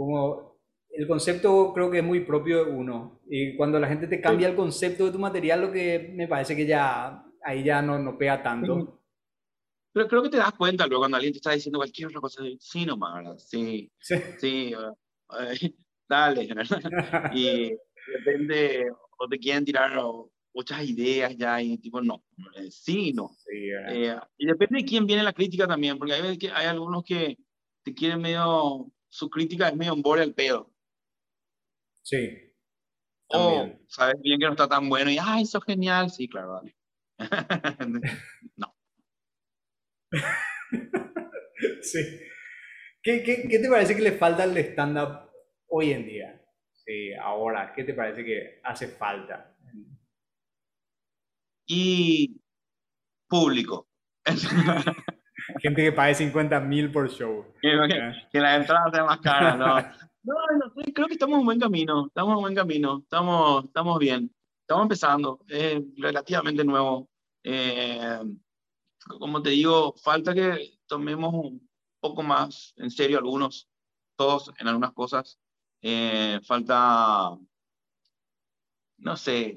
[0.00, 0.58] como
[0.88, 3.20] el concepto creo que es muy propio de uno.
[3.28, 6.56] Y cuando la gente te cambia el concepto de tu material, lo que me parece
[6.56, 8.98] que ya ahí ya no, no pega tanto.
[9.92, 12.42] Pero creo que te das cuenta luego cuando alguien te está diciendo cualquier otra cosa,
[12.58, 13.36] sí nomás, ¿verdad?
[13.36, 14.74] Sí, sí, sí
[16.08, 16.80] dale, ¿verdad?
[17.34, 17.76] Y
[18.24, 20.00] depende, o te quieren tirar
[20.54, 22.24] muchas ideas ya y tipo, no,
[22.56, 23.32] eh, sí, no.
[23.36, 27.36] Sí, eh, y depende de quién viene la crítica también, porque hay, hay algunos que
[27.84, 30.72] te quieren medio su crítica es medio embole al pedo.
[32.02, 32.50] Sí.
[33.28, 36.10] O sabes bien que no está tan bueno y, ah, eso es genial.
[36.10, 36.76] Sí, claro, vale.
[38.56, 38.74] no.
[41.82, 41.98] sí.
[43.02, 45.30] ¿Qué, ¿Qué, qué, te parece que le falta al stand-up
[45.68, 46.42] hoy en día?
[46.72, 49.56] Sí, ahora, ¿qué te parece que hace falta?
[51.66, 52.40] Y
[53.28, 53.88] público.
[55.60, 57.46] gente que pague 50 mil por show.
[57.60, 57.70] Que,
[58.30, 59.76] que, la entrada sea más cara, ¿no?
[60.22, 64.30] No, no, creo que estamos en buen camino, estamos en buen camino, estamos, estamos bien,
[64.60, 67.08] estamos empezando, es relativamente nuevo.
[67.42, 68.20] Eh,
[69.18, 71.66] como te digo, falta que tomemos un
[72.00, 73.66] poco más en serio algunos,
[74.14, 75.38] todos en algunas cosas.
[75.80, 77.30] Eh, falta,
[78.98, 79.56] no sé,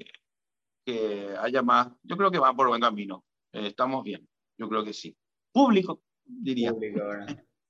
[0.85, 4.25] que haya más, yo creo que va por buen camino, eh, estamos bien,
[4.57, 5.13] yo creo que sí
[5.53, 6.73] público, diría.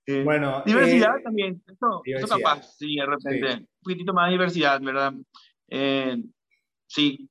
[0.05, 4.81] Eh, bueno, diversidad eh, también, eso, eso, capaz, sí, de repente, un poquitito más diversidad,
[4.81, 5.13] ¿verdad?
[5.69, 6.23] Eh,
[6.87, 7.29] sí,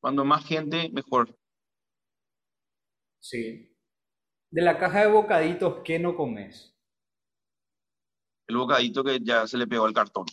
[0.00, 1.36] cuando más gente, mejor.
[3.20, 3.74] Sí.
[4.50, 6.76] De la caja de bocaditos, ¿qué no comes?
[8.46, 10.26] El bocadito que ya se le pegó al cartón.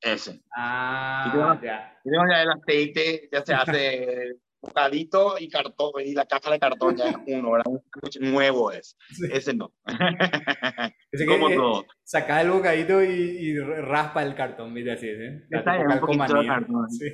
[0.00, 0.42] Ese.
[0.56, 2.00] Ah, ya.
[2.04, 7.10] ya el aceite, ya se hace bocadito y cartón, y la caja de cartón ya
[7.10, 7.66] es uno, ¿verdad?
[7.68, 8.96] Un nuevo es.
[9.32, 9.72] Ese no.
[11.12, 11.86] Ese Como todo.
[12.04, 14.92] Saca el bocadito y, y, raspa el cartón, ¿viste?
[14.92, 15.46] Así, ¿eh?
[15.50, 16.90] un poquito de cartón.
[16.90, 17.10] Sí.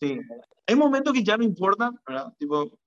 [0.00, 0.20] sí.
[0.66, 2.32] Hay momentos que ya no importa, ¿verdad?
[2.38, 2.78] Tipo,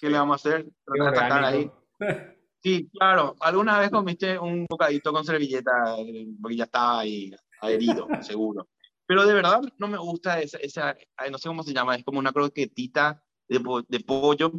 [0.00, 0.66] ¿Qué le vamos a hacer?
[0.84, 1.70] Tratar ahí.
[2.62, 3.36] Sí, claro.
[3.40, 5.96] ¿Alguna vez comiste un bocadito con servilleta?
[6.40, 8.68] Porque ya estaba ahí adherido, seguro.
[9.06, 10.96] Pero de verdad no me gusta esa, esa,
[11.30, 14.52] no sé cómo se llama, es como una croquetita de, de pollo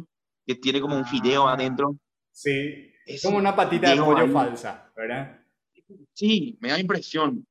[0.46, 1.96] que tiene como un fideo ah, adentro.
[2.30, 5.40] Sí, es como una patita de pollo falsa, ¿verdad?
[6.12, 7.46] Sí, me da impresión.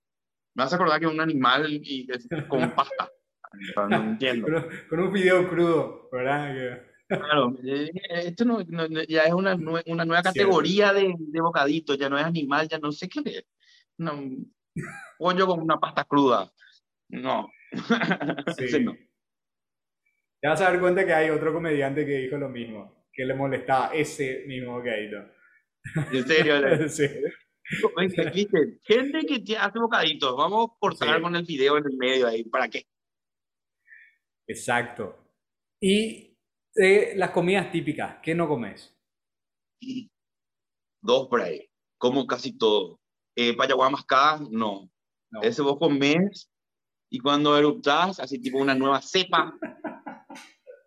[0.54, 3.10] Me vas a acordar que es un animal y es con pasta.
[3.90, 4.48] no entiendo.
[4.90, 6.82] Con, un fideo crudo, ¿verdad?
[7.08, 7.92] Claro, eh,
[8.24, 8.62] esto no,
[9.08, 9.56] ya es una,
[9.86, 13.46] una nueva categoría de, de, bocadito, ya no es animal, ya no sé qué es.
[13.98, 14.24] No,
[15.18, 16.52] pollo con una pasta cruda.
[17.10, 17.50] No.
[18.58, 18.80] Sí.
[18.80, 18.96] no.
[20.46, 23.34] Te vas a dar cuenta que hay otro comediante que dijo lo mismo, que le
[23.34, 25.18] molestaba ese mismo bocadito.
[26.14, 26.88] ¿En serio?
[26.88, 27.08] sí.
[28.84, 32.70] Gente que hace bocaditos, vamos a cortar con el video en el medio ahí, ¿para
[32.70, 32.86] qué?
[34.46, 35.18] Exacto.
[35.82, 36.38] Y
[37.16, 38.96] las comidas típicas, ¿qué no comes?
[41.02, 41.68] Dos por ahí,
[41.98, 43.00] como casi todo.
[43.36, 44.92] Eh, payaguá mascada, no.
[45.32, 45.42] no.
[45.42, 46.52] Ese vos comes
[47.10, 49.58] y cuando eruptas, así tipo una nueva cepa,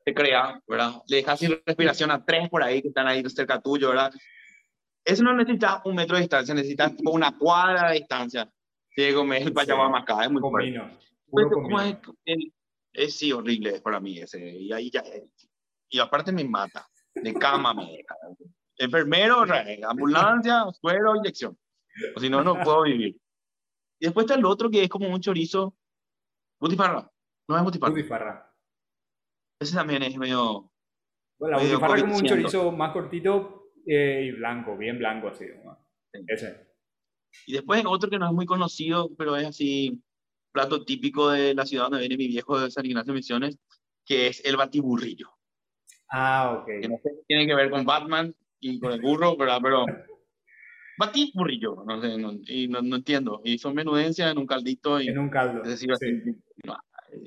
[0.09, 1.03] se crea, ¿verdad?
[1.07, 4.13] Le dejas sin respiración a tres por ahí que están ahí cerca tuyo, ¿verdad?
[5.05, 8.51] Eso no necesita un metro de distancia, necesita tipo una cuadra de distancia.
[8.97, 10.81] Llego, me el payama más acá, es muy fuerte.
[11.31, 11.97] ¿Cómo es?
[12.93, 14.41] Es, sí, horrible para mí ese.
[14.41, 15.05] Y ahí ya,
[15.91, 16.87] y aparte me mata.
[17.15, 18.17] De cama me deja.
[18.77, 19.45] Enfermero,
[19.89, 21.57] ambulancia, suero, inyección.
[22.17, 23.17] O si no, no puedo vivir.
[24.01, 25.75] Y después está el otro que es como un chorizo
[26.61, 27.09] Butifarra.
[27.47, 27.93] No es butifarra.
[27.93, 28.48] Butifarra.
[29.61, 30.71] Ese también es medio.
[31.39, 35.47] Bueno, la butifarra es como un chorizo más cortito eh, y blanco, bien blanco así.
[36.27, 36.69] Ese.
[37.47, 40.03] Y después otro que no es muy conocido, pero es así,
[40.53, 43.59] plato típico de la ciudad donde viene mi viejo de San Ignacio Misiones,
[44.05, 45.29] que es el batiburrillo.
[46.11, 46.67] Ah, ok.
[46.81, 49.61] Que no sé qué tiene que ver con Batman y con el burro, ¿verdad?
[49.63, 49.85] Pero
[50.99, 53.41] batiburrillo, no sé, no, y no, no, entiendo.
[53.45, 55.01] Y son menudencias en un caldito.
[55.01, 55.63] Y, en un caldo.
[55.63, 55.91] Es decir,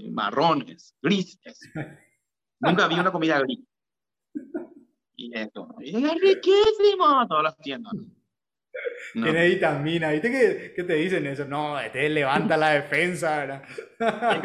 [0.10, 1.60] marrones, grises.
[2.62, 3.60] Nunca vi una comida gris.
[5.16, 5.76] Y esto.
[5.80, 7.94] Y es riquísimo todas las tiendas.
[9.14, 10.12] Tiene vitamina.
[10.12, 11.46] ¿Viste que, que, te dicen eso?
[11.46, 13.64] No, te levanta la defensa, ¿verdad?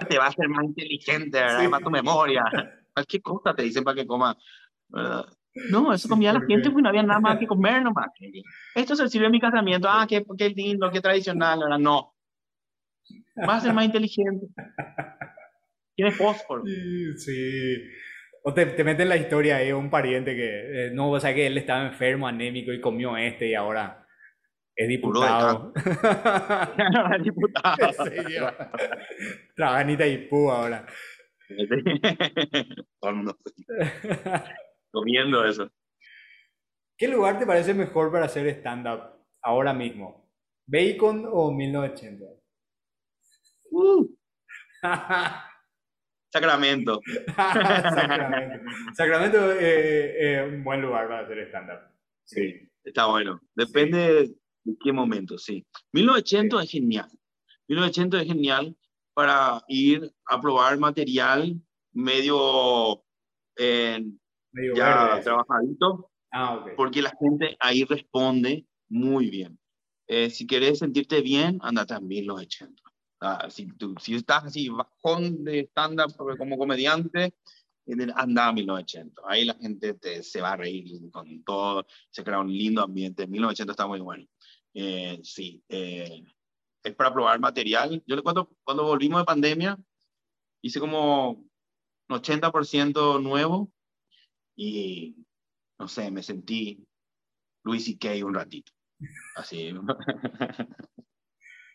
[0.08, 1.70] te va a hacer más inteligente, ¿verdad?
[1.70, 2.44] Para tu memoria.
[2.92, 4.36] Cualquier cosa te dicen para que coma,
[4.88, 5.26] ¿verdad?
[5.70, 8.08] No, eso comía la gente porque no había nada más que comer nomás.
[8.74, 9.88] Esto se sirve en mi casamiento.
[9.90, 11.60] Ah, qué, qué lindo, qué tradicional.
[11.60, 11.78] ¿verdad?
[11.78, 12.14] No.
[13.48, 14.48] Va a ser más inteligente.
[15.96, 16.62] Tiene fósforo.
[17.16, 17.82] Sí.
[18.44, 21.46] O te, te meten la historia ahí, un pariente que, eh, no, o sea, que
[21.46, 24.06] él estaba enfermo, anémico y comió este y ahora
[24.76, 25.72] es diputado.
[27.16, 27.76] es diputado.
[29.56, 30.86] Trabaja en Itaipú ahora.
[34.92, 35.70] Comiendo eso.
[36.98, 39.00] ¿Qué lugar te parece mejor para hacer stand-up
[39.42, 40.30] ahora mismo?
[40.66, 42.26] ¿Bacon o 1980?
[43.70, 44.14] Uh.
[46.40, 47.00] Sacramento.
[47.34, 48.70] Sacramento.
[48.94, 51.80] Sacramento es un buen lugar para hacer stand-up.
[52.24, 53.40] Sí, está bueno.
[53.54, 54.34] Depende
[54.64, 55.64] de qué momento, sí.
[55.92, 56.64] 1900 sí.
[56.64, 57.08] es genial.
[57.68, 58.76] 1900 es genial
[59.14, 61.60] para ir a probar material
[61.92, 63.02] medio,
[63.56, 64.04] eh,
[64.74, 66.10] ya trabajadito.
[66.32, 69.58] Ah, porque la gente ahí responde muy bien.
[70.06, 72.82] Eh, si querés sentirte bien, anda también a 1980.
[73.20, 77.34] Ah, si, tú, si estás así bajón de estándar como comediante,
[78.14, 79.22] anda a 1980.
[79.26, 83.26] Ahí la gente te, se va a reír con todo, se crea un lindo ambiente.
[83.26, 84.26] 1980 está muy bueno.
[84.74, 86.22] Eh, sí, eh,
[86.82, 88.02] es para probar material.
[88.06, 89.78] Yo cuando, cuando volvimos de pandemia,
[90.62, 91.46] hice como un
[92.08, 93.72] 80% nuevo
[94.56, 95.16] y
[95.78, 96.84] no sé, me sentí
[97.64, 98.72] Luis y Kay un ratito.
[99.36, 99.72] Así.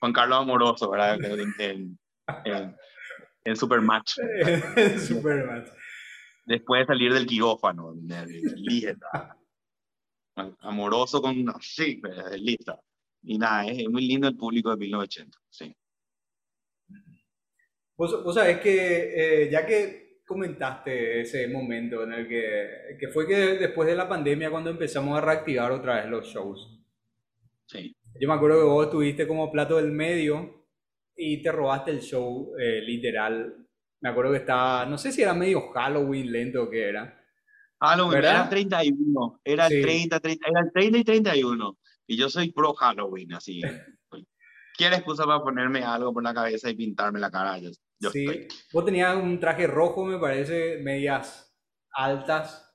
[0.02, 1.24] Juan Carlos Amoroso, ¿verdad?
[1.24, 2.00] En,
[2.46, 2.76] en,
[3.44, 4.18] en Supermatch.
[4.76, 5.70] en Supermatch.
[6.44, 7.94] Después de salir del quirófano,
[10.62, 11.36] Amoroso con...
[11.62, 12.02] Sí,
[12.40, 12.80] lista.
[13.22, 15.76] Y nada, es muy lindo el público de 1980, sí.
[17.96, 23.28] Vos, vos sabés que, eh, ya que comentaste ese momento en el que, que fue
[23.28, 26.82] que después de la pandemia cuando empezamos a reactivar otra vez los shows.
[27.68, 27.96] Sí.
[28.22, 30.68] Yo me acuerdo que vos estuviste como plato del medio
[31.18, 33.68] y te robaste el show, eh, literal.
[34.00, 37.20] Me acuerdo que estaba, no sé si era medio Halloween lento o qué era.
[37.80, 41.80] Halloween, era 31, era el 30, 30, era el 30 y 31.
[42.06, 43.60] Y yo soy pro Halloween, así.
[44.78, 47.58] ¿Quieres excusa para ponerme algo por la cabeza y pintarme la cara?
[47.58, 48.48] Yo, sí.
[48.72, 51.58] Vos tenías un traje rojo, me parece, medias
[51.92, 52.71] altas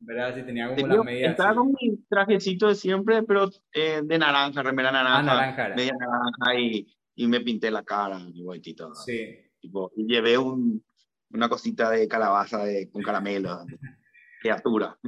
[0.00, 0.34] ¿verdad?
[0.34, 1.30] Si tenía como la media.
[1.30, 5.18] Estaba con mi trajecito de siempre, pero eh, de naranja, remera naranja.
[5.18, 5.68] Ah, naranja.
[5.76, 8.94] Media naranja y, y, me pinté la cara, igualito.
[8.94, 9.36] Sí.
[9.60, 10.82] Tipo, y llevé un,
[11.30, 13.64] una cosita de calabaza de, con caramelo.
[14.40, 14.98] criatura.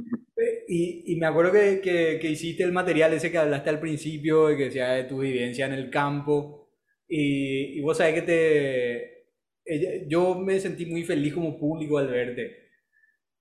[0.67, 4.47] Y, y, me acuerdo que, que, que, hiciste el material ese que hablaste al principio,
[4.49, 6.69] que decía de tu vivencia en el campo.
[7.07, 10.07] Y, y vos sabés que te.
[10.07, 12.62] Yo me sentí muy feliz como público al verte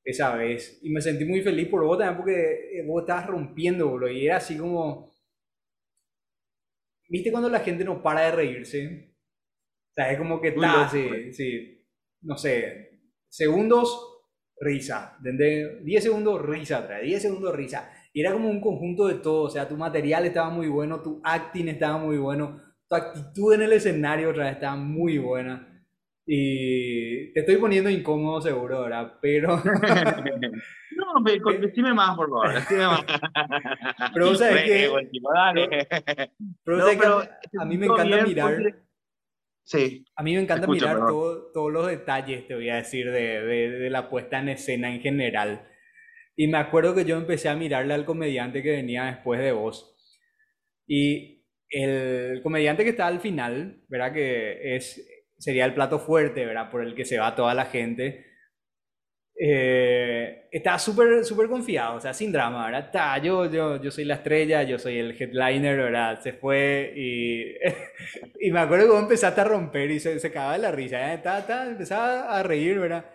[0.05, 0.79] esa vez.
[0.83, 4.09] Y me sentí muy feliz por vos también porque eh, vos estabas rompiendo, bro.
[4.11, 5.11] Y era así como...
[7.09, 9.13] ¿Viste cuando la gente no para de reírse?
[9.91, 11.87] O sea, es como que está, sí, sí,
[12.23, 14.13] no sé, segundos,
[14.59, 15.85] risa, ¿entendés?
[15.85, 17.93] 10 segundos, risa otra 10 segundos, risa.
[18.15, 21.21] Y era como un conjunto de todo, o sea, tu material estaba muy bueno, tu
[21.23, 25.72] acting estaba muy bueno, tu actitud en el escenario otra vez estaba muy buena.
[26.27, 29.19] Y te estoy poniendo incómodo seguro, ¿verdad?
[29.21, 29.57] Pero...
[30.97, 32.55] no, me, decime más, por favor.
[32.55, 33.05] Decime más.
[34.15, 34.91] Pero vos sabés que...
[36.65, 37.23] Pero, pero
[37.61, 38.59] a mí me encanta mirar...
[39.65, 40.05] Sí.
[40.17, 43.91] A mí me encanta mirar todos los detalles, te voy a decir, de, de, de,
[43.91, 45.69] la puesta en escena en general.
[46.37, 49.97] Y me acuerdo que yo empecé a mirarle al comediante que venía después de vos.
[50.87, 54.13] Y el comediante que está al final, ¿verdad?
[54.13, 55.07] Que es
[55.43, 56.71] sería el plato fuerte, ¿verdad?
[56.71, 58.27] Por el que se va toda la gente.
[59.35, 62.87] Eh, estaba súper, súper confiado, o sea, sin drama, ¿verdad?
[62.87, 66.21] Está, yo, yo, yo soy la estrella, yo soy el headliner, ¿verdad?
[66.21, 67.55] Se fue y,
[68.41, 71.13] y me acuerdo que vos empezaste a romper y se, se cagaba de la risa,
[71.15, 71.21] ¿eh?
[71.69, 73.07] empezaba a reír, ¿verdad?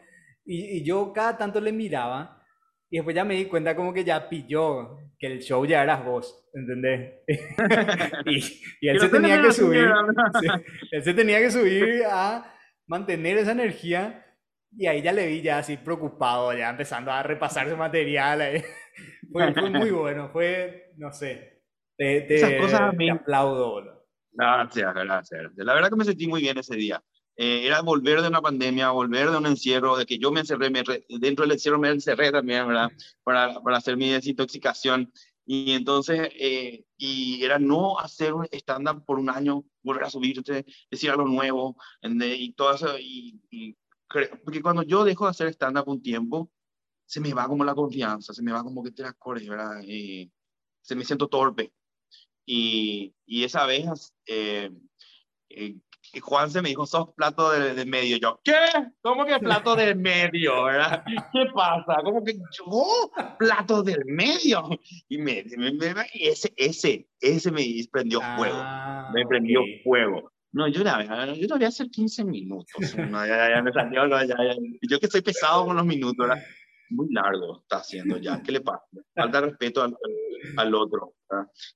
[0.45, 2.43] Y, y yo cada tanto le miraba
[2.89, 6.05] y después ya me di cuenta como que ya pilló que el show ya eras
[6.05, 7.21] vos, ¿entendés?
[8.25, 8.37] y,
[8.81, 9.87] y, él se tenía que subir,
[10.91, 12.53] él se tenía que subir a
[12.87, 14.23] mantener esa energía
[14.75, 18.63] y ahí ya le vi ya así preocupado, ya empezando a repasar su material.
[19.31, 21.61] Fue, fue, muy bueno, fue, no sé,
[21.97, 24.05] te, te, Esas cosas te aplaudo.
[24.31, 25.51] Gracias, gracias.
[25.57, 27.03] La verdad que me sentí muy bien ese día.
[27.37, 30.71] Eh, era volver de una pandemia, volver de un encierro, de que yo me encerré,
[30.71, 32.91] me dentro del encierro me encerré también, ¿verdad?
[33.23, 35.11] Para, para hacer mi desintoxicación.
[35.45, 40.65] Y entonces, eh, y era no hacer un stand-up por un año, volver a subirte,
[40.91, 42.97] decir algo nuevo, y todo eso.
[42.99, 43.77] Y, y,
[44.43, 46.51] porque cuando yo dejo de hacer stand-up un tiempo,
[47.05, 49.81] se me va como la confianza, se me va como que te la corres, ¿verdad?
[49.83, 50.29] Y
[50.81, 51.71] se me siento torpe.
[52.45, 54.71] Y, y esa vez, eh,
[55.49, 55.75] eh,
[56.13, 58.17] y Juan se me dijo, sos plato de, medio.
[58.17, 58.53] Yo, ¿qué?
[59.01, 60.63] ¿Cómo que plato del medio?
[60.63, 61.03] ¿verdad?
[61.05, 62.01] ¿Qué pasa?
[62.03, 63.11] ¿Cómo que yo?
[63.37, 64.69] Plato del medio.
[65.09, 65.45] Y, me,
[66.13, 68.57] ese, ese, ese me prendió fuego.
[68.57, 70.31] Ah, me prendió fuego.
[70.53, 72.95] No, yo, la, yo voy a hacer 15 minutos.
[72.97, 74.55] No, ya, ya, me salió, ya, ya.
[74.89, 76.41] Yo que estoy pesado con los minutos, ¿verdad?
[76.89, 78.41] Muy largo está haciendo ya.
[78.43, 78.83] ¿Qué le pasa?
[79.15, 79.97] Falta respeto al,
[80.57, 81.13] al otro.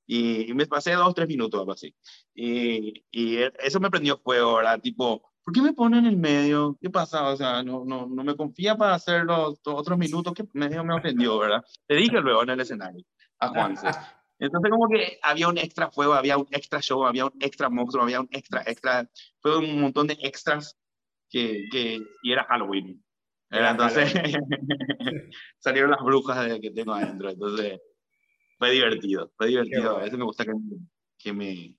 [0.08, 1.94] Y, me pasé dos, tres minutos, algo así.
[2.34, 4.80] Y, y, eso me prendió fuego, ¿verdad?
[4.80, 6.78] Tipo, ¿por qué me ponen en el medio?
[6.82, 7.30] ¿Qué pasa?
[7.30, 10.96] O sea, no, no, no me confía para hacer los, otros minutos que medio me
[10.96, 11.64] ofendió, ¿verdad?
[11.88, 13.04] Te dije luego en el escenario
[13.40, 13.76] a Juan.
[14.40, 18.04] Entonces como que había un extra fuego, había un extra show, había un extra monstruo,
[18.04, 19.08] había un extra, extra,
[19.40, 20.76] fue un montón de extras
[21.30, 23.04] que, que y era Halloween.
[23.52, 24.14] Entonces
[25.60, 27.30] salieron las brujas de que tengo adentro.
[27.30, 27.80] Entonces
[28.58, 29.98] fue divertido, fue divertido.
[29.98, 30.52] A veces me gusta que,
[31.18, 31.76] que me,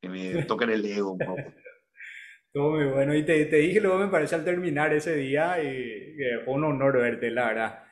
[0.00, 1.36] que me toquen el ego un poco.
[2.52, 3.14] Todo muy bueno.
[3.14, 6.64] Y te, te, dije luego, me parece, al terminar ese día, y que fue un
[6.64, 7.84] honor verte, la verdad.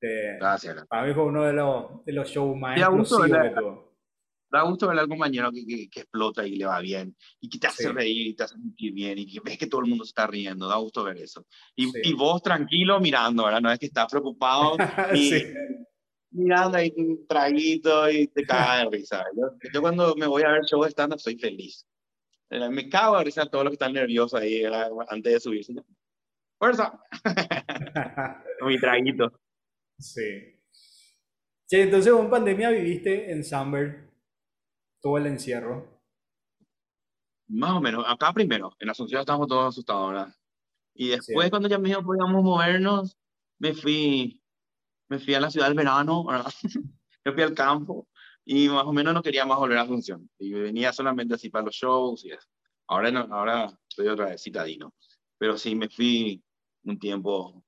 [0.00, 0.86] Gracias.
[0.88, 3.89] Para mí fue uno de los, de los shows más explosivos.
[4.50, 7.58] Da gusto ver al compañero que, que, que, explota y le va bien, y que
[7.58, 10.02] te hace reír y te hace sentir bien, y que ves que todo el mundo
[10.02, 11.46] está riendo, da gusto ver eso.
[11.76, 13.60] Y, y vos tranquilo mirando, ¿verdad?
[13.60, 14.76] No es que estás preocupado
[15.14, 15.30] y,
[16.32, 19.24] mirando ahí un traguito y te cagas de risa.
[19.36, 21.86] Yo, yo, cuando me voy a ver show de stand-up soy feliz.
[22.50, 24.64] Eh, me cago de risa todos los que están nerviosos ahí
[25.08, 25.74] antes de subirse.
[26.58, 27.00] ¡Fuerza!
[28.66, 29.32] Mi traguito.
[29.98, 30.56] Sí.
[31.66, 34.09] Sí, entonces en pandemia viviste en Summer
[35.00, 36.00] todo el encierro.
[37.48, 38.04] Más o menos.
[38.06, 40.34] Acá primero, en Asunción estábamos todos asustados, ¿verdad?
[40.94, 43.16] Y después, cuando ya me podíamos movernos,
[43.58, 44.40] me fui
[45.10, 46.52] me fui a la ciudad del verano, ¿verdad?
[47.24, 48.08] me fui al campo
[48.44, 50.30] y más o menos no quería más volver a Asunción.
[50.38, 52.48] Y venía solamente así para los shows y eso.
[52.86, 54.94] Ahora, no, ahora estoy otra vez citadino.
[55.36, 56.42] Pero sí, me fui
[56.84, 57.64] un tiempo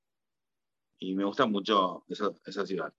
[0.99, 2.93] y me gusta mucho esa, esa ciudad.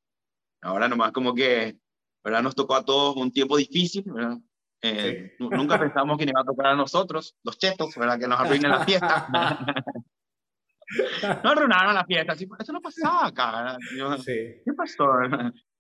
[0.61, 1.79] Ahora nomás como que,
[2.25, 2.43] ¿verdad?
[2.43, 4.39] Nos tocó a todos un tiempo difícil, ¿verdad?
[4.83, 8.19] Eh, Nunca pensamos que iba a tocar a nosotros, los chetos, ¿verdad?
[8.19, 9.29] Que nos arruinen la fiesta.
[11.45, 12.33] no arruinaron la fiesta.
[12.33, 13.79] Así, eso no pasaba acá.
[14.19, 14.61] sí.
[14.65, 15.07] ¿Qué pasó?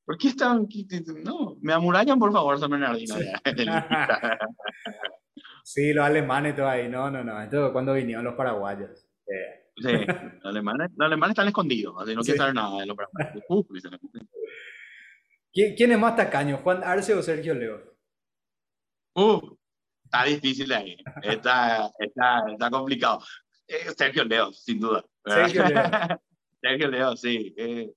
[0.04, 0.68] ¿Por qué están
[1.22, 3.14] No, me amurallan, por favor, San Bernardino.
[5.64, 6.88] sí, los alemanes todo ahí.
[6.88, 7.42] No, no, no.
[7.42, 9.06] Esto cuando vinieron los paraguayos.
[9.76, 11.94] Sí, los alemanes, los alemanes están escondidos.
[12.00, 13.44] Así no quieren saber nada de los paraguayos.
[15.54, 17.80] ¿Quién, es más tacaño, Juan Arce o Sergio Leo?
[19.14, 19.56] Uh,
[20.04, 20.96] está difícil ahí.
[21.22, 23.20] Está, está, está complicado.
[23.68, 25.04] Eh, Sergio Leo, sin duda.
[25.24, 25.82] Sergio Leo.
[26.60, 27.54] Sergio Leo, sí.
[27.56, 27.88] Eh,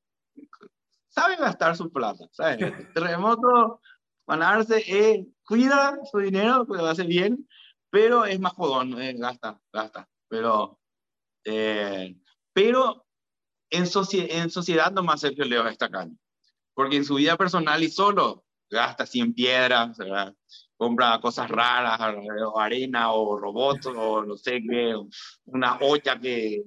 [1.09, 2.25] sabe gastar su plata.
[2.31, 2.59] ¿sabes?
[2.93, 3.81] Terremoto,
[4.25, 7.49] Juan Arce eh, cuida su dinero, lo hace bien,
[7.89, 10.07] pero es más jodón, gasta, gasta.
[10.27, 10.79] Pero,
[12.53, 13.07] pero
[13.71, 16.15] en, en sociedad nomás Sergio Leo es tacaño
[16.77, 19.97] porque en su vida personal y solo gasta 100 piedras,
[20.75, 21.99] compra cosas raras,
[22.45, 24.93] o arena o robots o no sé qué,
[25.45, 26.61] una olla que,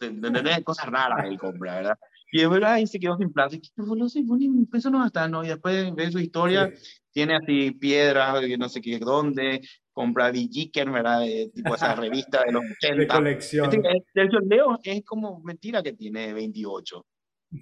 [0.00, 0.64] ¿entendés?
[0.64, 1.98] Cosas raras él compra, ¿verdad?
[2.32, 3.54] Y es verdad, y se quedó sin plata.
[3.54, 4.24] Y no sé,
[4.72, 5.44] eso no gasta, ¿no?
[5.44, 6.72] Y después ve su historia,
[7.10, 9.60] tiene así piedras, no sé qué, dónde,
[9.92, 11.20] compra Villiquen, ¿verdad?
[11.54, 12.96] tipo esa revista de los 80.
[12.96, 13.70] De colección.
[14.14, 17.04] Sergio Leo es como mentira que tiene 28.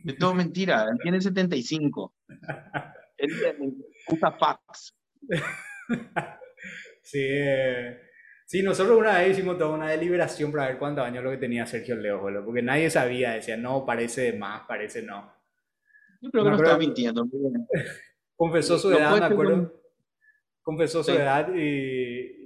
[0.05, 2.15] Es todo mentira, él tiene 75.
[3.17, 3.31] Él
[4.09, 4.97] usa fax.
[7.03, 8.01] Sí, eh,
[8.47, 11.67] sí, nosotros una vez hicimos toda una deliberación para ver cuántos años lo que tenía
[11.67, 15.33] Sergio Leo, porque nadie sabía, decía, no, parece más, parece no.
[16.21, 17.27] Yo creo que no, estaba mintiendo.
[18.37, 19.75] Confesó su edad, me acuerdo.
[20.63, 21.61] Confesó su edad y,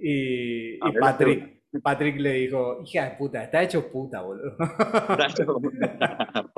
[0.00, 1.53] y, y Patrick.
[1.82, 4.56] Patrick le dijo, hija de puta, está hecho puta, boludo.
[4.58, 6.50] Está hecho puta,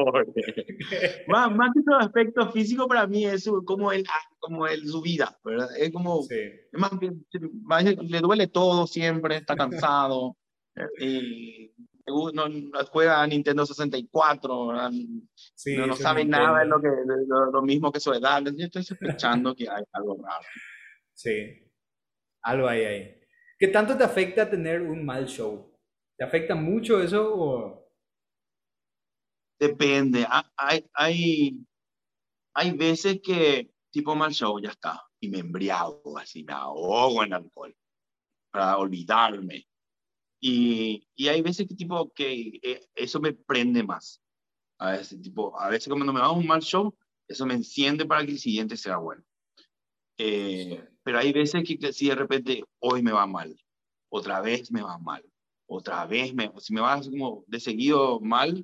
[1.29, 4.05] más, más que todo aspecto físico para mí es como, el,
[4.39, 5.69] como el, su vida, ¿verdad?
[5.79, 6.35] Es como, sí.
[6.37, 10.37] es más, le duele todo siempre, está cansado,
[10.99, 11.73] y
[12.33, 12.45] no,
[12.93, 14.91] juega a Nintendo 64,
[15.35, 16.89] sí, no, no sabe nada de lo, que,
[17.53, 18.43] lo, mismo que su edad.
[18.45, 20.45] Yo estoy sospechando que hay algo raro.
[21.15, 21.73] Sí,
[22.43, 23.16] algo hay ahí.
[23.59, 25.73] ¿Qué tanto te afecta tener un mal show?
[26.19, 27.87] ¿Te afecta mucho eso o...?
[29.59, 30.27] Depende.
[30.57, 31.67] Hay, hay,
[32.55, 37.33] hay veces que tipo mal show ya está y me embriago, así me ahogo en
[37.33, 37.75] alcohol
[38.51, 39.67] para olvidarme.
[40.41, 44.23] Y, y hay veces que tipo que eh, eso me prende más.
[44.79, 46.95] A veces, tipo, a veces cuando me va un mal show,
[47.27, 49.25] eso me enciende para que el siguiente sea bueno.
[50.19, 53.57] Eh, pero hay veces que, si de repente hoy me va mal,
[54.09, 55.25] otra vez me va mal,
[55.69, 58.55] otra vez me, si me va como de seguido mal,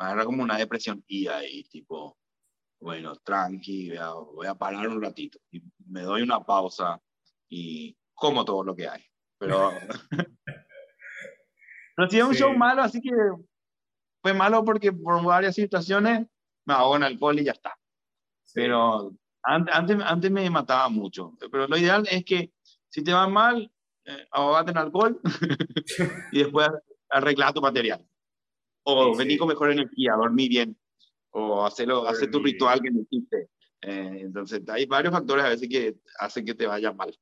[0.00, 2.18] me agarra como una depresión y ahí tipo,
[2.80, 3.92] bueno, tranqui,
[4.34, 7.00] voy a, parar un ratito y me doy una pausa
[7.48, 9.04] y como todo lo que hay.
[9.38, 9.70] Pero,
[11.94, 13.12] pero si es un show malo, así que
[14.22, 16.26] fue malo porque por varias situaciones
[16.64, 17.78] me hago en alcohol y ya está.
[18.54, 22.52] Pero antes, antes, me mataba mucho, pero lo ideal es que
[22.88, 23.70] si te va mal,
[24.04, 25.20] eh, ahogate en alcohol
[26.32, 26.68] y después
[27.08, 28.06] arregla tu material.
[28.84, 30.76] O vení con mejor energía, dormí bien.
[31.30, 33.48] O hacerlo, hacer tu ritual que necesites.
[33.80, 37.16] Eh, entonces, hay varios factores a veces que hacen que te vaya mal.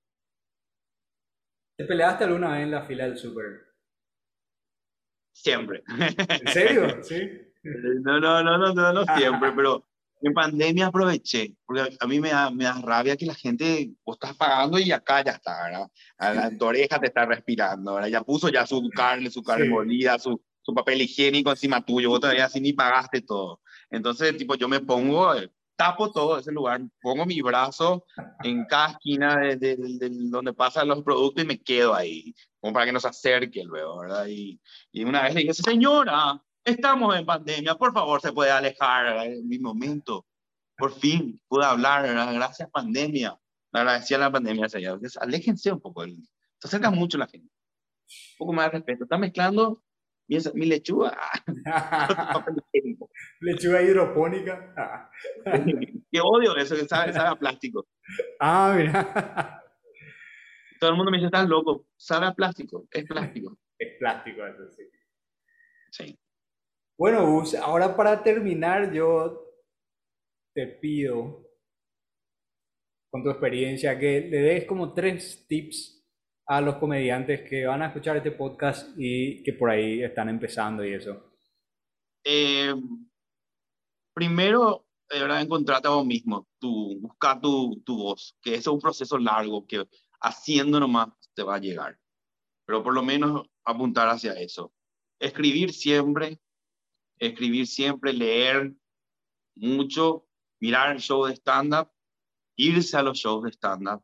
[1.76, 3.70] ¿Te peleaste alguna vez en la fila del súper?
[5.32, 5.82] Siempre.
[5.88, 7.02] ¿En serio?
[7.02, 7.20] ¿Sí?
[7.62, 9.86] No, no, no, no, no, no siempre, pero
[10.22, 14.16] en pandemia aproveché, porque a mí me da, me da rabia que la gente, vos
[14.16, 15.88] estás pagando y acá ya está, ¿verdad?
[16.18, 18.08] A la, tu oreja te está respirando, ¿verdad?
[18.08, 22.20] Ya puso ya su carne, su carne molida, su, su papel higiénico encima tuyo, vos
[22.20, 23.60] todavía así ni pagaste todo.
[23.90, 28.04] Entonces, tipo, yo me pongo, eh, tapo todo ese lugar, pongo mi brazo
[28.42, 32.74] en cada esquina de, de, de, donde pasan los productos y me quedo ahí, como
[32.74, 34.26] para que no se acerque luego, ¿verdad?
[34.28, 34.60] Y,
[34.92, 39.48] y una vez le dije, señora, Estamos en pandemia, por favor, se puede alejar en
[39.48, 40.26] mi momento.
[40.76, 43.38] Por fin pude hablar, gracias pandemia.
[43.72, 45.00] Agradecía la pandemia, señor.
[45.20, 47.48] Aléjense un poco, se acerca mucho la gente.
[48.32, 49.04] Un poco más de respeto.
[49.04, 49.82] Está mezclando
[50.26, 51.18] mi, mi lechuga.
[53.40, 55.10] lechuga hidropónica.
[56.12, 57.88] Qué odio eso, que sabe, sabe a plástico.
[58.38, 59.62] Ah, mira.
[60.80, 61.86] Todo el mundo me dice, estás loco.
[61.96, 63.58] Sabe a plástico, es plástico.
[63.78, 64.82] Es plástico, eso sí.
[65.90, 66.18] Sí.
[67.00, 69.42] Bueno, Gus, ahora para terminar, yo
[70.54, 71.48] te pido,
[73.10, 76.06] con tu experiencia, que le des como tres tips
[76.46, 80.84] a los comediantes que van a escuchar este podcast y que por ahí están empezando
[80.84, 81.32] y eso.
[82.22, 82.74] Eh,
[84.14, 89.16] primero, deberás encontrarte a vos mismo, tu, buscar tu, tu voz, que es un proceso
[89.16, 89.88] largo que
[90.20, 91.98] haciendo nomás te va a llegar.
[92.66, 94.74] Pero por lo menos apuntar hacia eso.
[95.18, 96.38] escribir siempre,
[97.20, 98.72] escribir siempre, leer
[99.54, 100.26] mucho,
[100.60, 101.90] mirar el show de stand-up,
[102.56, 104.02] irse a los shows de stand-up,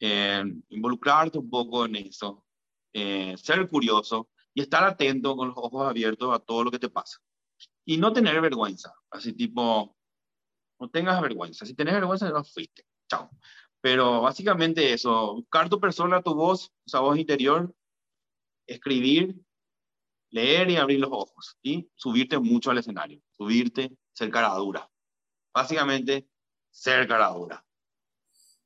[0.00, 2.44] eh, involucrarte un poco en eso,
[2.92, 6.88] eh, ser curioso y estar atento con los ojos abiertos a todo lo que te
[6.88, 7.18] pasa.
[7.84, 9.96] Y no tener vergüenza, así tipo,
[10.80, 11.64] no tengas vergüenza.
[11.64, 12.84] Si tenés vergüenza, no fuiste.
[13.08, 13.30] Chao.
[13.80, 17.74] Pero básicamente eso, buscar tu persona, tu voz, esa voz interior,
[18.66, 19.36] escribir,
[20.32, 21.56] leer y abrir los ojos.
[21.62, 23.20] Y subirte mucho al escenario.
[23.30, 24.88] Subirte, ser cara dura.
[25.54, 26.26] Básicamente,
[26.70, 27.64] ser cara dura.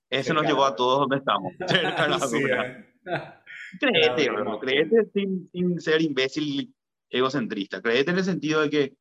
[0.09, 1.53] Eso nos llevó a todos donde estamos.
[1.67, 2.79] Ser cara dura.
[3.05, 3.33] Eh.
[3.81, 4.31] Créete,
[4.61, 6.73] créete sin, sin ser imbécil
[7.11, 7.83] egocentrista.
[7.83, 8.97] Créete en el sentido de que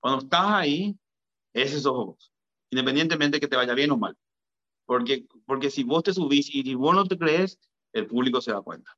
[0.00, 0.96] cuando estás ahí,
[1.54, 2.32] ese sos vos.
[2.70, 4.16] Independientemente de que te vaya bien o mal.
[4.86, 7.58] Porque, porque si vos te subís y si vos no te crees,
[7.92, 8.90] el público se da cuenta.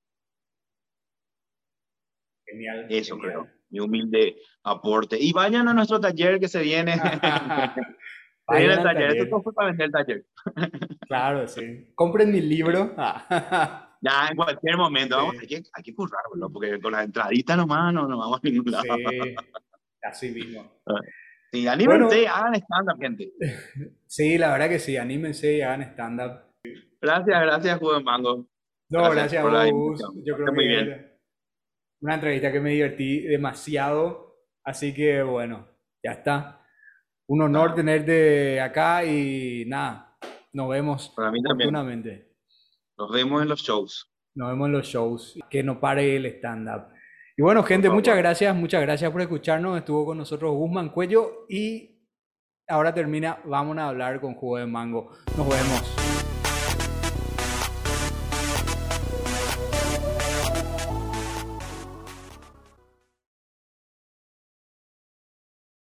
[2.53, 2.87] Genial.
[2.91, 3.49] Eso creo.
[3.71, 5.17] Mi humilde aporte.
[5.19, 6.97] Y vayan a nuestro taller que se viene.
[8.47, 8.83] vayan al taller.
[8.83, 9.17] taller.
[9.17, 10.27] Esto fue para vender el taller.
[11.09, 11.93] claro, sí.
[11.95, 12.95] Compren mi libro.
[14.05, 17.95] Ya, en cualquier momento, vamos, hay, que, hay que currarlo, porque con las entraditas nomás
[17.95, 18.83] no, no vamos a ningún lado.
[18.85, 19.37] Sí,
[20.03, 20.73] así mismo.
[21.53, 23.33] Sí, anímense, hagan stand-up, gente.
[24.09, 26.41] Sí, la verdad que sí, anímense y hagan stand-up.
[27.01, 28.49] Gracias, gracias, Juan Mango.
[28.89, 30.01] No, gracias, gracias a vos.
[30.25, 31.12] Yo creo muy que bien.
[32.03, 35.69] Una entrevista que me divertí demasiado, así que bueno,
[36.03, 36.67] ya está.
[37.29, 40.19] Un honor tenerte acá y nada,
[40.53, 41.73] nos vemos Para mí también.
[42.99, 44.13] Nos vemos en los shows.
[44.35, 45.39] Nos vemos en los shows.
[45.49, 46.89] Que no pare el stand-up.
[47.37, 49.79] Y bueno, gente, muchas gracias, muchas gracias por escucharnos.
[49.79, 52.05] Estuvo con nosotros Guzmán Cuello y
[52.69, 55.13] ahora termina, vamos a hablar con Jugo de Mango.
[55.37, 56.42] Nos vemos.